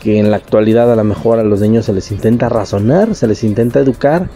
que 0.00 0.18
en 0.18 0.30
la 0.30 0.38
actualidad 0.38 0.90
a 0.90 0.96
lo 0.96 1.04
mejor 1.04 1.38
a 1.38 1.44
los 1.44 1.60
niños 1.60 1.84
se 1.84 1.92
les 1.92 2.10
intenta 2.10 2.48
razonar, 2.48 3.14
se 3.14 3.28
les 3.28 3.44
intenta 3.44 3.78
educar 3.78 4.28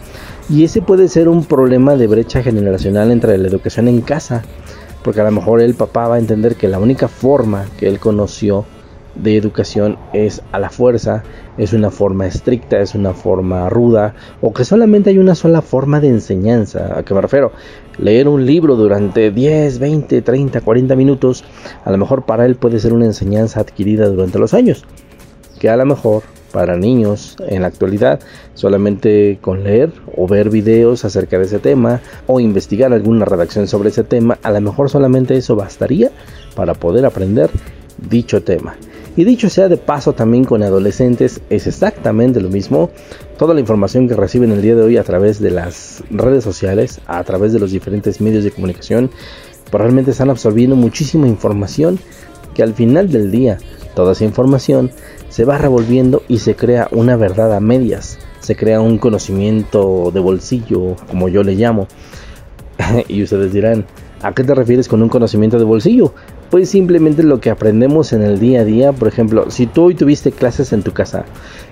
y 0.47 0.63
ese 0.63 0.81
puede 0.81 1.09
ser 1.09 1.27
un 1.27 1.43
problema 1.43 1.95
de 1.95 2.07
brecha 2.07 2.43
generacional 2.43 3.11
entre 3.11 3.37
la 3.37 3.47
educación 3.47 3.87
en 3.87 4.01
casa, 4.01 4.43
porque 5.03 5.21
a 5.21 5.25
lo 5.25 5.31
mejor 5.31 5.61
el 5.61 5.73
papá 5.73 6.07
va 6.07 6.15
a 6.15 6.19
entender 6.19 6.55
que 6.55 6.67
la 6.67 6.79
única 6.79 7.07
forma 7.07 7.65
que 7.77 7.87
él 7.87 7.99
conoció 7.99 8.65
de 9.15 9.37
educación 9.37 9.97
es 10.13 10.41
a 10.51 10.59
la 10.59 10.69
fuerza, 10.69 11.23
es 11.57 11.73
una 11.73 11.89
forma 11.89 12.27
estricta, 12.27 12.79
es 12.79 12.95
una 12.95 13.13
forma 13.13 13.69
ruda, 13.69 14.13
o 14.41 14.53
que 14.53 14.65
solamente 14.65 15.09
hay 15.09 15.17
una 15.17 15.35
sola 15.35 15.61
forma 15.61 16.01
de 16.01 16.09
enseñanza. 16.09 16.99
¿A 16.99 17.03
qué 17.03 17.13
me 17.13 17.21
refiero? 17.21 17.53
Leer 17.97 18.27
un 18.27 18.45
libro 18.45 18.75
durante 18.75 19.31
10, 19.31 19.79
20, 19.79 20.21
30, 20.21 20.61
40 20.61 20.95
minutos, 20.97 21.45
a 21.85 21.91
lo 21.91 21.97
mejor 21.97 22.25
para 22.25 22.45
él 22.45 22.55
puede 22.55 22.79
ser 22.79 22.93
una 22.93 23.05
enseñanza 23.05 23.61
adquirida 23.61 24.09
durante 24.09 24.37
los 24.37 24.53
años 24.53 24.85
que 25.59 25.69
a 25.69 25.77
lo 25.77 25.85
mejor 25.85 26.23
para 26.51 26.77
niños 26.77 27.35
en 27.49 27.63
la 27.63 27.67
actualidad 27.67 28.21
solamente 28.53 29.39
con 29.41 29.63
leer 29.63 29.91
o 30.15 30.25
ver 30.25 30.49
videos 30.49 31.03
acerca 31.03 31.37
de 31.37 31.45
ese 31.45 31.59
tema 31.59 31.99
o 32.27 32.39
investigar 32.39 32.93
alguna 32.93 33.25
redacción 33.25 33.67
sobre 33.67 33.89
ese 33.89 34.05
tema, 34.05 34.37
a 34.41 34.51
lo 34.51 34.61
mejor 34.61 34.89
solamente 34.89 35.35
eso 35.35 35.57
bastaría 35.57 36.11
para 36.55 36.73
poder 36.73 37.05
aprender 37.05 37.49
dicho 37.97 38.41
tema. 38.41 38.77
Y 39.17 39.23
dicho 39.23 39.49
sea 39.49 39.69
de 39.69 39.77
paso 39.77 40.13
también 40.13 40.43
con 40.43 40.61
adolescentes 40.61 41.41
es 41.49 41.67
exactamente 41.67 42.41
lo 42.41 42.49
mismo. 42.49 42.89
Toda 43.37 43.53
la 43.53 43.61
información 43.61 44.07
que 44.07 44.15
reciben 44.15 44.51
el 44.51 44.61
día 44.61 44.75
de 44.75 44.83
hoy 44.83 44.97
a 44.97 45.03
través 45.03 45.39
de 45.39 45.51
las 45.51 46.03
redes 46.09 46.43
sociales, 46.43 46.99
a 47.05 47.23
través 47.23 47.53
de 47.53 47.59
los 47.59 47.71
diferentes 47.71 48.19
medios 48.19 48.43
de 48.43 48.51
comunicación, 48.51 49.09
pues 49.71 49.81
realmente 49.81 50.11
están 50.11 50.29
absorbiendo 50.29 50.75
muchísima 50.75 51.27
información 51.27 51.97
que 52.53 52.63
al 52.63 52.73
final 52.73 53.09
del 53.09 53.31
día 53.31 53.57
toda 53.95 54.11
esa 54.11 54.25
información 54.25 54.91
se 55.29 55.45
va 55.45 55.57
revolviendo 55.57 56.21
y 56.27 56.39
se 56.39 56.55
crea 56.55 56.87
una 56.91 57.15
verdad 57.15 57.53
a 57.53 57.59
medias, 57.59 58.19
se 58.39 58.55
crea 58.55 58.81
un 58.81 58.97
conocimiento 58.97 60.11
de 60.13 60.19
bolsillo, 60.19 60.95
como 61.09 61.29
yo 61.29 61.43
le 61.43 61.55
llamo. 61.55 61.87
y 63.07 63.23
ustedes 63.23 63.53
dirán, 63.53 63.85
¿a 64.21 64.33
qué 64.33 64.43
te 64.43 64.53
refieres 64.53 64.87
con 64.87 65.01
un 65.01 65.09
conocimiento 65.09 65.57
de 65.57 65.65
bolsillo? 65.65 66.13
Pues 66.51 66.69
simplemente 66.69 67.23
lo 67.23 67.39
que 67.39 67.49
aprendemos 67.49 68.13
en 68.13 68.21
el 68.21 68.39
día 68.39 68.61
a 68.61 68.65
día, 68.65 68.93
por 68.93 69.07
ejemplo, 69.07 69.49
si 69.49 69.65
tú 69.65 69.85
hoy 69.85 69.95
tuviste 69.95 70.31
clases 70.31 70.73
en 70.73 70.83
tu 70.83 70.91
casa 70.91 71.25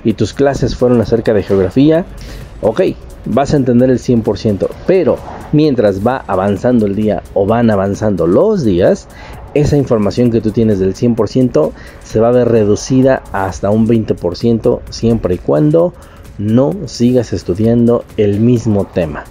y 0.03 0.13
tus 0.13 0.33
clases 0.33 0.75
fueron 0.75 0.99
acerca 0.99 1.33
de 1.33 1.43
geografía, 1.43 2.05
ok, 2.61 2.81
vas 3.25 3.53
a 3.53 3.57
entender 3.57 3.89
el 3.89 3.99
100%, 3.99 4.67
pero 4.87 5.17
mientras 5.51 6.05
va 6.05 6.23
avanzando 6.27 6.85
el 6.85 6.95
día 6.95 7.23
o 7.33 7.45
van 7.45 7.69
avanzando 7.69 8.27
los 8.27 8.63
días, 8.63 9.07
esa 9.53 9.77
información 9.77 10.31
que 10.31 10.41
tú 10.41 10.51
tienes 10.51 10.79
del 10.79 10.95
100% 10.95 11.71
se 12.03 12.19
va 12.19 12.29
a 12.29 12.31
ver 12.31 12.49
reducida 12.49 13.23
hasta 13.31 13.69
un 13.69 13.87
20% 13.87 14.79
siempre 14.89 15.35
y 15.35 15.37
cuando 15.37 15.93
no 16.37 16.73
sigas 16.85 17.33
estudiando 17.33 18.03
el 18.17 18.39
mismo 18.39 18.85
tema. 18.85 19.25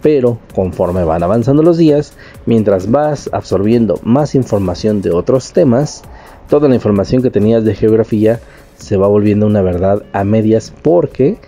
Pero 0.00 0.38
conforme 0.54 1.04
van 1.04 1.22
avanzando 1.22 1.62
los 1.62 1.76
días, 1.76 2.14
mientras 2.44 2.90
vas 2.90 3.30
absorbiendo 3.32 4.00
más 4.02 4.34
información 4.34 5.00
de 5.00 5.12
otros 5.12 5.52
temas, 5.52 6.02
toda 6.48 6.68
la 6.68 6.74
información 6.74 7.22
que 7.22 7.30
tenías 7.30 7.64
de 7.64 7.74
geografía 7.74 8.40
se 8.76 8.96
va 8.96 9.06
volviendo 9.06 9.46
una 9.46 9.62
verdad 9.62 10.02
a 10.12 10.24
medias 10.24 10.72
porque 10.82 11.38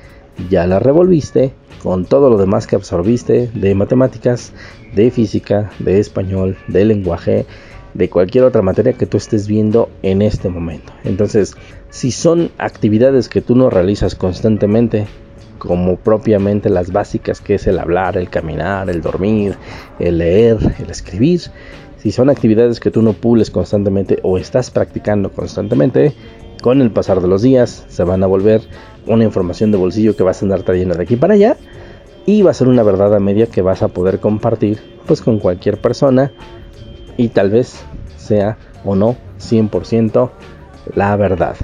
ya 0.48 0.66
la 0.66 0.79
revolviste 0.79 1.53
con 1.83 2.05
todo 2.05 2.31
lo 2.31 2.38
demás 2.38 2.66
que 2.66 2.77
absorbiste 2.77 3.50
de 3.55 3.74
matemáticas, 3.74 4.53
de 4.94 5.11
física, 5.11 5.70
de 5.81 5.98
español, 5.98 6.57
de 6.68 6.85
lenguaje, 6.85 7.46
de 7.95 8.11
cualquier 8.11 8.45
otra 8.45 8.63
materia 8.63 8.93
que 8.93 9.07
tú 9.07 9.17
estés 9.17 9.47
viendo 9.47 9.89
en 10.03 10.21
este 10.21 10.49
momento. 10.49 10.93
Entonces, 11.05 11.57
si 11.91 12.11
son 12.11 12.51
actividades 12.59 13.29
que 13.29 13.41
tú 13.41 13.55
no 13.55 13.71
realizas 13.71 14.15
constantemente, 14.15 15.07
como 15.59 15.97
propiamente 15.97 16.69
las 16.69 16.93
básicas 16.93 17.41
que 17.41 17.55
es 17.55 17.67
el 17.67 17.79
hablar, 17.79 18.17
el 18.17 18.29
caminar, 18.29 18.91
el 18.91 19.01
dormir, 19.01 19.57
el 19.99 20.19
leer, 20.19 20.59
el 20.79 20.91
escribir, 20.91 21.41
si 21.99 22.13
son 22.13 22.29
actividades 22.29 22.81
que 22.81 22.91
tú 22.91 23.01
no 23.01 23.15
pules 23.15 23.51
constantemente 23.51 24.19
o 24.23 24.37
estás 24.37 24.71
practicando 24.71 25.33
constantemente, 25.33 26.13
con 26.63 26.83
el 26.83 26.91
pasar 26.91 27.21
de 27.21 27.29
los 27.29 27.43
días 27.43 27.85
se 27.89 28.05
van 28.05 28.23
a 28.23 28.27
volver 28.27 28.63
una 29.07 29.25
información 29.25 29.71
de 29.71 29.79
bolsillo 29.79 30.17
que 30.17 30.23
vas 30.23 30.43
a 30.43 30.47
andar 30.47 30.63
trayendo 30.63 30.95
de 30.95 31.03
aquí 31.03 31.17
para 31.17 31.35
allá 31.35 31.57
y 32.27 32.43
va 32.43 32.51
a 32.51 32.55
ser 32.55 32.69
una 32.69 32.83
verdad 32.83 33.15
a 33.15 33.21
media 33.21 33.47
que 33.47 33.63
vas 33.63 33.83
a 33.83 33.89
poder 33.89 34.19
compartir 34.19 34.79
pues 35.07 35.21
con 35.21 35.39
cualquier 35.39 35.79
persona 35.79 36.33
y 37.16 37.29
tal 37.29 37.50
vez 37.50 37.85
sea 38.16 38.57
o 38.85 38.94
no 38.94 39.16
100% 39.40 40.31
la 40.94 41.16
verdad. 41.16 41.57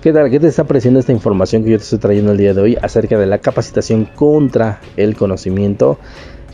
¿Qué 0.00 0.12
tal? 0.12 0.30
¿Qué 0.30 0.38
te 0.38 0.46
está 0.46 0.64
pareciendo 0.64 1.00
esta 1.00 1.12
información 1.12 1.64
que 1.64 1.70
yo 1.70 1.76
te 1.76 1.82
estoy 1.82 1.98
trayendo 1.98 2.32
el 2.32 2.38
día 2.38 2.54
de 2.54 2.60
hoy 2.60 2.78
acerca 2.80 3.18
de 3.18 3.26
la 3.26 3.38
capacitación 3.38 4.04
contra 4.04 4.80
el 4.96 5.16
conocimiento? 5.16 5.98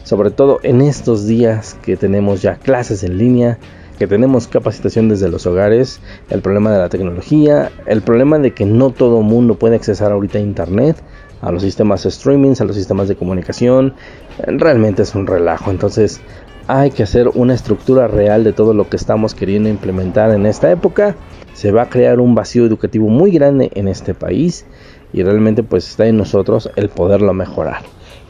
Sobre 0.02 0.30
todo 0.30 0.60
en 0.62 0.80
estos 0.80 1.26
días 1.26 1.76
que 1.82 1.96
tenemos 1.96 2.40
ya 2.42 2.56
clases 2.56 3.04
en 3.04 3.18
línea, 3.18 3.58
que 3.98 4.06
tenemos 4.06 4.48
capacitación 4.48 5.08
desde 5.08 5.28
los 5.28 5.46
hogares, 5.46 6.00
el 6.30 6.40
problema 6.40 6.72
de 6.72 6.78
la 6.78 6.88
tecnología, 6.88 7.70
el 7.86 8.02
problema 8.02 8.38
de 8.38 8.52
que 8.52 8.64
no 8.64 8.90
todo 8.90 9.22
mundo 9.22 9.56
puede 9.58 9.76
accesar 9.76 10.10
ahorita 10.12 10.38
a 10.38 10.42
internet, 10.42 10.96
a 11.40 11.52
los 11.52 11.62
sistemas 11.62 12.06
streaming, 12.06 12.54
a 12.58 12.64
los 12.64 12.76
sistemas 12.76 13.08
de 13.08 13.16
comunicación, 13.16 13.94
realmente 14.38 15.02
es 15.02 15.14
un 15.14 15.26
relajo. 15.26 15.70
Entonces 15.70 16.20
hay 16.66 16.90
que 16.90 17.02
hacer 17.02 17.28
una 17.34 17.54
estructura 17.54 18.08
real 18.08 18.44
de 18.44 18.52
todo 18.52 18.72
lo 18.72 18.88
que 18.88 18.96
estamos 18.96 19.34
queriendo 19.34 19.68
implementar 19.68 20.30
en 20.30 20.46
esta 20.46 20.70
época 20.70 21.14
se 21.52 21.72
va 21.72 21.82
a 21.82 21.88
crear 21.88 22.20
un 22.20 22.34
vacío 22.34 22.64
educativo 22.64 23.08
muy 23.08 23.30
grande 23.30 23.70
en 23.74 23.88
este 23.88 24.14
país 24.14 24.66
y 25.12 25.22
realmente 25.22 25.62
pues 25.62 25.88
está 25.88 26.06
en 26.06 26.16
nosotros 26.16 26.70
el 26.76 26.88
poderlo 26.88 27.32
mejorar. 27.34 27.82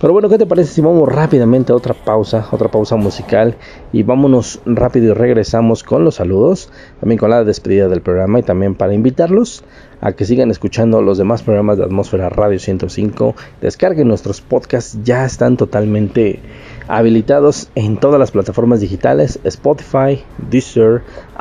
Pero 0.05 0.13
bueno, 0.13 0.29
¿qué 0.29 0.37
te 0.37 0.45
parece 0.45 0.71
si 0.71 0.83
vamos 0.83 1.09
rápidamente 1.09 1.73
a 1.73 1.77
otra 1.77 1.95
pausa, 1.95 2.47
otra 2.51 2.71
pausa 2.71 2.95
musical 2.97 3.57
y 3.91 4.03
vámonos 4.03 4.61
rápido 4.67 5.13
y 5.13 5.15
regresamos 5.15 5.83
con 5.83 6.05
los 6.05 6.17
saludos, 6.17 6.69
también 7.01 7.19
con 7.19 7.31
la 7.31 7.43
despedida 7.43 7.89
del 7.89 8.03
programa 8.03 8.39
y 8.39 8.43
también 8.43 8.75
para 8.75 8.93
invitarlos 8.93 9.65
a 10.03 10.13
que 10.13 10.27
sigan 10.27 10.51
escuchando 10.51 11.01
los 11.01 11.17
demás 11.17 11.43
programas 11.43 11.79
de 11.79 11.85
Atmósfera 11.85 12.29
Radio 12.29 12.59
105, 12.59 13.35
descarguen 13.63 14.09
nuestros 14.09 14.43
podcasts, 14.43 14.99
ya 15.05 15.25
están 15.25 15.57
totalmente 15.57 16.41
habilitados 16.87 17.71
en 17.75 17.97
todas 17.97 18.21
las 18.21 18.31
plataformas 18.31 18.83
digitales, 18.83 19.41
Spotify, 19.45 20.23
Deezer, 20.51 21.01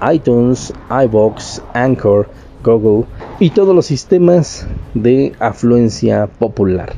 iTunes, 0.10 0.74
iBox, 0.90 1.62
Anchor, 1.74 2.30
Google 2.64 3.08
y 3.42 3.50
todos 3.50 3.76
los 3.76 3.88
sistemas 3.88 4.66
de 4.94 5.34
afluencia 5.40 6.28
popular. 6.28 6.94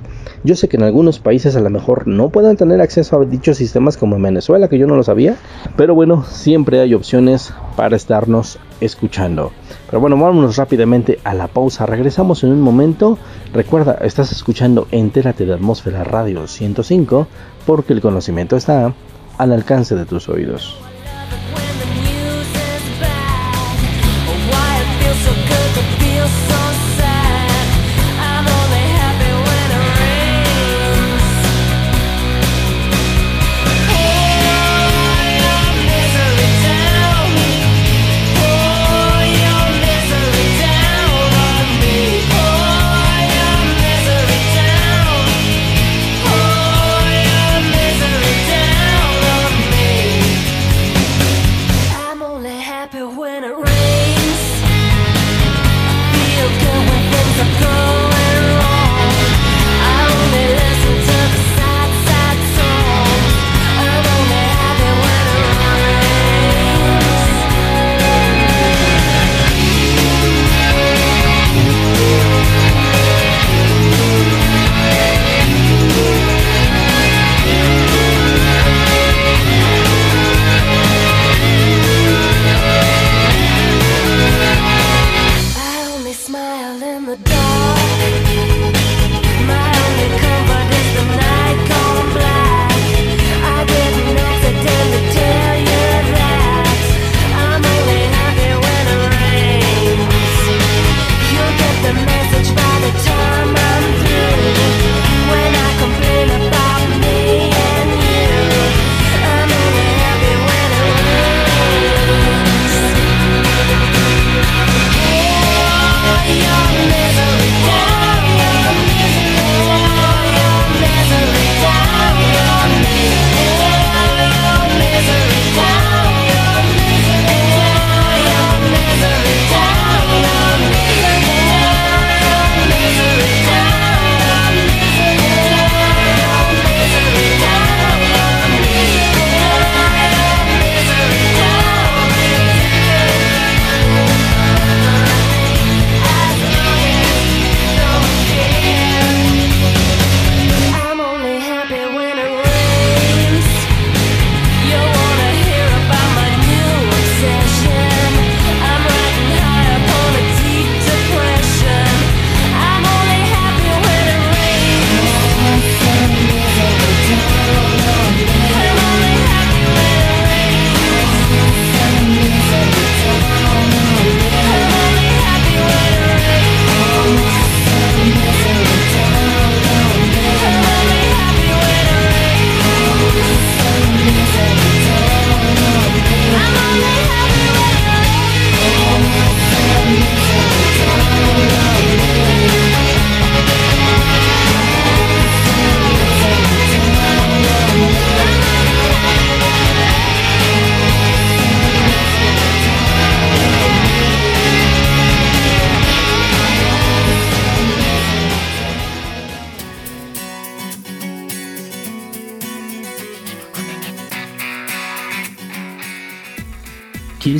Yo 0.45 0.55
sé 0.55 0.69
que 0.69 0.77
en 0.77 0.83
algunos 0.83 1.17
países 1.17 1.55
a 1.55 1.59
lo 1.59 1.71
mejor 1.71 2.05
no 2.05 2.29
puedan 2.29 2.55
tener 2.55 2.79
acceso 2.79 3.19
a 3.19 3.25
dichos 3.25 3.57
sistemas 3.57 3.97
como 3.97 4.15
en 4.15 4.21
Venezuela, 4.21 4.67
que 4.67 4.77
yo 4.77 4.85
no 4.85 4.95
lo 4.95 5.01
sabía, 5.01 5.37
pero 5.75 5.95
bueno, 5.95 6.23
siempre 6.23 6.79
hay 6.81 6.93
opciones 6.93 7.51
para 7.75 7.95
estarnos 7.95 8.59
escuchando. 8.79 9.51
Pero 9.87 10.01
bueno, 10.01 10.17
vámonos 10.17 10.57
rápidamente 10.57 11.17
a 11.23 11.33
la 11.33 11.47
pausa. 11.47 11.87
Regresamos 11.87 12.43
en 12.43 12.51
un 12.51 12.61
momento. 12.61 13.17
Recuerda, 13.53 13.97
estás 14.01 14.31
escuchando 14.31 14.87
Entérate 14.91 15.47
de 15.47 15.55
Atmósfera 15.55 16.03
Radio 16.03 16.45
105 16.45 17.25
porque 17.65 17.93
el 17.93 18.01
conocimiento 18.01 18.55
está 18.55 18.93
al 19.39 19.51
alcance 19.51 19.95
de 19.95 20.05
tus 20.05 20.29
oídos. 20.29 20.77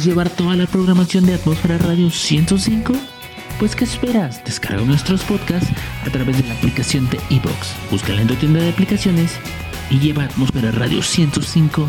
llevar 0.05 0.29
toda 0.29 0.55
la 0.55 0.67
programación 0.67 1.25
de 1.25 1.33
Atmósfera 1.33 1.79
Radio 1.79 2.11
105? 2.11 2.93
Pues 3.59 3.75
¿qué 3.75 3.85
esperas? 3.85 4.43
Descarga 4.45 4.83
nuestros 4.83 5.23
podcasts 5.23 5.69
a 6.05 6.09
través 6.11 6.37
de 6.37 6.47
la 6.47 6.53
aplicación 6.53 7.09
de 7.09 7.19
iBox. 7.29 7.75
Búscala 7.89 8.21
en 8.21 8.27
tu 8.27 8.35
tienda 8.35 8.59
de 8.61 8.69
aplicaciones 8.69 9.31
y 9.89 9.99
lleva 9.99 10.25
Atmósfera 10.25 10.71
Radio 10.71 11.01
105 11.01 11.87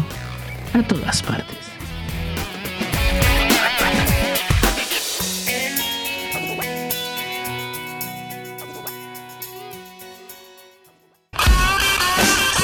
a 0.72 0.82
todas 0.82 1.22
partes. 1.22 1.56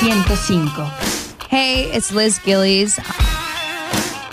...105. 0.03 0.91
Hey, 1.49 1.89
it's 1.95 2.11
Liz 2.11 2.41
Gillies. 2.41 2.99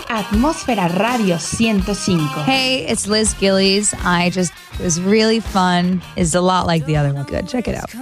Atmósfera 0.10 0.90
Radio 1.00 1.36
105. 1.36 2.44
Hey, 2.44 2.88
it's 2.88 3.06
Liz 3.06 3.36
Gillies. 3.36 3.94
I 4.00 4.32
just 4.32 4.52
it 4.74 4.84
was 4.84 5.00
really 5.00 5.40
fun. 5.40 6.02
It's 6.18 6.34
a 6.34 6.42
lot 6.42 6.66
like 6.66 6.84
the 6.88 6.98
other 6.98 7.14
one. 7.14 7.26
Good, 7.26 7.48
check 7.48 7.68
it 7.68 7.76
out. 7.76 7.94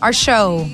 Our 0.00 0.14
show 0.14 0.64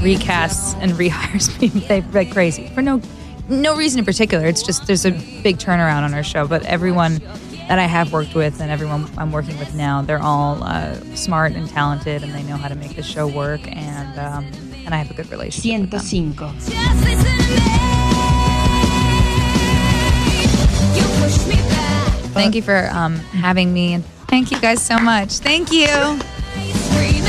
recasts 0.00 0.76
and 0.80 0.92
rehires 0.92 1.88
like, 1.90 2.14
like 2.14 2.32
crazy 2.32 2.68
for 2.68 2.82
no 2.82 3.00
no 3.48 3.74
reason 3.74 3.98
in 3.98 4.04
particular. 4.04 4.46
It's 4.46 4.62
just 4.62 4.86
there's 4.86 5.04
a 5.04 5.10
big 5.42 5.58
turnaround 5.58 6.04
on 6.04 6.14
our 6.14 6.22
show, 6.22 6.46
but 6.46 6.64
everyone 6.66 7.18
that 7.66 7.80
I 7.80 7.86
have 7.86 8.12
worked 8.12 8.36
with 8.36 8.60
and 8.60 8.70
everyone 8.70 9.10
I'm 9.18 9.32
working 9.32 9.58
with 9.58 9.74
now, 9.74 10.02
they're 10.02 10.22
all 10.22 10.62
uh, 10.62 10.94
smart 11.16 11.52
and 11.52 11.68
talented, 11.68 12.22
and 12.22 12.32
they 12.32 12.44
know 12.44 12.56
how 12.56 12.68
to 12.68 12.76
make 12.76 12.94
the 12.94 13.02
show 13.02 13.26
work, 13.26 13.60
and 13.66 14.18
um, 14.20 14.73
and 14.84 14.94
I 14.94 14.98
have 14.98 15.10
a 15.10 15.14
good 15.14 15.30
relationship. 15.30 15.62
with 15.80 15.90
them. 15.90 16.00
105. 22.22 22.32
Thank 22.32 22.54
you 22.54 22.62
for 22.62 22.88
um, 22.92 23.16
having 23.16 23.72
me, 23.72 23.94
and 23.94 24.04
thank 24.28 24.50
you 24.50 24.60
guys 24.60 24.84
so 24.84 24.98
much. 24.98 25.38
Thank 25.38 25.72
you. 25.72 25.86
105. 25.86 27.24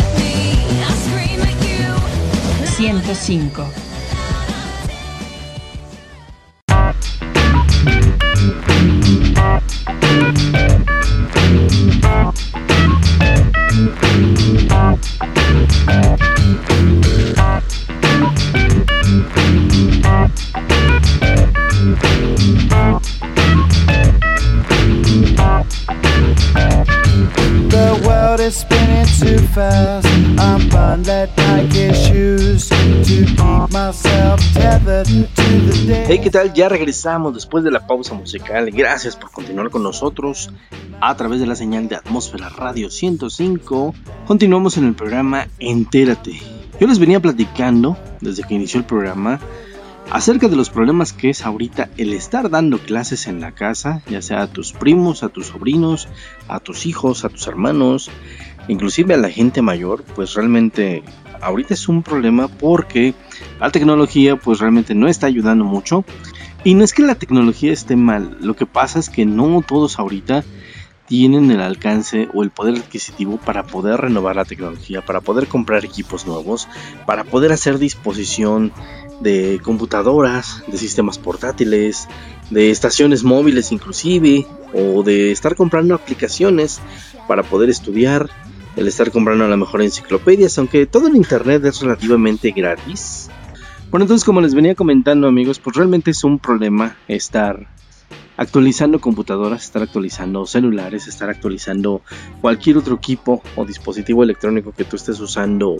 The 12.55 12.64
Hey, 36.07 36.19
¿qué 36.21 36.29
tal? 36.29 36.53
Ya 36.53 36.69
regresamos 36.69 37.33
después 37.33 37.63
de 37.63 37.71
la 37.71 37.87
pausa 37.87 38.13
musical. 38.13 38.69
Gracias 38.69 39.15
por 39.15 39.31
continuar 39.31 39.71
con 39.71 39.81
nosotros 39.81 40.51
a 41.01 41.15
través 41.17 41.39
de 41.39 41.47
la 41.47 41.55
señal 41.55 41.87
de 41.87 41.95
Atmósfera 41.95 42.49
Radio 42.49 42.91
105. 42.91 43.95
Continuamos 44.27 44.77
en 44.77 44.85
el 44.85 44.93
programa 44.93 45.47
Entérate. 45.57 46.39
Yo 46.79 46.85
les 46.85 46.99
venía 46.99 47.19
platicando 47.19 47.97
desde 48.21 48.43
que 48.43 48.53
inició 48.53 48.81
el 48.81 48.85
programa 48.85 49.39
acerca 50.11 50.47
de 50.47 50.55
los 50.55 50.69
problemas 50.69 51.11
que 51.11 51.31
es 51.31 51.43
ahorita 51.43 51.89
el 51.97 52.13
estar 52.13 52.51
dando 52.51 52.77
clases 52.77 53.25
en 53.25 53.41
la 53.41 53.53
casa, 53.53 54.03
ya 54.07 54.21
sea 54.21 54.43
a 54.43 54.47
tus 54.47 54.73
primos, 54.73 55.23
a 55.23 55.29
tus 55.29 55.47
sobrinos, 55.47 56.07
a 56.47 56.59
tus 56.59 56.85
hijos, 56.85 57.25
a 57.25 57.29
tus 57.29 57.47
hermanos, 57.47 58.11
inclusive 58.67 59.15
a 59.15 59.17
la 59.17 59.31
gente 59.31 59.63
mayor, 59.63 60.03
pues 60.15 60.35
realmente 60.35 61.03
ahorita 61.45 61.73
es 61.73 61.87
un 61.87 62.03
problema 62.03 62.47
porque 62.47 63.13
la 63.59 63.71
tecnología 63.71 64.35
pues 64.35 64.59
realmente 64.59 64.95
no 64.95 65.07
está 65.07 65.27
ayudando 65.27 65.63
mucho. 65.63 66.03
Y 66.63 66.73
no 66.73 66.83
es 66.83 66.93
que 66.93 67.03
la 67.03 67.15
tecnología 67.15 67.71
esté 67.71 67.95
mal, 67.95 68.37
lo 68.41 68.55
que 68.55 68.65
pasa 68.65 68.97
es 68.97 69.09
que 69.11 69.25
no 69.25 69.61
todos 69.61 69.99
ahorita 69.99 70.43
tienen 71.07 71.51
el 71.51 71.61
alcance 71.61 72.27
o 72.33 72.41
el 72.41 72.49
poder 72.49 72.77
adquisitivo 72.77 73.37
para 73.37 73.63
poder 73.63 74.01
renovar 74.01 74.35
la 74.35 74.45
tecnología, 74.45 75.05
para 75.05 75.21
poder 75.21 75.47
comprar 75.47 75.85
equipos 75.85 76.25
nuevos, 76.25 76.67
para 77.05 77.23
poder 77.23 77.51
hacer 77.51 77.77
disposición 77.77 78.71
de 79.21 79.59
computadoras, 79.63 80.63
de 80.65 80.79
sistemas 80.79 81.19
portátiles, 81.19 82.07
de 82.49 82.71
estaciones 82.71 83.23
móviles 83.23 83.71
inclusive, 83.71 84.47
o 84.73 85.03
de 85.03 85.31
estar 85.31 85.55
comprando 85.55 85.93
aplicaciones 85.93 86.81
para 87.27 87.43
poder 87.43 87.69
estudiar, 87.69 88.29
el 88.75 88.87
estar 88.87 89.11
comprando 89.11 89.45
a 89.45 89.47
lo 89.47 89.57
mejor 89.57 89.81
enciclopedias, 89.81 90.57
aunque 90.57 90.85
todo 90.85 91.07
en 91.07 91.15
internet 91.15 91.63
es 91.65 91.81
relativamente 91.81 92.51
gratis. 92.51 93.29
Bueno, 93.89 94.03
entonces 94.03 94.25
como 94.25 94.41
les 94.41 94.53
venía 94.53 94.75
comentando 94.75 95.27
amigos, 95.27 95.59
pues 95.59 95.75
realmente 95.75 96.11
es 96.11 96.23
un 96.23 96.39
problema 96.39 96.97
estar 97.07 97.67
actualizando 98.37 98.99
computadoras, 98.99 99.63
estar 99.63 99.81
actualizando 99.81 100.45
celulares, 100.45 101.07
estar 101.07 101.29
actualizando 101.29 102.01
cualquier 102.41 102.77
otro 102.77 102.95
equipo 102.95 103.41
o 103.55 103.65
dispositivo 103.65 104.23
electrónico 104.23 104.73
que 104.73 104.83
tú 104.83 104.97
estés 104.97 105.19
usando 105.19 105.77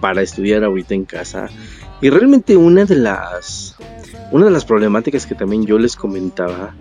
para 0.00 0.22
estudiar 0.22 0.64
ahorita 0.64 0.94
en 0.94 1.04
casa. 1.04 1.48
Y 2.00 2.10
realmente 2.10 2.56
una 2.56 2.84
de 2.84 2.96
las 2.96 3.76
una 4.30 4.46
de 4.46 4.50
las 4.50 4.64
problemáticas 4.64 5.26
que 5.26 5.34
también 5.34 5.64
yo 5.64 5.78
les 5.78 5.96
comentaba 5.96 6.74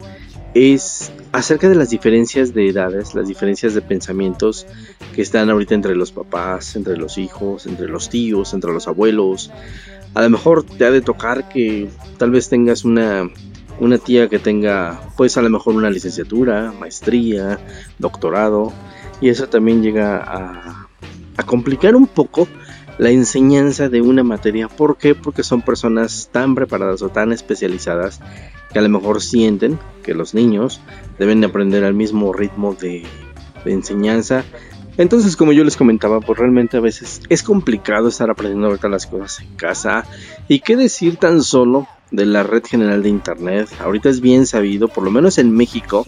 es 0.54 1.12
acerca 1.32 1.68
de 1.68 1.76
las 1.76 1.90
diferencias 1.90 2.54
de 2.54 2.70
edades, 2.70 3.16
las 3.16 3.28
diferencias 3.28 3.74
de 3.74 3.82
pensamientos 3.82 4.68
que 5.16 5.22
están 5.22 5.50
ahorita 5.50 5.74
entre 5.74 5.96
los 5.96 6.12
papás, 6.12 6.76
entre 6.76 6.98
los 6.98 7.18
hijos, 7.18 7.66
entre 7.66 7.88
los 7.88 8.10
tíos, 8.10 8.54
entre 8.54 8.72
los 8.72 8.88
abuelos. 8.88 9.52
A 10.14 10.22
lo 10.22 10.30
mejor 10.30 10.64
te 10.64 10.86
ha 10.86 10.92
de 10.92 11.02
tocar 11.02 11.50
que 11.50 11.90
tal 12.18 12.32
vez 12.32 12.50
tengas 12.50 12.86
una 12.86 13.30
una 13.80 13.98
tía 13.98 14.30
que 14.30 14.38
tenga 14.38 15.02
pues 15.18 15.36
a 15.36 15.42
lo 15.42 15.50
mejor 15.50 15.76
una 15.76 15.90
licenciatura, 15.90 16.72
maestría, 16.80 17.60
doctorado 17.98 18.72
y 19.20 19.30
eso 19.30 19.50
también 19.50 19.82
llega 19.82 20.18
a, 20.18 20.88
a 21.38 21.44
complicar 21.44 21.96
un 21.96 22.06
poco 22.06 22.48
la 23.00 23.10
enseñanza 23.10 23.90
de 23.90 24.02
una 24.02 24.24
materia. 24.24 24.68
¿Por 24.68 24.98
qué? 24.98 25.16
Porque 25.16 25.44
son 25.44 25.64
personas 25.64 26.30
tan 26.32 26.54
preparadas 26.54 27.02
o 27.02 27.10
tan 27.10 27.32
especializadas 27.32 28.20
que 28.74 28.80
a 28.80 28.82
lo 28.82 28.90
mejor 28.90 29.22
sienten 29.22 29.80
que 30.04 30.14
los 30.14 30.34
niños 30.34 30.82
deben 31.20 31.40
de 31.40 31.48
aprender 31.48 31.84
al 31.84 31.94
mismo 31.94 32.34
ritmo 32.34 32.74
de, 32.74 33.04
de 33.64 33.72
enseñanza. 33.72 34.44
Entonces, 34.98 35.36
como 35.36 35.54
yo 35.54 35.64
les 35.64 35.78
comentaba, 35.78 36.20
pues 36.20 36.38
realmente 36.38 36.78
a 36.78 36.82
veces 36.82 37.22
es 37.30 37.42
complicado 37.42 38.08
estar 38.10 38.30
aprendiendo 38.30 38.68
ahorita 38.68 38.90
las 38.90 39.08
cosas 39.08 39.40
en 39.42 39.56
casa. 39.56 40.06
Y 40.48 40.60
qué 40.60 40.76
decir 40.76 41.18
tan 41.18 41.42
solo 41.42 41.88
de 42.14 42.28
la 42.28 42.44
red 42.44 42.64
general 42.64 43.02
de 43.02 43.10
internet. 43.10 43.70
Ahorita 43.80 44.08
es 44.10 44.22
bien 44.22 44.46
sabido, 44.46 44.88
por 44.88 45.04
lo 45.04 45.10
menos 45.10 45.40
en 45.40 45.52
México, 45.52 46.06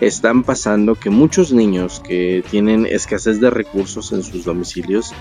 están 0.00 0.44
pasando 0.44 0.94
que 0.94 1.10
muchos 1.10 1.52
niños 1.52 2.00
que 2.00 2.42
tienen 2.50 2.86
escasez 2.86 3.38
de 3.38 3.50
recursos 3.50 4.12
en 4.12 4.22
sus 4.22 4.44
domicilios, 4.44 5.12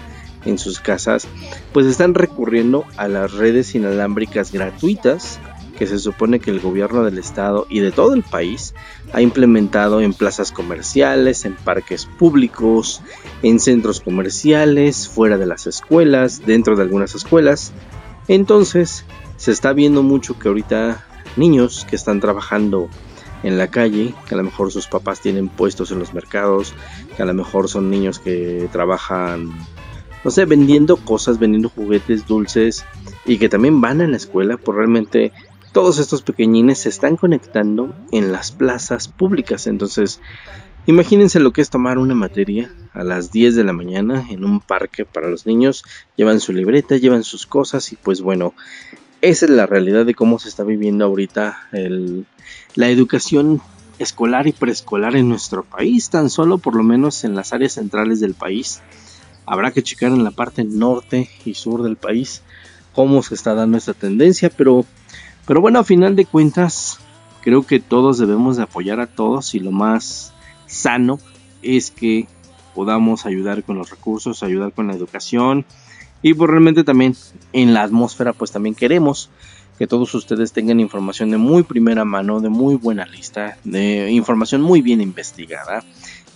en 0.46 0.58
sus 0.58 0.80
casas, 0.80 1.28
pues 1.74 1.86
están 1.86 2.16
recurriendo 2.16 2.86
a 2.96 3.10
las 3.10 3.34
redes 3.34 3.76
inalámbricas 3.76 4.54
gratuitas 4.54 5.40
que 5.82 5.88
se 5.88 5.98
supone 5.98 6.40
que 6.40 6.52
el 6.52 6.60
gobierno 6.60 7.04
del 7.04 7.18
estado 7.18 7.66
y 7.68 7.80
de 7.80 7.92
todo 7.92 8.14
el 8.14 8.22
país 8.22 8.76
ha 9.14 9.22
implementado 9.24 10.00
en 10.00 10.14
plazas 10.14 10.52
comerciales, 10.52 11.44
en 11.44 11.56
parques 11.56 12.06
públicos, 12.06 13.02
en 13.42 13.60
centros 13.60 14.00
comerciales, 14.00 15.10
fuera 15.10 15.40
de 15.40 15.48
las 15.48 15.66
escuelas, 15.66 16.46
dentro 16.46 16.76
de 16.76 16.84
algunas 16.84 17.16
escuelas. 17.16 17.74
Entonces, 18.28 19.06
se 19.38 19.52
está 19.52 19.74
viendo 19.74 20.04
mucho 20.04 20.38
que 20.38 20.50
ahorita 20.50 21.04
niños 21.36 21.88
que 21.90 21.96
están 21.96 22.20
trabajando 22.20 22.88
en 23.42 23.58
la 23.58 23.72
calle, 23.72 24.14
que 24.30 24.36
a 24.36 24.38
lo 24.38 24.44
mejor 24.44 24.72
sus 24.72 24.86
papás 24.86 25.20
tienen 25.20 25.50
puestos 25.50 25.90
en 25.90 25.98
los 25.98 26.14
mercados, 26.14 26.76
que 27.18 27.24
a 27.24 27.26
lo 27.26 27.34
mejor 27.34 27.70
son 27.70 27.90
niños 27.90 28.20
que 28.20 28.70
trabajan, 28.72 29.50
no 30.24 30.30
sé, 30.30 30.46
vendiendo 30.46 30.98
cosas, 30.98 31.40
vendiendo 31.40 31.70
juguetes, 31.70 32.28
dulces, 32.28 32.86
y 33.26 33.40
que 33.40 33.50
también 33.50 33.82
van 33.82 34.02
a 34.02 34.08
la 34.08 34.18
escuela, 34.18 34.58
pues 34.58 34.78
realmente 34.78 35.32
todos 35.72 36.00
estos 36.00 36.22
pequeñines 36.22 36.80
se 36.80 36.90
están 36.90 37.18
conectando 37.18 37.96
en 38.12 38.32
las 38.32 38.52
plazas 38.52 39.08
públicas. 39.08 39.68
Entonces, 39.68 40.20
imagínense 40.86 41.40
lo 41.40 41.54
que 41.54 41.62
es 41.62 41.70
tomar 41.70 41.98
una 41.98 42.16
materia 42.16 42.72
a 42.94 43.04
las 43.04 43.32
10 43.32 43.56
de 43.56 43.64
la 43.64 43.74
mañana 43.74 44.26
en 44.30 44.44
un 44.44 44.60
parque 44.60 45.06
para 45.06 45.30
los 45.30 45.46
niños, 45.46 45.84
llevan 46.18 46.40
su 46.40 46.52
libreta, 46.52 46.98
llevan 46.98 47.24
sus 47.24 47.46
cosas 47.46 47.92
y 47.94 47.96
pues 47.96 48.22
bueno, 48.22 48.54
esa 49.22 49.46
es 49.46 49.52
la 49.52 49.66
realidad 49.66 50.06
de 50.06 50.16
cómo 50.16 50.40
se 50.40 50.50
está 50.50 50.64
viviendo 50.64 51.06
ahorita 51.06 51.70
la 52.76 52.90
educación 52.90 53.62
escolar 54.00 54.48
y 54.48 54.52
preescolar 54.52 55.16
en 55.16 55.30
nuestro 55.30 55.64
país, 55.64 56.10
tan 56.10 56.30
solo 56.30 56.58
por 56.58 56.76
lo 56.76 56.84
menos 56.84 57.24
en 57.24 57.36
las 57.36 57.54
áreas 57.54 57.74
centrales 57.74 58.20
del 58.20 58.34
país. 58.34 58.82
Habrá 59.46 59.72
que 59.72 59.84
checar 59.84 60.12
en 60.12 60.24
la 60.24 60.32
parte 60.32 60.64
norte 60.64 61.30
y 61.46 61.54
sur 61.54 61.84
del 61.84 61.98
país 61.98 62.42
cómo 62.94 63.24
se 63.24 63.36
está 63.36 63.54
dando 63.54 63.78
esta 63.78 63.94
tendencia, 63.94 64.50
pero, 64.50 64.86
pero 65.52 65.60
bueno, 65.60 65.80
a 65.80 65.84
final 65.84 66.16
de 66.16 66.24
cuentas, 66.24 66.98
creo 67.42 67.64
que 67.68 67.82
todos 67.82 68.18
debemos 68.18 68.56
de 68.56 68.64
apoyar 68.64 69.02
a 69.02 69.08
todos 69.08 69.54
y 69.54 69.60
lo 69.60 69.74
más 69.74 70.32
sano 70.66 71.20
es 71.62 71.92
que 71.92 72.26
podamos 72.74 73.26
ayudar 73.26 73.62
con 73.66 73.78
los 73.78 73.90
recursos, 73.90 74.44
ayudar 74.44 74.72
con 74.72 74.88
la 74.88 74.94
educación 74.94 75.66
y 76.22 76.36
pues 76.36 76.50
realmente 76.50 76.86
también 76.86 77.18
en 77.52 77.74
la 77.74 77.84
atmósfera 77.84 78.32
pues 78.32 78.52
también 78.54 78.76
queremos 78.76 79.30
que 79.78 79.88
todos 79.88 80.16
ustedes 80.16 80.54
tengan 80.54 80.80
información 80.80 81.32
de 81.32 81.38
muy 81.38 81.64
primera 81.64 82.06
mano, 82.06 82.40
de 82.40 82.48
muy 82.48 82.76
buena 82.76 83.06
lista, 83.06 83.58
de 83.66 84.10
información 84.10 84.62
muy 84.62 84.82
bien 84.82 85.02
investigada 85.02 85.84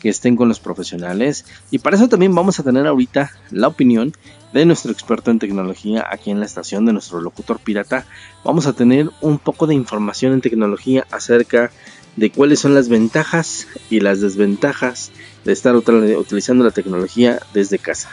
que 0.01 0.09
estén 0.09 0.36
con 0.36 0.49
los 0.49 0.59
profesionales. 0.59 1.45
Y 1.72 1.80
para 1.80 1.95
eso 1.95 2.09
también 2.09 2.36
vamos 2.36 2.59
a 2.59 2.63
tener 2.63 2.86
ahorita 2.86 3.32
la 3.51 3.70
opinión 3.70 4.11
de 4.60 4.66
nuestro 4.66 4.91
experto 4.91 5.32
en 5.32 5.39
tecnología 5.39 6.08
aquí 6.10 6.32
en 6.32 6.39
la 6.39 6.45
estación 6.45 6.86
de 6.86 6.93
nuestro 6.93 7.20
locutor 7.20 7.60
pirata. 7.60 8.06
Vamos 8.45 8.68
a 8.68 8.74
tener 8.74 9.10
un 9.20 9.38
poco 9.38 9.68
de 9.68 9.76
información 9.76 10.32
en 10.32 10.39
tecnología 10.39 11.06
acerca 11.12 11.72
de 12.16 12.30
cuáles 12.30 12.62
son 12.62 12.74
las 12.74 12.88
ventajas 12.88 13.68
y 13.89 13.99
las 13.99 14.22
desventajas 14.22 15.12
de 15.43 15.51
estar 15.51 15.76
utilizando 15.76 16.64
la 16.64 16.72
tecnología 16.72 17.41
desde 17.53 17.80
casa. 17.80 18.10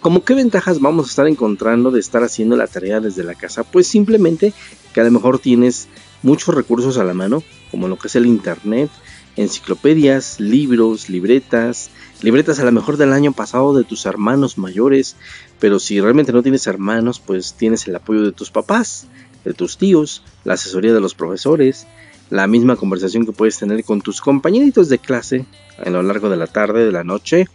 ¿Cómo 0.00 0.22
qué 0.22 0.34
ventajas 0.34 0.80
vamos 0.80 1.06
a 1.06 1.10
estar 1.10 1.26
encontrando 1.26 1.90
de 1.90 1.98
estar 1.98 2.22
haciendo 2.22 2.56
la 2.56 2.68
tarea 2.68 3.00
desde 3.00 3.24
la 3.24 3.34
casa? 3.34 3.64
Pues 3.64 3.88
simplemente 3.88 4.52
que 4.92 5.00
a 5.00 5.04
lo 5.04 5.10
mejor 5.10 5.40
tienes 5.40 5.88
muchos 6.22 6.54
recursos 6.54 6.98
a 6.98 7.04
la 7.04 7.14
mano, 7.14 7.42
como 7.72 7.88
lo 7.88 7.98
que 7.98 8.06
es 8.06 8.14
el 8.14 8.26
internet, 8.26 8.90
enciclopedias, 9.34 10.38
libros, 10.38 11.08
libretas, 11.08 11.90
libretas 12.24 12.58
a 12.58 12.64
lo 12.64 12.72
mejor 12.72 12.96
del 12.96 13.12
año 13.12 13.32
pasado 13.32 13.74
de 13.74 13.84
tus 13.84 14.06
hermanos 14.06 14.56
mayores, 14.56 15.14
pero 15.60 15.78
si 15.78 16.00
realmente 16.00 16.32
no 16.32 16.42
tienes 16.42 16.66
hermanos, 16.66 17.20
pues 17.20 17.52
tienes 17.52 17.86
el 17.86 17.96
apoyo 17.96 18.22
de 18.22 18.32
tus 18.32 18.50
papás, 18.50 19.06
de 19.44 19.52
tus 19.52 19.76
tíos, 19.76 20.22
la 20.42 20.54
asesoría 20.54 20.94
de 20.94 21.02
los 21.02 21.14
profesores, 21.14 21.86
la 22.30 22.46
misma 22.46 22.76
conversación 22.76 23.26
que 23.26 23.32
puedes 23.32 23.58
tener 23.58 23.84
con 23.84 24.00
tus 24.00 24.22
compañeritos 24.22 24.88
de 24.88 24.98
clase 24.98 25.44
a 25.84 25.90
lo 25.90 26.02
largo 26.02 26.30
de 26.30 26.38
la 26.38 26.46
tarde, 26.46 26.86
de 26.86 26.92
la 26.92 27.04
noche, 27.04 27.46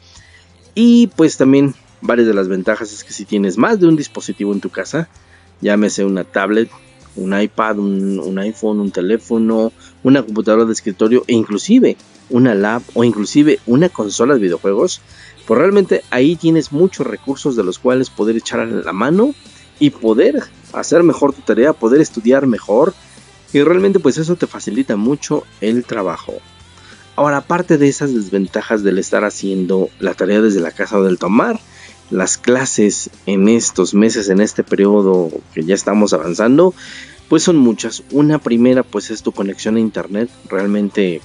y 0.75 1.07
pues 1.07 1.37
también 1.37 1.73
varias 2.01 2.27
de 2.27 2.35
las 2.35 2.47
ventajas 2.47 2.93
es 2.93 3.03
que 3.03 3.11
si 3.11 3.25
tienes 3.25 3.57
más 3.57 3.79
de 3.79 3.87
un 3.87 3.95
dispositivo 3.95 4.53
en 4.53 4.61
tu 4.61 4.69
casa, 4.69 5.09
llámese 5.61 6.05
una 6.05 6.25
tablet, 6.25 6.69
un 7.15 7.39
iPad, 7.39 7.79
un, 7.79 8.37
iPhone, 8.39 8.79
un 8.79 8.91
teléfono, 8.91 9.73
una 10.03 10.21
computadora 10.23 10.65
de 10.65 10.73
escritorio 10.73 11.23
e 11.27 11.33
inclusive 11.33 11.97
una 12.29 12.55
lab 12.55 12.81
o 12.93 13.03
inclusive 13.03 13.59
una 13.65 13.89
consola 13.89 14.33
de 14.33 14.41
videojuegos, 14.41 15.01
pues 15.47 15.59
realmente 15.59 16.03
ahí 16.09 16.35
tienes 16.35 16.71
muchos 16.71 17.07
recursos 17.07 17.55
de 17.55 17.63
los 17.63 17.79
cuales 17.79 18.09
poder 18.09 18.37
echar 18.37 18.67
la 18.67 18.93
mano 18.93 19.33
y 19.79 19.89
poder 19.89 20.43
hacer 20.73 21.03
mejor 21.03 21.33
tu 21.33 21.41
tarea, 21.41 21.73
poder 21.73 22.01
estudiar 22.01 22.45
mejor 22.45 22.93
y 23.51 23.61
realmente 23.61 23.99
pues 23.99 24.17
eso 24.17 24.35
te 24.35 24.47
facilita 24.47 24.95
mucho 24.95 25.43
el 25.61 25.83
trabajo. 25.85 26.33
Ahora, 27.15 27.37
aparte 27.37 27.77
de 27.77 27.89
esas 27.89 28.13
desventajas 28.13 28.83
del 28.83 28.97
estar 28.97 29.25
haciendo 29.25 29.89
la 29.99 30.13
tarea 30.13 30.41
desde 30.41 30.61
la 30.61 30.71
casa 30.71 30.97
o 30.97 31.03
del 31.03 31.17
tomar 31.17 31.59
las 32.11 32.37
clases 32.37 33.09
en 33.25 33.49
estos 33.49 33.93
meses, 33.93 34.29
en 34.29 34.41
este 34.41 34.63
periodo 34.63 35.29
que 35.53 35.63
ya 35.63 35.75
estamos 35.75 36.13
avanzando, 36.13 36.73
pues 37.27 37.43
son 37.43 37.57
muchas. 37.57 38.03
Una 38.11 38.39
primera 38.39 38.83
pues 38.83 39.11
es 39.11 39.21
tu 39.21 39.31
conexión 39.31 39.75
a 39.75 39.79
internet. 39.79 40.29
Realmente 40.49 41.21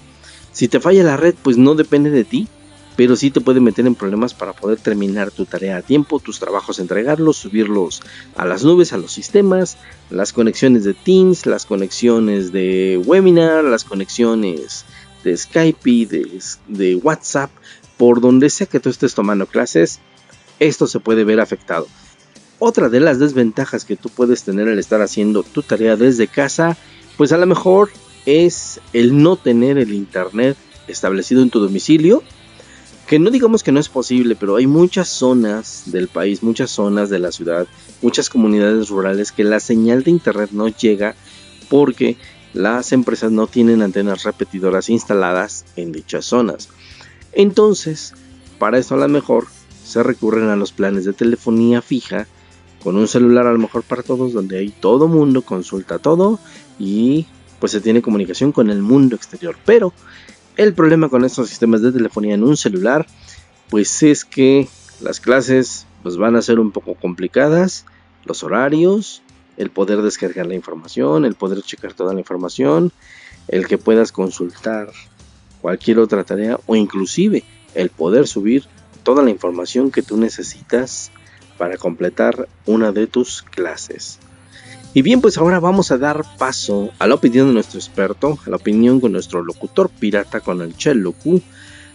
si 0.54 0.68
te 0.68 0.80
falla 0.80 1.02
la 1.02 1.18
red 1.18 1.34
pues 1.42 1.58
no 1.58 1.74
depende 1.74 2.08
de 2.08 2.24
ti, 2.24 2.48
pero 2.96 3.16
sí 3.16 3.30
te 3.30 3.40
puede 3.40 3.60
meter 3.60 3.86
en 3.86 3.96
problemas 3.96 4.34
para 4.34 4.52
poder 4.52 4.78
terminar 4.78 5.30
tu 5.30 5.44
tarea 5.44 5.78
a 5.78 5.82
tiempo, 5.82 6.20
tus 6.20 6.38
trabajos 6.38 6.78
entregarlos, 6.78 7.36
subirlos 7.36 8.02
a 8.36 8.44
las 8.44 8.64
nubes, 8.64 8.92
a 8.92 8.96
los 8.96 9.12
sistemas, 9.12 9.76
las 10.10 10.32
conexiones 10.32 10.84
de 10.84 10.94
Teams, 10.94 11.44
las 11.44 11.66
conexiones 11.66 12.52
de 12.52 13.02
webinar, 13.04 13.64
las 13.64 13.84
conexiones 13.84 14.84
de 15.24 15.36
Skype 15.36 15.90
y 15.90 16.06
de, 16.06 16.94
WhatsApp, 17.02 17.50
por 17.96 18.20
donde 18.20 18.48
sea 18.48 18.66
que 18.66 18.80
tú 18.80 18.90
estés 18.90 19.14
tomando 19.14 19.46
clases 19.46 20.00
esto 20.60 20.86
se 20.86 21.00
puede 21.00 21.24
ver 21.24 21.40
afectado. 21.40 21.88
Otra 22.60 22.88
de 22.88 23.00
las 23.00 23.18
desventajas 23.18 23.84
que 23.84 23.96
tú 23.96 24.08
puedes 24.08 24.44
tener 24.44 24.68
al 24.68 24.78
estar 24.78 25.02
haciendo 25.02 25.42
tu 25.42 25.62
tarea 25.62 25.96
desde 25.96 26.28
casa, 26.28 26.76
pues 27.16 27.32
a 27.32 27.38
lo 27.38 27.46
mejor 27.46 27.90
es 28.26 28.80
el 28.92 29.22
no 29.22 29.36
tener 29.36 29.78
el 29.78 29.92
internet 29.92 30.56
establecido 30.86 31.42
en 31.42 31.50
tu 31.50 31.60
domicilio. 31.60 32.22
Que 33.06 33.18
no 33.18 33.30
digamos 33.30 33.62
que 33.62 33.72
no 33.72 33.80
es 33.80 33.90
posible, 33.90 34.34
pero 34.34 34.56
hay 34.56 34.66
muchas 34.66 35.08
zonas 35.08 35.82
del 35.86 36.08
país, 36.08 36.42
muchas 36.42 36.70
zonas 36.70 37.10
de 37.10 37.18
la 37.18 37.32
ciudad, 37.32 37.66
muchas 38.00 38.30
comunidades 38.30 38.88
rurales 38.88 39.30
que 39.30 39.44
la 39.44 39.60
señal 39.60 40.04
de 40.04 40.10
internet 40.10 40.50
no 40.52 40.68
llega 40.68 41.14
porque 41.68 42.16
las 42.54 42.92
empresas 42.92 43.30
no 43.30 43.46
tienen 43.46 43.82
antenas 43.82 44.22
repetidoras 44.22 44.88
instaladas 44.88 45.66
en 45.76 45.92
dichas 45.92 46.24
zonas. 46.24 46.70
Entonces, 47.32 48.14
para 48.58 48.78
eso 48.78 48.94
a 48.94 48.98
lo 48.98 49.08
mejor 49.08 49.48
se 49.84 50.02
recurren 50.02 50.48
a 50.48 50.56
los 50.56 50.72
planes 50.72 51.04
de 51.04 51.12
telefonía 51.12 51.82
fija 51.82 52.26
con 52.82 52.96
un 52.96 53.08
celular 53.08 53.46
a 53.46 53.52
lo 53.52 53.58
mejor 53.58 53.82
para 53.82 54.02
todos 54.02 54.32
donde 54.32 54.58
ahí 54.58 54.72
todo 54.80 55.08
mundo 55.08 55.42
consulta 55.42 55.98
todo 55.98 56.38
y 56.78 57.26
pues 57.64 57.72
se 57.72 57.80
tiene 57.80 58.02
comunicación 58.02 58.52
con 58.52 58.68
el 58.68 58.82
mundo 58.82 59.16
exterior. 59.16 59.56
Pero 59.64 59.94
el 60.58 60.74
problema 60.74 61.08
con 61.08 61.24
estos 61.24 61.48
sistemas 61.48 61.80
de 61.80 61.92
telefonía 61.92 62.34
en 62.34 62.44
un 62.44 62.58
celular 62.58 63.06
pues 63.70 64.02
es 64.02 64.26
que 64.26 64.68
las 65.00 65.18
clases 65.18 65.86
pues 66.02 66.18
van 66.18 66.36
a 66.36 66.42
ser 66.42 66.60
un 66.60 66.72
poco 66.72 66.94
complicadas, 66.94 67.86
los 68.26 68.42
horarios, 68.42 69.22
el 69.56 69.70
poder 69.70 70.02
descargar 70.02 70.44
la 70.44 70.54
información, 70.54 71.24
el 71.24 71.36
poder 71.36 71.62
checar 71.62 71.94
toda 71.94 72.12
la 72.12 72.20
información, 72.20 72.92
el 73.48 73.66
que 73.66 73.78
puedas 73.78 74.12
consultar 74.12 74.90
cualquier 75.62 76.00
otra 76.00 76.22
tarea 76.22 76.60
o 76.66 76.76
inclusive 76.76 77.44
el 77.74 77.88
poder 77.88 78.26
subir 78.26 78.64
toda 79.04 79.22
la 79.22 79.30
información 79.30 79.90
que 79.90 80.02
tú 80.02 80.18
necesitas 80.18 81.10
para 81.56 81.78
completar 81.78 82.46
una 82.66 82.92
de 82.92 83.06
tus 83.06 83.40
clases. 83.40 84.18
Y 84.96 85.02
bien, 85.02 85.20
pues 85.20 85.38
ahora 85.38 85.58
vamos 85.58 85.90
a 85.90 85.98
dar 85.98 86.24
paso 86.38 86.90
a 87.00 87.08
la 87.08 87.16
opinión 87.16 87.48
de 87.48 87.54
nuestro 87.54 87.80
experto, 87.80 88.38
a 88.46 88.50
la 88.50 88.56
opinión 88.56 89.00
con 89.00 89.10
nuestro 89.10 89.42
locutor 89.42 89.90
pirata, 89.90 90.38
con 90.38 90.62
el 90.62 90.74
Q. 90.76 91.42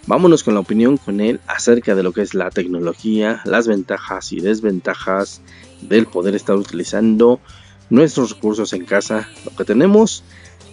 Vámonos 0.06 0.44
con 0.44 0.54
la 0.54 0.60
opinión 0.60 0.98
con 0.98 1.22
él 1.22 1.40
acerca 1.48 1.96
de 1.96 2.04
lo 2.04 2.12
que 2.12 2.22
es 2.22 2.34
la 2.34 2.50
tecnología, 2.52 3.42
las 3.46 3.68
ventajas 3.68 4.34
y 4.34 4.42
desventajas 4.42 5.42
del 5.82 6.08
poder 6.08 6.36
estar 6.36 6.58
utilizando 6.58 7.40
nuestros 7.90 8.32
recursos 8.36 8.74
en 8.74 8.84
casa, 8.84 9.30
lo 9.46 9.56
que 9.56 9.64
tenemos 9.64 10.24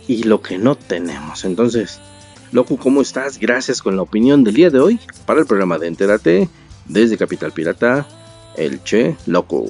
y 0.08 0.24
lo 0.24 0.42
que 0.42 0.58
no 0.58 0.74
tenemos. 0.74 1.44
Entonces, 1.44 2.00
Loco, 2.50 2.76
¿cómo 2.76 3.02
estás? 3.02 3.38
Gracias 3.38 3.82
con 3.82 3.94
la 3.94 4.02
opinión 4.02 4.42
del 4.42 4.54
día 4.54 4.70
de 4.70 4.80
hoy 4.80 4.98
para 5.26 5.40
el 5.40 5.46
programa 5.46 5.78
de 5.78 5.86
Entérate 5.86 6.48
desde 6.86 7.16
Capital 7.16 7.52
Pirata, 7.52 8.06
el 8.56 8.82
Che 8.82 9.16
Loco. 9.26 9.66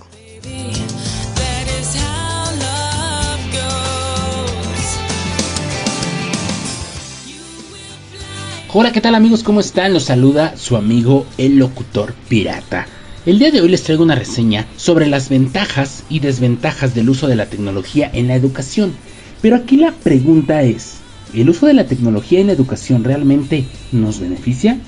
Hola, 8.78 8.92
¿qué 8.92 9.00
tal 9.00 9.14
amigos? 9.14 9.42
¿Cómo 9.42 9.60
están? 9.60 9.94
Los 9.94 10.02
saluda 10.02 10.54
su 10.58 10.76
amigo 10.76 11.24
el 11.38 11.56
locutor 11.56 12.12
pirata. 12.28 12.86
El 13.24 13.38
día 13.38 13.50
de 13.50 13.62
hoy 13.62 13.70
les 13.70 13.82
traigo 13.82 14.02
una 14.02 14.16
reseña 14.16 14.66
sobre 14.76 15.06
las 15.06 15.30
ventajas 15.30 16.04
y 16.10 16.20
desventajas 16.20 16.94
del 16.94 17.08
uso 17.08 17.26
de 17.26 17.36
la 17.36 17.46
tecnología 17.46 18.10
en 18.12 18.28
la 18.28 18.34
educación. 18.34 18.92
Pero 19.40 19.56
aquí 19.56 19.78
la 19.78 19.92
pregunta 19.92 20.62
es, 20.62 20.98
¿El 21.32 21.48
uso 21.48 21.64
de 21.64 21.72
la 21.72 21.86
tecnología 21.86 22.38
en 22.38 22.48
la 22.48 22.52
educación 22.52 23.02
realmente 23.02 23.64
nos 23.92 24.20
beneficia? 24.20 24.78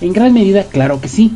En 0.00 0.12
gran 0.12 0.34
medida, 0.34 0.64
claro 0.64 1.00
que 1.00 1.06
sí. 1.06 1.30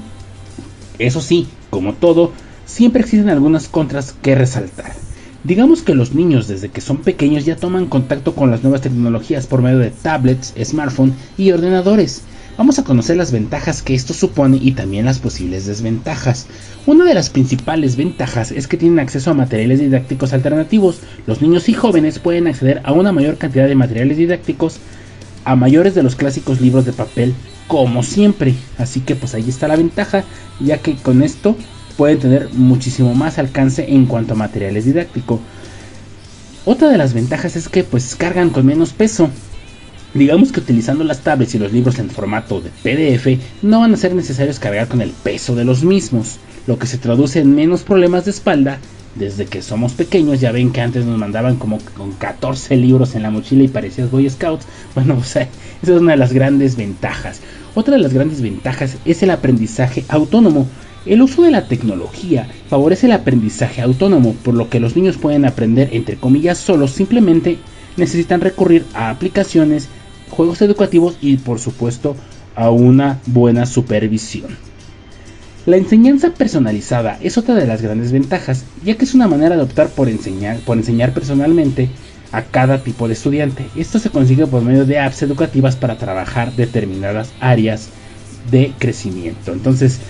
Eso 0.98 1.20
sí, 1.20 1.46
como 1.70 1.94
todo, 1.94 2.32
siempre 2.66 3.02
existen 3.02 3.28
algunas 3.28 3.68
contras 3.68 4.16
que 4.20 4.34
resaltar. 4.34 4.94
Digamos 5.42 5.80
que 5.80 5.94
los 5.94 6.14
niños 6.14 6.48
desde 6.48 6.68
que 6.68 6.82
son 6.82 6.98
pequeños 6.98 7.46
ya 7.46 7.56
toman 7.56 7.86
contacto 7.86 8.34
con 8.34 8.50
las 8.50 8.62
nuevas 8.62 8.82
tecnologías 8.82 9.46
por 9.46 9.62
medio 9.62 9.78
de 9.78 9.90
tablets, 9.90 10.52
smartphones 10.62 11.14
y 11.38 11.50
ordenadores. 11.50 12.22
Vamos 12.58 12.78
a 12.78 12.84
conocer 12.84 13.16
las 13.16 13.32
ventajas 13.32 13.80
que 13.80 13.94
esto 13.94 14.12
supone 14.12 14.58
y 14.60 14.72
también 14.72 15.06
las 15.06 15.18
posibles 15.18 15.64
desventajas. 15.64 16.46
Una 16.84 17.06
de 17.06 17.14
las 17.14 17.30
principales 17.30 17.96
ventajas 17.96 18.52
es 18.52 18.66
que 18.66 18.76
tienen 18.76 18.98
acceso 18.98 19.30
a 19.30 19.34
materiales 19.34 19.80
didácticos 19.80 20.34
alternativos. 20.34 20.98
Los 21.26 21.40
niños 21.40 21.70
y 21.70 21.72
jóvenes 21.72 22.18
pueden 22.18 22.46
acceder 22.46 22.82
a 22.84 22.92
una 22.92 23.12
mayor 23.12 23.38
cantidad 23.38 23.66
de 23.66 23.76
materiales 23.76 24.18
didácticos 24.18 24.76
a 25.46 25.56
mayores 25.56 25.94
de 25.94 26.02
los 26.02 26.16
clásicos 26.16 26.60
libros 26.60 26.84
de 26.84 26.92
papel 26.92 27.34
como 27.66 28.02
siempre. 28.02 28.54
Así 28.76 29.00
que 29.00 29.16
pues 29.16 29.32
ahí 29.32 29.48
está 29.48 29.68
la 29.68 29.76
ventaja, 29.76 30.24
ya 30.60 30.76
que 30.76 30.96
con 30.96 31.22
esto 31.22 31.56
pueden 32.00 32.18
tener 32.18 32.48
muchísimo 32.54 33.14
más 33.14 33.38
alcance 33.38 33.84
en 33.86 34.06
cuanto 34.06 34.32
a 34.32 34.36
materiales 34.38 34.86
didácticos. 34.86 35.38
Otra 36.64 36.88
de 36.88 36.96
las 36.96 37.12
ventajas 37.12 37.56
es 37.56 37.68
que 37.68 37.84
pues 37.84 38.16
cargan 38.16 38.48
con 38.48 38.64
menos 38.64 38.94
peso. 38.94 39.28
Digamos 40.14 40.50
que 40.50 40.60
utilizando 40.60 41.04
las 41.04 41.20
tablets 41.20 41.54
y 41.56 41.58
los 41.58 41.74
libros 41.74 41.98
en 41.98 42.08
formato 42.08 42.62
de 42.62 42.70
PDF 42.70 43.38
no 43.60 43.80
van 43.80 43.92
a 43.92 43.98
ser 43.98 44.14
necesarios 44.14 44.58
cargar 44.58 44.88
con 44.88 45.02
el 45.02 45.10
peso 45.10 45.54
de 45.54 45.66
los 45.66 45.84
mismos, 45.84 46.38
lo 46.66 46.78
que 46.78 46.86
se 46.86 46.96
traduce 46.96 47.40
en 47.40 47.54
menos 47.54 47.82
problemas 47.82 48.24
de 48.24 48.30
espalda. 48.30 48.78
Desde 49.14 49.44
que 49.44 49.60
somos 49.60 49.92
pequeños, 49.92 50.40
ya 50.40 50.52
ven 50.52 50.72
que 50.72 50.80
antes 50.80 51.04
nos 51.04 51.18
mandaban 51.18 51.56
como 51.56 51.80
con 51.98 52.12
14 52.12 52.76
libros 52.76 53.14
en 53.14 53.24
la 53.24 53.30
mochila 53.30 53.64
y 53.64 53.68
parecías 53.68 54.10
Boy 54.10 54.30
Scouts. 54.30 54.64
Bueno, 54.94 55.18
o 55.18 55.24
sea, 55.24 55.42
esa 55.82 55.94
es 55.96 56.00
una 56.00 56.12
de 56.12 56.18
las 56.18 56.32
grandes 56.32 56.76
ventajas. 56.76 57.42
Otra 57.74 57.96
de 57.96 58.00
las 58.00 58.14
grandes 58.14 58.40
ventajas 58.40 58.96
es 59.04 59.22
el 59.22 59.32
aprendizaje 59.32 60.06
autónomo. 60.08 60.66
El 61.06 61.22
uso 61.22 61.42
de 61.42 61.50
la 61.50 61.66
tecnología 61.66 62.48
favorece 62.68 63.06
el 63.06 63.12
aprendizaje 63.12 63.80
autónomo, 63.80 64.34
por 64.34 64.54
lo 64.54 64.68
que 64.68 64.80
los 64.80 64.96
niños 64.96 65.16
pueden 65.16 65.46
aprender 65.46 65.88
entre 65.92 66.16
comillas 66.16 66.58
solos, 66.58 66.90
simplemente 66.90 67.58
necesitan 67.96 68.42
recurrir 68.42 68.84
a 68.92 69.10
aplicaciones 69.10 69.88
juegos 70.28 70.60
educativos 70.60 71.16
y 71.20 71.38
por 71.38 71.58
supuesto 71.58 72.16
a 72.54 72.70
una 72.70 73.18
buena 73.26 73.64
supervisión. 73.64 74.56
La 75.66 75.76
enseñanza 75.76 76.34
personalizada 76.34 77.18
es 77.22 77.38
otra 77.38 77.54
de 77.54 77.66
las 77.66 77.80
grandes 77.80 78.12
ventajas, 78.12 78.64
ya 78.84 78.96
que 78.96 79.04
es 79.04 79.14
una 79.14 79.28
manera 79.28 79.56
de 79.56 79.62
optar 79.62 79.88
por 79.88 80.08
enseñar, 80.08 80.58
por 80.60 80.76
enseñar 80.76 81.12
personalmente 81.12 81.88
a 82.32 82.42
cada 82.42 82.82
tipo 82.82 83.08
de 83.08 83.14
estudiante. 83.14 83.66
Esto 83.76 83.98
se 83.98 84.10
consigue 84.10 84.46
por 84.46 84.62
medio 84.62 84.84
de 84.84 84.98
apps 84.98 85.22
educativas 85.22 85.76
para 85.76 85.98
trabajar 85.98 86.52
determinadas 86.54 87.32
áreas 87.40 87.88
de 88.50 88.72
crecimiento. 88.78 89.52
Entonces, 89.52 90.00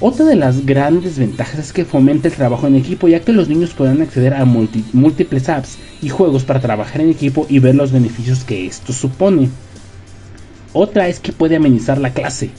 otra 0.00 0.26
de 0.26 0.36
las 0.36 0.66
grandes 0.66 1.18
ventajas 1.18 1.58
es 1.58 1.72
que 1.72 1.84
fomenta 1.84 2.28
el 2.28 2.34
trabajo 2.34 2.66
en 2.66 2.76
equipo, 2.76 3.08
ya 3.08 3.20
que 3.20 3.32
los 3.32 3.48
niños 3.48 3.72
podrán 3.72 4.02
acceder 4.02 4.34
a 4.34 4.44
múltiples 4.44 5.48
apps 5.48 5.78
y 6.02 6.10
juegos 6.10 6.44
para 6.44 6.60
trabajar 6.60 7.00
en 7.00 7.10
equipo 7.10 7.46
y 7.48 7.60
ver 7.60 7.74
los 7.74 7.92
beneficios 7.92 8.44
que 8.44 8.66
esto 8.66 8.92
supone. 8.92 9.48
Otra 10.72 11.08
es 11.08 11.20
que 11.20 11.32
puede 11.32 11.56
amenizar 11.56 11.98
la 11.98 12.12
clase. 12.12 12.50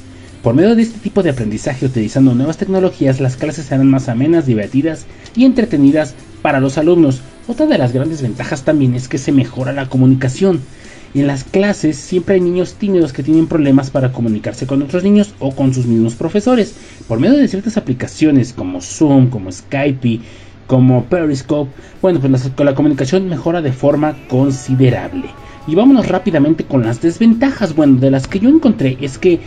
Por 0.42 0.56
medio 0.56 0.76
de 0.76 0.82
este 0.82 1.00
tipo 1.00 1.22
de 1.22 1.30
aprendizaje 1.30 1.86
utilizando 1.86 2.34
nuevas 2.34 2.58
tecnologías, 2.58 3.20
las 3.20 3.38
clases 3.38 3.66
serán 3.66 3.90
más 3.90 4.10
amenas, 4.10 4.46
divertidas 4.46 5.06
y 5.36 5.46
entretenidas 5.46 6.16
para 6.42 6.60
los 6.60 6.78
alumnos. 6.78 7.22
Otra 7.48 7.66
de 7.68 7.78
las 7.78 7.94
grandes 7.94 8.22
ventajas 8.22 8.64
también 8.64 8.96
es 8.96 9.08
que 9.08 9.18
se 9.18 9.32
mejora 9.32 9.74
la 9.74 9.90
comunicación. 9.90 10.62
En 11.14 11.28
las 11.28 11.44
clases 11.44 11.98
siempre 11.98 12.36
hay 12.36 12.42
niños 12.42 12.76
tímidos 12.76 13.14
que 13.14 13.24
tienen 13.24 13.48
problemas 13.48 13.90
para 13.90 14.12
comunicarse 14.12 14.68
con 14.68 14.82
otros 14.82 15.04
niños 15.04 15.34
o 15.40 15.52
con 15.52 15.74
sus 15.74 15.86
mismos 15.86 16.16
profesores. 16.16 16.76
Por 17.08 17.20
medio 17.20 17.38
de 17.38 17.48
ciertas 17.48 17.78
aplicaciones 17.78 18.54
como 18.54 18.82
Zoom, 18.82 19.30
como 19.30 19.52
Skype, 19.52 20.22
como 20.68 21.06
Periscope, 21.06 21.72
bueno, 22.02 22.20
pues 22.20 22.52
la, 22.58 22.66
la 22.66 22.76
comunicación 22.76 23.28
mejora 23.30 23.62
de 23.62 23.72
forma 23.72 24.16
considerable. 24.28 25.26
Y 25.66 25.76
vámonos 25.76 26.08
rápidamente 26.08 26.66
con 26.66 26.84
las 26.84 27.02
desventajas. 27.02 27.76
Bueno, 27.76 28.00
de 28.00 28.12
las 28.12 28.28
que 28.28 28.40
yo 28.40 28.50
encontré 28.50 28.98
es 29.02 29.18
que 29.18 29.40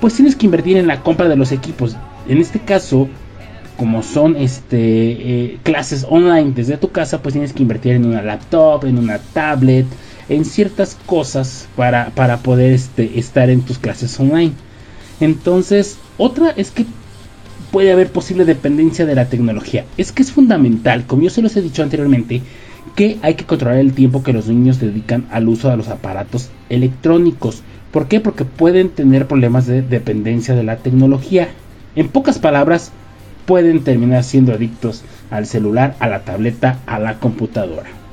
pues 0.00 0.14
tienes 0.14 0.36
que 0.36 0.46
invertir 0.46 0.76
en 0.76 0.86
la 0.86 1.02
compra 1.02 1.28
de 1.28 1.36
los 1.36 1.52
equipos. 1.52 1.96
En 2.28 2.38
este 2.38 2.60
caso, 2.60 3.08
como 3.76 4.02
son 4.02 4.36
este 4.36 4.78
eh, 4.78 5.58
clases 5.62 6.06
online 6.08 6.52
desde 6.54 6.76
tu 6.76 6.90
casa, 6.90 7.22
pues 7.22 7.32
tienes 7.32 7.52
que 7.52 7.62
invertir 7.62 7.92
en 7.92 8.04
una 8.06 8.22
laptop, 8.22 8.84
en 8.84 8.98
una 8.98 9.18
tablet, 9.18 9.86
en 10.28 10.44
ciertas 10.44 10.96
cosas 11.06 11.68
para, 11.76 12.10
para 12.10 12.38
poder 12.38 12.72
este, 12.72 13.18
estar 13.18 13.50
en 13.50 13.62
tus 13.62 13.78
clases 13.78 14.18
online. 14.18 14.52
Entonces, 15.20 15.98
otra 16.18 16.50
es 16.50 16.70
que 16.70 16.86
puede 17.70 17.92
haber 17.92 18.10
posible 18.10 18.44
dependencia 18.44 19.06
de 19.06 19.14
la 19.14 19.28
tecnología. 19.28 19.84
Es 19.96 20.12
que 20.12 20.22
es 20.22 20.32
fundamental, 20.32 21.06
como 21.06 21.22
yo 21.22 21.30
se 21.30 21.42
los 21.42 21.56
he 21.56 21.62
dicho 21.62 21.82
anteriormente, 21.82 22.42
que 22.94 23.18
hay 23.22 23.34
que 23.34 23.44
controlar 23.44 23.78
el 23.78 23.92
tiempo 23.92 24.22
que 24.22 24.32
los 24.32 24.48
niños 24.48 24.80
dedican 24.80 25.26
al 25.30 25.48
uso 25.48 25.68
de 25.68 25.76
los 25.76 25.88
aparatos 25.88 26.50
electrónicos. 26.68 27.62
¿Por 27.90 28.08
qué? 28.08 28.20
Porque 28.20 28.44
pueden 28.44 28.90
tener 28.90 29.26
problemas 29.26 29.66
de 29.66 29.82
dependencia 29.82 30.54
de 30.54 30.62
la 30.62 30.78
tecnología. 30.78 31.48
En 31.94 32.08
pocas 32.08 32.38
palabras, 32.38 32.92
pueden 33.46 33.84
terminar 33.84 34.24
siendo 34.24 34.52
adictos 34.52 35.02
al 35.30 35.46
celular, 35.46 35.96
a 36.00 36.08
la 36.08 36.24
tableta, 36.24 36.80
a 36.86 36.98
la 36.98 37.18
computadora. 37.18 38.05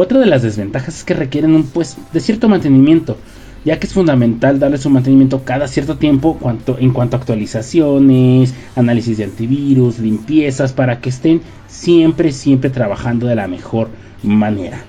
Otra 0.00 0.20
de 0.20 0.26
las 0.26 0.44
desventajas 0.44 0.98
es 0.98 1.02
que 1.02 1.12
requieren 1.12 1.56
un 1.56 1.64
pues 1.64 1.96
de 2.12 2.20
cierto 2.20 2.48
mantenimiento, 2.48 3.16
ya 3.64 3.80
que 3.80 3.88
es 3.88 3.92
fundamental 3.92 4.60
darles 4.60 4.86
un 4.86 4.92
mantenimiento 4.92 5.42
cada 5.42 5.66
cierto 5.66 5.96
tiempo 5.96 6.38
cuanto, 6.38 6.76
en 6.78 6.92
cuanto 6.92 7.16
a 7.16 7.18
actualizaciones, 7.18 8.54
análisis 8.76 9.18
de 9.18 9.24
antivirus, 9.24 9.98
limpiezas, 9.98 10.72
para 10.72 11.00
que 11.00 11.08
estén 11.08 11.40
siempre, 11.66 12.30
siempre 12.30 12.70
trabajando 12.70 13.26
de 13.26 13.34
la 13.34 13.48
mejor 13.48 13.88
manera. 14.22 14.84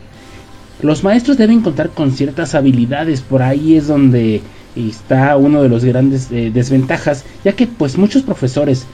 Los 0.83 1.03
maestros 1.03 1.39
deben 1.39 1.61
contar 1.61 1.89
con 1.89 2.11
ciertas 2.11 2.53
habilidades, 2.53 3.21
por 3.21 3.41
ahí 3.41 3.77
es 3.77 3.87
donde 3.87 4.43
está 4.75 5.35
uno 5.37 5.63
de 5.63 5.69
los 5.69 5.83
grandes 5.83 6.31
eh, 6.31 6.51
desventajas, 6.53 7.25
ya 7.43 7.53
que 7.53 7.65
pues 7.65 7.97
muchos 7.97 8.21
profesores 8.21 8.85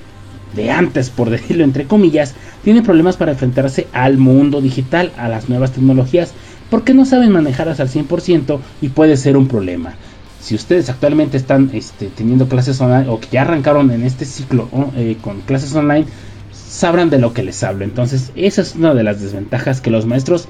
de 0.56 0.72
antes, 0.72 1.10
por 1.10 1.30
decirlo 1.30 1.64
entre 1.64 1.86
comillas, 1.86 2.34
tienen 2.64 2.84
problemas 2.84 3.18
para 3.18 3.34
enfrentarse 3.34 3.88
al 3.94 4.18
mundo 4.18 4.62
digital, 4.62 5.12
a 5.18 5.30
las 5.30 5.50
nuevas 5.50 5.72
tecnologías, 5.72 6.34
porque 6.70 6.94
no 6.94 7.06
saben 7.06 7.32
manejarlas 7.32 7.80
al 7.80 7.90
100% 7.90 8.60
y 8.82 8.90
puede 8.90 9.18
ser 9.18 9.38
un 9.38 9.48
problema. 9.48 9.94
Si 10.42 10.56
ustedes 10.56 10.90
actualmente 10.90 11.38
están 11.38 11.72
este, 11.74 12.08
teniendo 12.08 12.48
clases 12.48 12.80
online 12.80 13.10
o 13.10 13.20
que 13.20 13.30
ya 13.32 13.42
arrancaron 13.42 13.92
en 13.92 14.04
este 14.04 14.26
ciclo 14.26 14.70
eh, 14.96 15.18
con 15.22 15.42
clases 15.42 15.74
online, 15.76 16.06
sabrán 16.52 17.10
de 17.10 17.20
lo 17.20 17.34
que 17.34 17.44
les 17.44 17.64
hablo. 17.64 17.84
Entonces, 17.84 18.32
esa 18.36 18.62
es 18.62 18.76
una 18.76 18.94
de 18.94 19.04
las 19.04 19.22
desventajas 19.22 19.82
que 19.82 19.90
los 19.90 20.06
maestros 20.06 20.48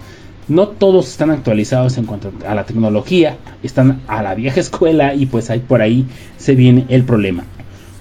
no 0.47 0.67
todos 0.67 1.07
están 1.07 1.31
actualizados 1.31 1.97
en 1.97 2.05
cuanto 2.05 2.31
a 2.47 2.55
la 2.55 2.65
tecnología, 2.65 3.37
están 3.63 4.01
a 4.07 4.21
la 4.21 4.35
vieja 4.35 4.59
escuela 4.59 5.13
y 5.15 5.25
pues 5.25 5.49
ahí 5.49 5.59
por 5.59 5.81
ahí 5.81 6.05
se 6.37 6.55
viene 6.55 6.85
el 6.89 7.03
problema. 7.03 7.45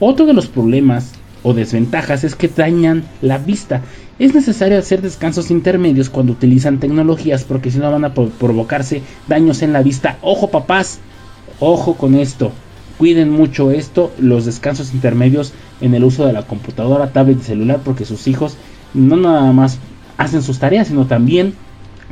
Otro 0.01 0.27
de 0.27 0.35
los 0.35 0.49
problemas 0.49 1.13
o 1.45 1.55
desventajas 1.55 2.25
es 2.25 2.35
que 2.35 2.49
dañan 2.49 3.05
la 3.23 3.39
vista. 3.39 3.83
Es 4.19 4.35
necesario 4.35 4.79
hacer 4.79 5.03
descansos 5.03 5.51
intermedios 5.51 6.11
cuando 6.11 6.33
utilizan 6.33 6.81
tecnologías 6.81 7.45
porque 7.45 7.71
si 7.71 7.79
no 7.79 7.93
van 7.93 8.05
a 8.05 8.15
provocarse 8.15 9.03
daños 9.29 9.63
en 9.63 9.73
la 9.73 9.83
vista. 9.83 10.19
Ojo 10.23 10.51
papás, 10.51 10.99
ojo 11.61 11.95
con 11.95 12.15
esto. 12.15 12.51
Cuiden 12.99 13.31
mucho 13.31 13.71
esto, 13.71 14.13
los 14.19 14.47
descansos 14.47 14.95
intermedios 14.95 15.53
en 15.81 15.95
el 15.95 16.05
uso 16.05 16.27
de 16.27 16.33
la 16.33 16.47
computadora, 16.47 17.13
tablet 17.13 17.41
y 17.41 17.45
celular 17.45 17.81
porque 17.85 18.05
sus 18.05 18.27
hijos 18.27 18.57
no 18.95 19.17
nada 19.17 19.53
más 19.53 19.79
hacen 20.17 20.43
sus 20.43 20.59
tareas, 20.59 20.89
sino 20.89 21.07
también 21.07 21.55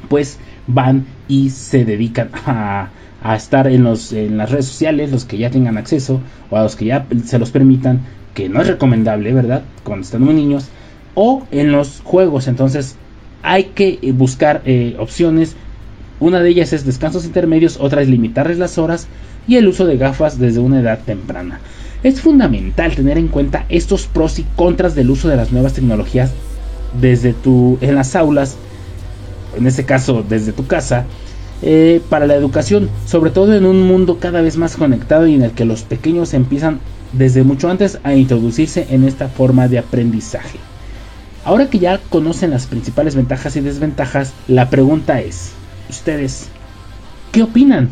pues 0.09 0.39
van 0.67 1.07
y 1.29 1.51
se 1.51 1.85
dedican 1.85 2.31
a, 2.47 2.91
a 3.23 3.37
estar 3.37 3.69
en, 3.69 3.85
los, 3.85 4.13
en 4.13 4.37
las 4.37 4.51
redes 4.51 4.67
sociales, 4.67 5.11
los 5.11 5.25
que 5.25 5.39
ya 5.39 5.51
tengan 5.51 5.79
acceso 5.79 6.21
o 6.51 6.57
a 6.57 6.65
los 6.65 6.77
que 6.77 6.87
ya 6.87 7.07
se 7.25 7.39
los 7.39 7.51
permitan, 7.51 8.01
que 8.35 8.49
no 8.49 8.61
es 8.61 8.67
recomendable, 8.67 9.33
¿verdad? 9.33 9.63
Cuando 9.85 10.05
están 10.05 10.23
muy 10.23 10.35
niños, 10.35 10.69
o 11.15 11.47
en 11.51 11.73
los 11.73 12.01
juegos. 12.05 12.49
Entonces 12.49 12.97
hay 13.43 13.65
que 13.65 13.99
buscar 14.15 14.63
eh, 14.65 14.97
opciones. 14.99 15.57
Una 16.21 16.41
de 16.41 16.51
ellas 16.51 16.73
es 16.73 16.87
descansos 16.87 17.25
intermedios, 17.25 17.79
otra 17.81 18.03
es 18.03 18.09
limitarles 18.09 18.59
las 18.59 18.79
horas 18.79 19.09
y 19.49 19.57
el 19.57 19.69
uso 19.69 19.87
de 19.87 19.97
gafas 19.97 20.39
desde 20.39 20.61
una 20.61 20.81
edad 20.81 21.01
temprana. 21.05 21.61
Es 22.03 22.21
fundamental 22.21 22.95
tener 22.95 23.19
en 23.19 23.29
cuenta 23.29 23.67
estos 23.69 24.07
pros 24.07 24.39
y 24.39 24.47
contras 24.57 24.95
del 24.95 25.11
uso 25.11 25.29
de 25.29 25.37
las 25.37 25.53
nuevas 25.53 25.75
tecnologías 25.75 26.33
desde 27.01 27.33
tu 27.33 27.79
en 27.81 27.95
las 27.95 28.15
aulas 28.17 28.57
en 29.57 29.67
este 29.67 29.85
caso 29.85 30.25
desde 30.27 30.53
tu 30.53 30.67
casa, 30.67 31.05
eh, 31.63 32.01
para 32.09 32.27
la 32.27 32.35
educación, 32.35 32.91
sobre 33.07 33.31
todo 33.31 33.55
en 33.55 33.67
un 33.67 33.83
mundo 33.83 34.19
cada 34.19 34.41
vez 34.41 34.57
más 34.57 34.77
conectado 34.77 35.27
y 35.27 35.35
en 35.35 35.43
el 35.43 35.53
que 35.53 35.65
los 35.65 35.83
pequeños 35.83 36.35
empiezan 36.35 36.81
desde 37.13 37.43
mucho 37.43 37.71
antes 37.71 37.99
a 38.03 38.15
introducirse 38.15 38.87
en 38.91 39.05
esta 39.05 39.29
forma 39.29 39.69
de 39.69 39.79
aprendizaje. 39.79 40.59
Ahora 41.45 41.69
que 41.69 41.79
ya 41.79 41.99
conocen 41.99 42.51
las 42.51 42.67
principales 42.67 43.17
ventajas 43.17 43.57
y 43.57 43.61
desventajas, 43.61 44.33
la 44.47 44.71
pregunta 44.71 45.21
es, 45.21 45.53
¿ustedes 45.91 46.49
qué 47.33 47.43
opinan? 47.43 47.91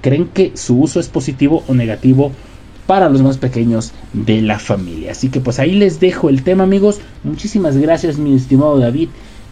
¿Creen 0.00 0.28
que 0.28 0.52
su 0.54 0.80
uso 0.80 1.00
es 1.00 1.08
positivo 1.08 1.62
o 1.68 1.74
negativo 1.74 2.32
para 2.86 3.08
los 3.08 3.22
más 3.22 3.36
pequeños 3.36 3.92
de 4.12 4.40
la 4.40 4.58
familia? 4.58 5.12
Así 5.12 5.28
que 5.28 5.40
pues 5.40 5.58
ahí 5.58 5.72
les 5.72 6.00
dejo 6.00 6.28
el 6.28 6.42
tema 6.42 6.64
amigos. 6.64 7.00
Muchísimas 7.22 7.76
gracias 7.76 8.16
mi 8.16 8.34
estimado 8.34 8.78
David 8.78 9.08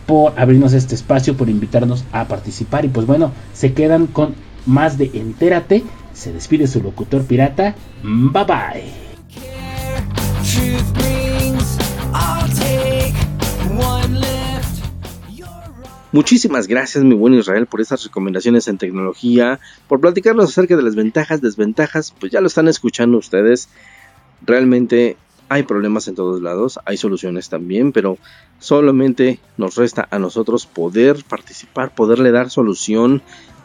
por 0.06 0.38
abrirnos 0.38 0.72
este 0.72 0.94
espacio, 0.94 1.36
por 1.36 1.48
invitarnos 1.48 2.04
a 2.12 2.26
participar. 2.28 2.84
Y 2.84 2.88
pues 2.88 3.06
bueno, 3.06 3.32
se 3.52 3.72
quedan 3.72 4.06
con 4.06 4.34
más 4.66 4.96
de 4.98 5.10
Entérate. 5.14 5.82
Se 6.12 6.32
despide 6.32 6.66
su 6.66 6.82
locutor 6.82 7.24
pirata. 7.24 7.74
Bye 8.02 8.44
bye. 8.44 9.03
Muchísimas 16.14 16.68
gracias, 16.68 17.02
mi 17.02 17.16
buen 17.16 17.34
Israel, 17.34 17.66
por 17.66 17.80
estas 17.80 18.04
recomendaciones 18.04 18.68
en 18.68 18.78
tecnología, 18.78 19.58
por 19.88 20.00
platicarnos 20.00 20.48
acerca 20.48 20.76
de 20.76 20.82
las 20.84 20.94
ventajas, 20.94 21.40
desventajas, 21.40 22.14
pues 22.20 22.30
ya 22.30 22.40
lo 22.40 22.46
están 22.46 22.68
escuchando 22.68 23.18
ustedes. 23.18 23.68
Realmente 24.46 25.16
hay 25.48 25.64
problemas 25.64 26.06
en 26.06 26.14
todos 26.14 26.40
lados, 26.40 26.78
hay 26.84 26.98
soluciones 26.98 27.48
también, 27.48 27.90
pero 27.90 28.16
solamente 28.60 29.40
nos 29.56 29.74
resta 29.74 30.06
a 30.08 30.20
nosotros 30.20 30.66
poder 30.66 31.24
participar, 31.28 31.96
poderle 31.96 32.30
dar 32.30 32.48
solución 32.48 33.20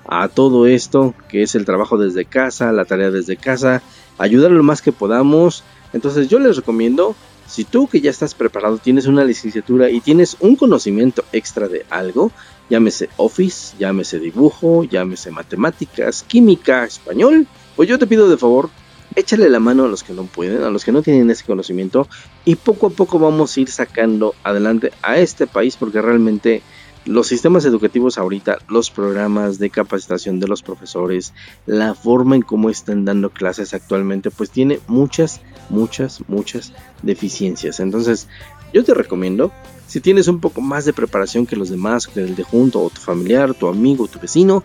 a 0.08 0.28
todo 0.28 0.66
esto 0.66 1.14
que 1.28 1.44
es 1.44 1.54
el 1.54 1.66
trabajo 1.66 2.00
desde 2.00 2.26
casa, 2.26 2.72
la 2.72 2.86
tarea 2.86 3.12
desde 3.12 3.38
casa, 3.38 3.84
ayudar 4.18 4.50
lo 4.50 4.64
más 4.64 4.82
que 4.82 4.92
podamos. 4.92 5.64
Entonces 5.94 6.28
yo 6.28 6.40
les 6.40 6.56
recomiendo, 6.56 7.16
si 7.48 7.64
tú 7.64 7.88
que 7.88 8.02
ya 8.02 8.12
estás 8.12 8.36
preparado, 8.36 8.78
tienes 8.78 9.08
una 9.08 9.24
licenciatura 9.24 9.90
y 9.90 10.02
tienes 10.02 10.38
un 10.40 10.56
conocimiento 10.56 11.24
extra 11.32 11.68
de 11.68 11.86
algo, 11.90 12.32
llámese 12.70 13.10
Office, 13.18 13.76
llámese 13.80 14.20
dibujo, 14.20 14.84
llámese 14.84 15.32
matemáticas, 15.32 16.24
química, 16.24 16.86
español, 16.86 17.48
pues 17.76 17.90
yo 17.90 17.98
te 17.98 18.08
pido 18.08 18.30
de 18.30 18.38
favor 18.38 18.70
échale 19.16 19.50
la 19.50 19.60
mano 19.60 19.86
a 19.86 19.88
los 19.88 20.04
que 20.04 20.14
no 20.14 20.24
pueden, 20.24 20.64
a 20.64 20.70
los 20.70 20.86
que 20.86 20.92
no 20.92 21.02
tienen 21.02 21.30
ese 21.30 21.46
conocimiento 21.46 22.08
y 22.46 22.56
poco 22.56 22.88
a 22.88 22.90
poco 22.90 23.20
vamos 23.20 23.56
a 23.56 23.60
ir 23.60 23.70
sacando 23.70 24.36
adelante 24.44 24.92
a 25.02 25.18
este 25.18 25.48
país 25.48 25.76
porque 25.78 26.02
realmente 26.02 26.62
los 27.10 27.26
sistemas 27.26 27.66
educativos 27.66 28.20
ahorita, 28.20 28.60
los 28.68 28.92
programas 28.92 29.58
de 29.58 29.72
capacitación 29.72 30.40
de 30.40 30.48
los 30.48 30.62
profesores, 30.62 31.34
la 31.66 31.96
forma 31.96 32.36
en 32.36 32.44
cómo 32.44 32.70
están 32.70 33.04
dando 33.04 33.32
clases 33.32 33.74
actualmente, 33.74 34.30
pues 34.30 34.52
tiene 34.52 34.80
muchas, 34.86 35.42
muchas, 35.70 36.24
muchas 36.28 36.72
deficiencias. 37.02 37.80
Entonces, 37.80 38.28
yo 38.76 38.84
te 38.84 38.94
recomiendo, 38.94 39.52
si 39.88 40.02
tienes 40.02 40.28
un 40.28 40.40
poco 40.40 40.62
más 40.62 40.86
de 40.86 40.94
preparación 40.94 41.48
que 41.48 41.56
los 41.56 41.72
demás, 41.72 42.06
que 42.06 42.20
el 42.20 42.36
de 42.36 42.44
junto, 42.44 42.80
o 42.80 42.92
tu 42.92 43.02
familiar, 43.02 43.56
tu 43.56 43.68
amigo, 43.68 44.08
tu 44.08 44.20
vecino, 44.20 44.64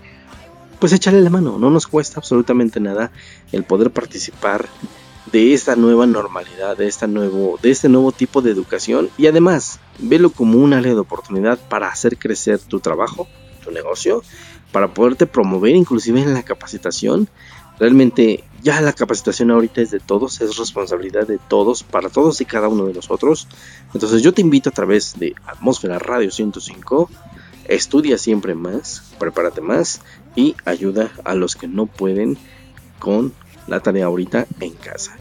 pues 0.80 0.92
échale 0.92 1.22
la 1.22 1.30
mano, 1.30 1.58
no 1.58 1.70
nos 1.70 1.86
cuesta 1.86 2.20
absolutamente 2.20 2.78
nada 2.78 3.10
el 3.52 3.64
poder 3.64 3.90
participar 3.90 4.68
de 5.32 5.54
esta 5.54 5.76
nueva 5.76 6.06
normalidad, 6.06 6.76
de, 6.76 6.86
esta 6.86 7.06
nuevo, 7.06 7.58
de 7.62 7.70
este 7.70 7.88
nuevo 7.88 8.12
tipo 8.12 8.42
de 8.42 8.50
educación 8.50 9.10
y 9.16 9.26
además 9.26 9.80
velo 9.98 10.30
como 10.30 10.58
un 10.58 10.72
área 10.72 10.92
de 10.92 11.00
oportunidad 11.00 11.58
para 11.68 11.88
hacer 11.88 12.18
crecer 12.18 12.58
tu 12.58 12.80
trabajo, 12.80 13.26
tu 13.62 13.70
negocio, 13.70 14.22
para 14.72 14.92
poderte 14.92 15.26
promover 15.26 15.74
inclusive 15.74 16.20
en 16.20 16.34
la 16.34 16.42
capacitación. 16.42 17.28
Realmente 17.78 18.44
ya 18.62 18.80
la 18.80 18.92
capacitación 18.92 19.50
ahorita 19.50 19.80
es 19.80 19.90
de 19.90 20.00
todos, 20.00 20.40
es 20.40 20.56
responsabilidad 20.56 21.26
de 21.26 21.38
todos, 21.38 21.82
para 21.82 22.08
todos 22.08 22.40
y 22.40 22.44
cada 22.44 22.68
uno 22.68 22.86
de 22.86 22.94
nosotros. 22.94 23.48
Entonces 23.94 24.22
yo 24.22 24.32
te 24.32 24.42
invito 24.42 24.68
a 24.68 24.72
través 24.72 25.18
de 25.18 25.34
Atmósfera 25.46 25.98
Radio 25.98 26.30
105, 26.30 27.10
estudia 27.66 28.18
siempre 28.18 28.54
más, 28.54 29.02
prepárate 29.18 29.60
más 29.60 30.02
y 30.36 30.54
ayuda 30.64 31.10
a 31.24 31.34
los 31.34 31.56
que 31.56 31.66
no 31.66 31.86
pueden 31.86 32.36
con 32.98 33.32
la 33.66 33.80
tarea 33.80 34.06
ahorita 34.06 34.46
en 34.60 34.72
casa. 34.72 35.16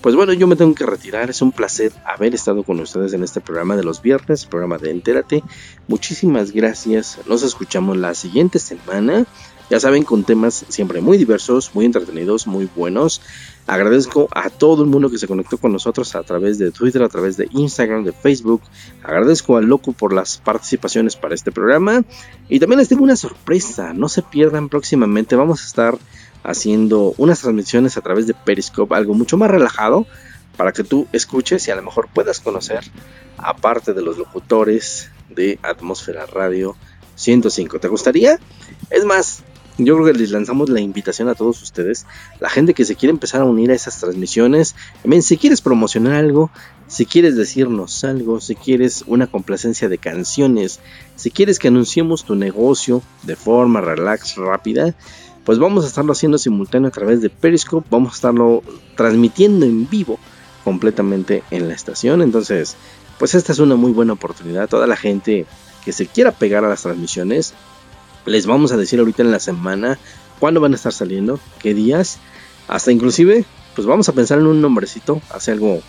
Pues 0.00 0.14
bueno, 0.14 0.32
yo 0.32 0.46
me 0.46 0.56
tengo 0.56 0.74
que 0.74 0.86
retirar. 0.86 1.30
Es 1.30 1.42
un 1.42 1.52
placer 1.52 1.92
haber 2.04 2.34
estado 2.34 2.62
con 2.62 2.78
ustedes 2.78 3.12
en 3.12 3.24
este 3.24 3.40
programa 3.40 3.76
de 3.76 3.82
los 3.82 4.02
viernes, 4.02 4.46
programa 4.46 4.78
de 4.78 4.90
Entérate. 4.90 5.42
Muchísimas 5.88 6.52
gracias. 6.52 7.18
Nos 7.26 7.42
escuchamos 7.42 7.96
la 7.96 8.14
siguiente 8.14 8.60
semana. 8.60 9.26
Ya 9.68 9.80
saben, 9.80 10.04
con 10.04 10.22
temas 10.22 10.64
siempre 10.68 11.00
muy 11.00 11.18
diversos, 11.18 11.74
muy 11.74 11.86
entretenidos, 11.86 12.46
muy 12.46 12.68
buenos. 12.76 13.20
Agradezco 13.66 14.28
a 14.30 14.48
todo 14.48 14.84
el 14.84 14.88
mundo 14.88 15.10
que 15.10 15.18
se 15.18 15.26
conectó 15.26 15.58
con 15.58 15.72
nosotros 15.72 16.14
a 16.14 16.22
través 16.22 16.56
de 16.58 16.70
Twitter, 16.70 17.02
a 17.02 17.08
través 17.08 17.36
de 17.36 17.48
Instagram, 17.50 18.04
de 18.04 18.12
Facebook. 18.12 18.62
Agradezco 19.02 19.56
al 19.56 19.64
Loco 19.64 19.90
por 19.90 20.12
las 20.12 20.38
participaciones 20.38 21.16
para 21.16 21.34
este 21.34 21.50
programa. 21.50 22.04
Y 22.48 22.60
también 22.60 22.78
les 22.78 22.88
tengo 22.88 23.02
una 23.02 23.16
sorpresa. 23.16 23.92
No 23.92 24.08
se 24.08 24.22
pierdan 24.22 24.68
próximamente. 24.68 25.34
Vamos 25.34 25.64
a 25.64 25.66
estar 25.66 25.98
haciendo 26.46 27.14
unas 27.18 27.40
transmisiones 27.40 27.96
a 27.96 28.00
través 28.00 28.26
de 28.26 28.34
Periscope, 28.34 28.94
algo 28.94 29.14
mucho 29.14 29.36
más 29.36 29.50
relajado 29.50 30.06
para 30.56 30.72
que 30.72 30.84
tú 30.84 31.06
escuches 31.12 31.66
y 31.68 31.70
a 31.70 31.76
lo 31.76 31.82
mejor 31.82 32.08
puedas 32.12 32.40
conocer, 32.40 32.84
aparte 33.36 33.92
de 33.92 34.02
los 34.02 34.16
locutores 34.16 35.10
de 35.28 35.58
Atmósfera 35.62 36.24
Radio 36.26 36.76
105. 37.16 37.80
¿Te 37.80 37.88
gustaría? 37.88 38.38
Es 38.90 39.04
más, 39.04 39.42
yo 39.78 39.94
creo 39.94 40.06
que 40.06 40.18
les 40.18 40.30
lanzamos 40.30 40.70
la 40.70 40.80
invitación 40.80 41.28
a 41.28 41.34
todos 41.34 41.62
ustedes, 41.62 42.06
la 42.40 42.48
gente 42.48 42.72
que 42.72 42.84
se 42.84 42.96
quiere 42.96 43.10
empezar 43.10 43.42
a 43.42 43.44
unir 43.44 43.70
a 43.70 43.74
esas 43.74 44.00
transmisiones. 44.00 44.74
si 45.20 45.36
quieres 45.36 45.60
promocionar 45.60 46.14
algo, 46.14 46.50
si 46.86 47.04
quieres 47.04 47.36
decirnos 47.36 48.02
algo, 48.04 48.40
si 48.40 48.54
quieres 48.54 49.04
una 49.06 49.26
complacencia 49.26 49.88
de 49.88 49.98
canciones, 49.98 50.80
si 51.16 51.30
quieres 51.30 51.58
que 51.58 51.68
anunciemos 51.68 52.24
tu 52.24 52.34
negocio 52.36 53.02
de 53.24 53.36
forma 53.36 53.82
relax, 53.82 54.36
rápida, 54.36 54.94
pues 55.46 55.60
vamos 55.60 55.84
a 55.84 55.86
estarlo 55.86 56.12
haciendo 56.12 56.38
simultáneo 56.38 56.88
a 56.88 56.90
través 56.90 57.22
de 57.22 57.30
Periscope, 57.30 57.86
vamos 57.88 58.12
a 58.12 58.16
estarlo 58.16 58.64
transmitiendo 58.96 59.64
en 59.64 59.88
vivo 59.88 60.18
completamente 60.64 61.44
en 61.52 61.68
la 61.68 61.74
estación, 61.74 62.20
entonces 62.20 62.76
pues 63.16 63.36
esta 63.36 63.52
es 63.52 63.60
una 63.60 63.76
muy 63.76 63.92
buena 63.92 64.14
oportunidad, 64.14 64.68
toda 64.68 64.88
la 64.88 64.96
gente 64.96 65.46
que 65.84 65.92
se 65.92 66.08
quiera 66.08 66.32
pegar 66.32 66.64
a 66.64 66.68
las 66.68 66.82
transmisiones, 66.82 67.54
les 68.26 68.44
vamos 68.44 68.72
a 68.72 68.76
decir 68.76 68.98
ahorita 68.98 69.22
en 69.22 69.30
la 69.30 69.38
semana 69.38 69.98
cuándo 70.40 70.60
van 70.60 70.72
a 70.72 70.74
estar 70.74 70.92
saliendo, 70.92 71.38
qué 71.60 71.74
días, 71.74 72.18
hasta 72.66 72.90
inclusive 72.90 73.44
pues 73.76 73.86
vamos 73.86 74.08
a 74.08 74.14
pensar 74.14 74.40
en 74.40 74.46
un 74.46 74.60
nombrecito, 74.60 75.22
hace 75.30 75.52
algo 75.52 75.80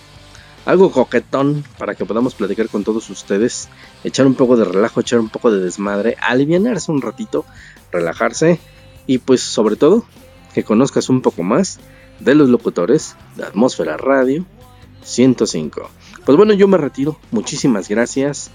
algo 0.66 0.92
coquetón 0.92 1.64
para 1.80 1.96
que 1.96 2.06
podamos 2.06 2.36
platicar 2.36 2.70
con 2.70 2.84
todos 2.84 3.10
ustedes, 3.10 3.70
echar 4.04 4.28
un 4.28 4.36
poco 4.36 4.56
de 4.56 4.66
relajo, 4.66 5.00
echar 5.00 5.20
un 5.20 5.30
poco 5.30 5.50
de 5.50 5.62
desmadre, 5.62 6.16
alivianarse 6.22 6.92
un 6.92 7.02
ratito, 7.02 7.44
relajarse 7.92 8.60
y 9.08 9.18
pues 9.18 9.42
sobre 9.42 9.76
todo 9.76 10.06
que 10.54 10.64
conozcas 10.64 11.10
un 11.10 11.22
poco 11.22 11.44
más 11.44 11.80
de 12.20 12.36
los 12.36 12.50
locutores 12.50 13.16
de 13.36 13.44
Atmósfera 13.44 13.98
Radio 13.98 14.46
105. 15.04 15.90
Pues 16.26 16.38
bueno, 16.38 16.54
yo 16.54 16.68
me 16.68 16.78
retiro. 16.78 17.18
Muchísimas 17.32 17.88
gracias. 17.88 18.52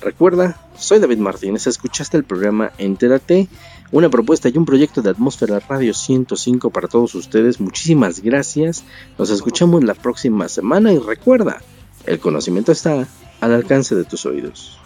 Recuerda, 0.00 0.60
soy 0.78 1.00
David 1.00 1.18
Martínez. 1.18 1.66
Escuchaste 1.66 2.16
el 2.16 2.24
programa 2.24 2.72
Entérate, 2.78 3.48
una 3.90 4.10
propuesta 4.10 4.48
y 4.48 4.56
un 4.56 4.66
proyecto 4.66 5.02
de 5.02 5.10
Atmósfera 5.10 5.58
Radio 5.60 5.94
105 5.94 6.70
para 6.70 6.88
todos 6.88 7.14
ustedes. 7.14 7.60
Muchísimas 7.60 8.20
gracias. 8.20 8.84
Nos 9.18 9.30
escuchamos 9.30 9.82
la 9.82 9.94
próxima 9.94 10.48
semana 10.48 10.92
y 10.92 10.98
recuerda, 10.98 11.62
el 12.04 12.20
conocimiento 12.20 12.72
está 12.72 13.08
al 13.40 13.52
alcance 13.52 13.94
de 13.94 14.04
tus 14.04 14.26
oídos. 14.26 14.78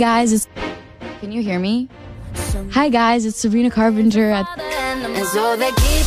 Guys, 0.00 0.32
it's 0.32 0.48
Can 1.20 1.30
you 1.30 1.42
hear 1.42 1.58
me? 1.58 1.86
Hi 2.72 2.88
guys, 2.88 3.26
it's 3.26 3.36
Sabrina 3.36 3.70
Carpenter 3.70 4.30
at 4.30 4.46
And 4.58 5.26
so 5.26 5.56
they 5.56 5.70
keep 5.72 6.06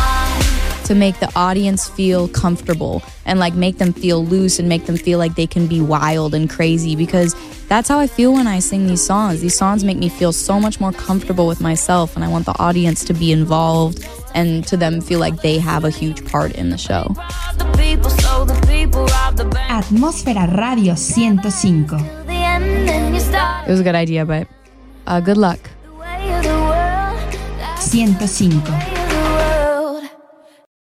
on 0.00 0.42
to 0.86 0.96
make 0.96 1.20
the 1.20 1.30
audience 1.36 1.88
feel 1.88 2.26
comfortable 2.26 3.04
and 3.26 3.38
like 3.38 3.54
make 3.54 3.78
them 3.78 3.92
feel 3.92 4.26
loose 4.26 4.58
and 4.58 4.68
make 4.68 4.86
them 4.86 4.96
feel 4.96 5.20
like 5.20 5.36
they 5.36 5.46
can 5.46 5.68
be 5.68 5.80
wild 5.80 6.34
and 6.34 6.50
crazy 6.50 6.96
because 6.96 7.36
that's 7.68 7.88
how 7.88 8.00
I 8.00 8.08
feel 8.08 8.32
when 8.32 8.48
I 8.48 8.58
sing 8.58 8.88
these 8.88 9.06
songs. 9.06 9.40
These 9.40 9.56
songs 9.56 9.84
make 9.84 9.98
me 9.98 10.08
feel 10.08 10.32
so 10.32 10.58
much 10.58 10.80
more 10.80 10.90
comfortable 10.90 11.46
with 11.46 11.60
myself 11.60 12.16
and 12.16 12.24
I 12.24 12.28
want 12.28 12.46
the 12.46 12.58
audience 12.58 13.04
to 13.04 13.14
be 13.14 13.30
involved 13.30 14.04
and 14.34 14.66
to 14.66 14.76
them 14.76 15.00
feel 15.00 15.20
like 15.20 15.40
they 15.40 15.58
have 15.58 15.84
a 15.84 15.90
huge 15.90 16.28
part 16.28 16.56
in 16.56 16.70
the 16.70 16.78
show. 16.78 17.14
Atmósfera 19.70 20.50
Radio 20.56 20.94
105. 20.94 23.09
It 23.32 23.70
was 23.70 23.80
a 23.80 23.84
good 23.84 23.94
idea, 23.94 24.24
but 24.24 24.48
uh, 25.06 25.20
good 25.20 25.36
luck. 25.36 25.58
105. 27.92 28.89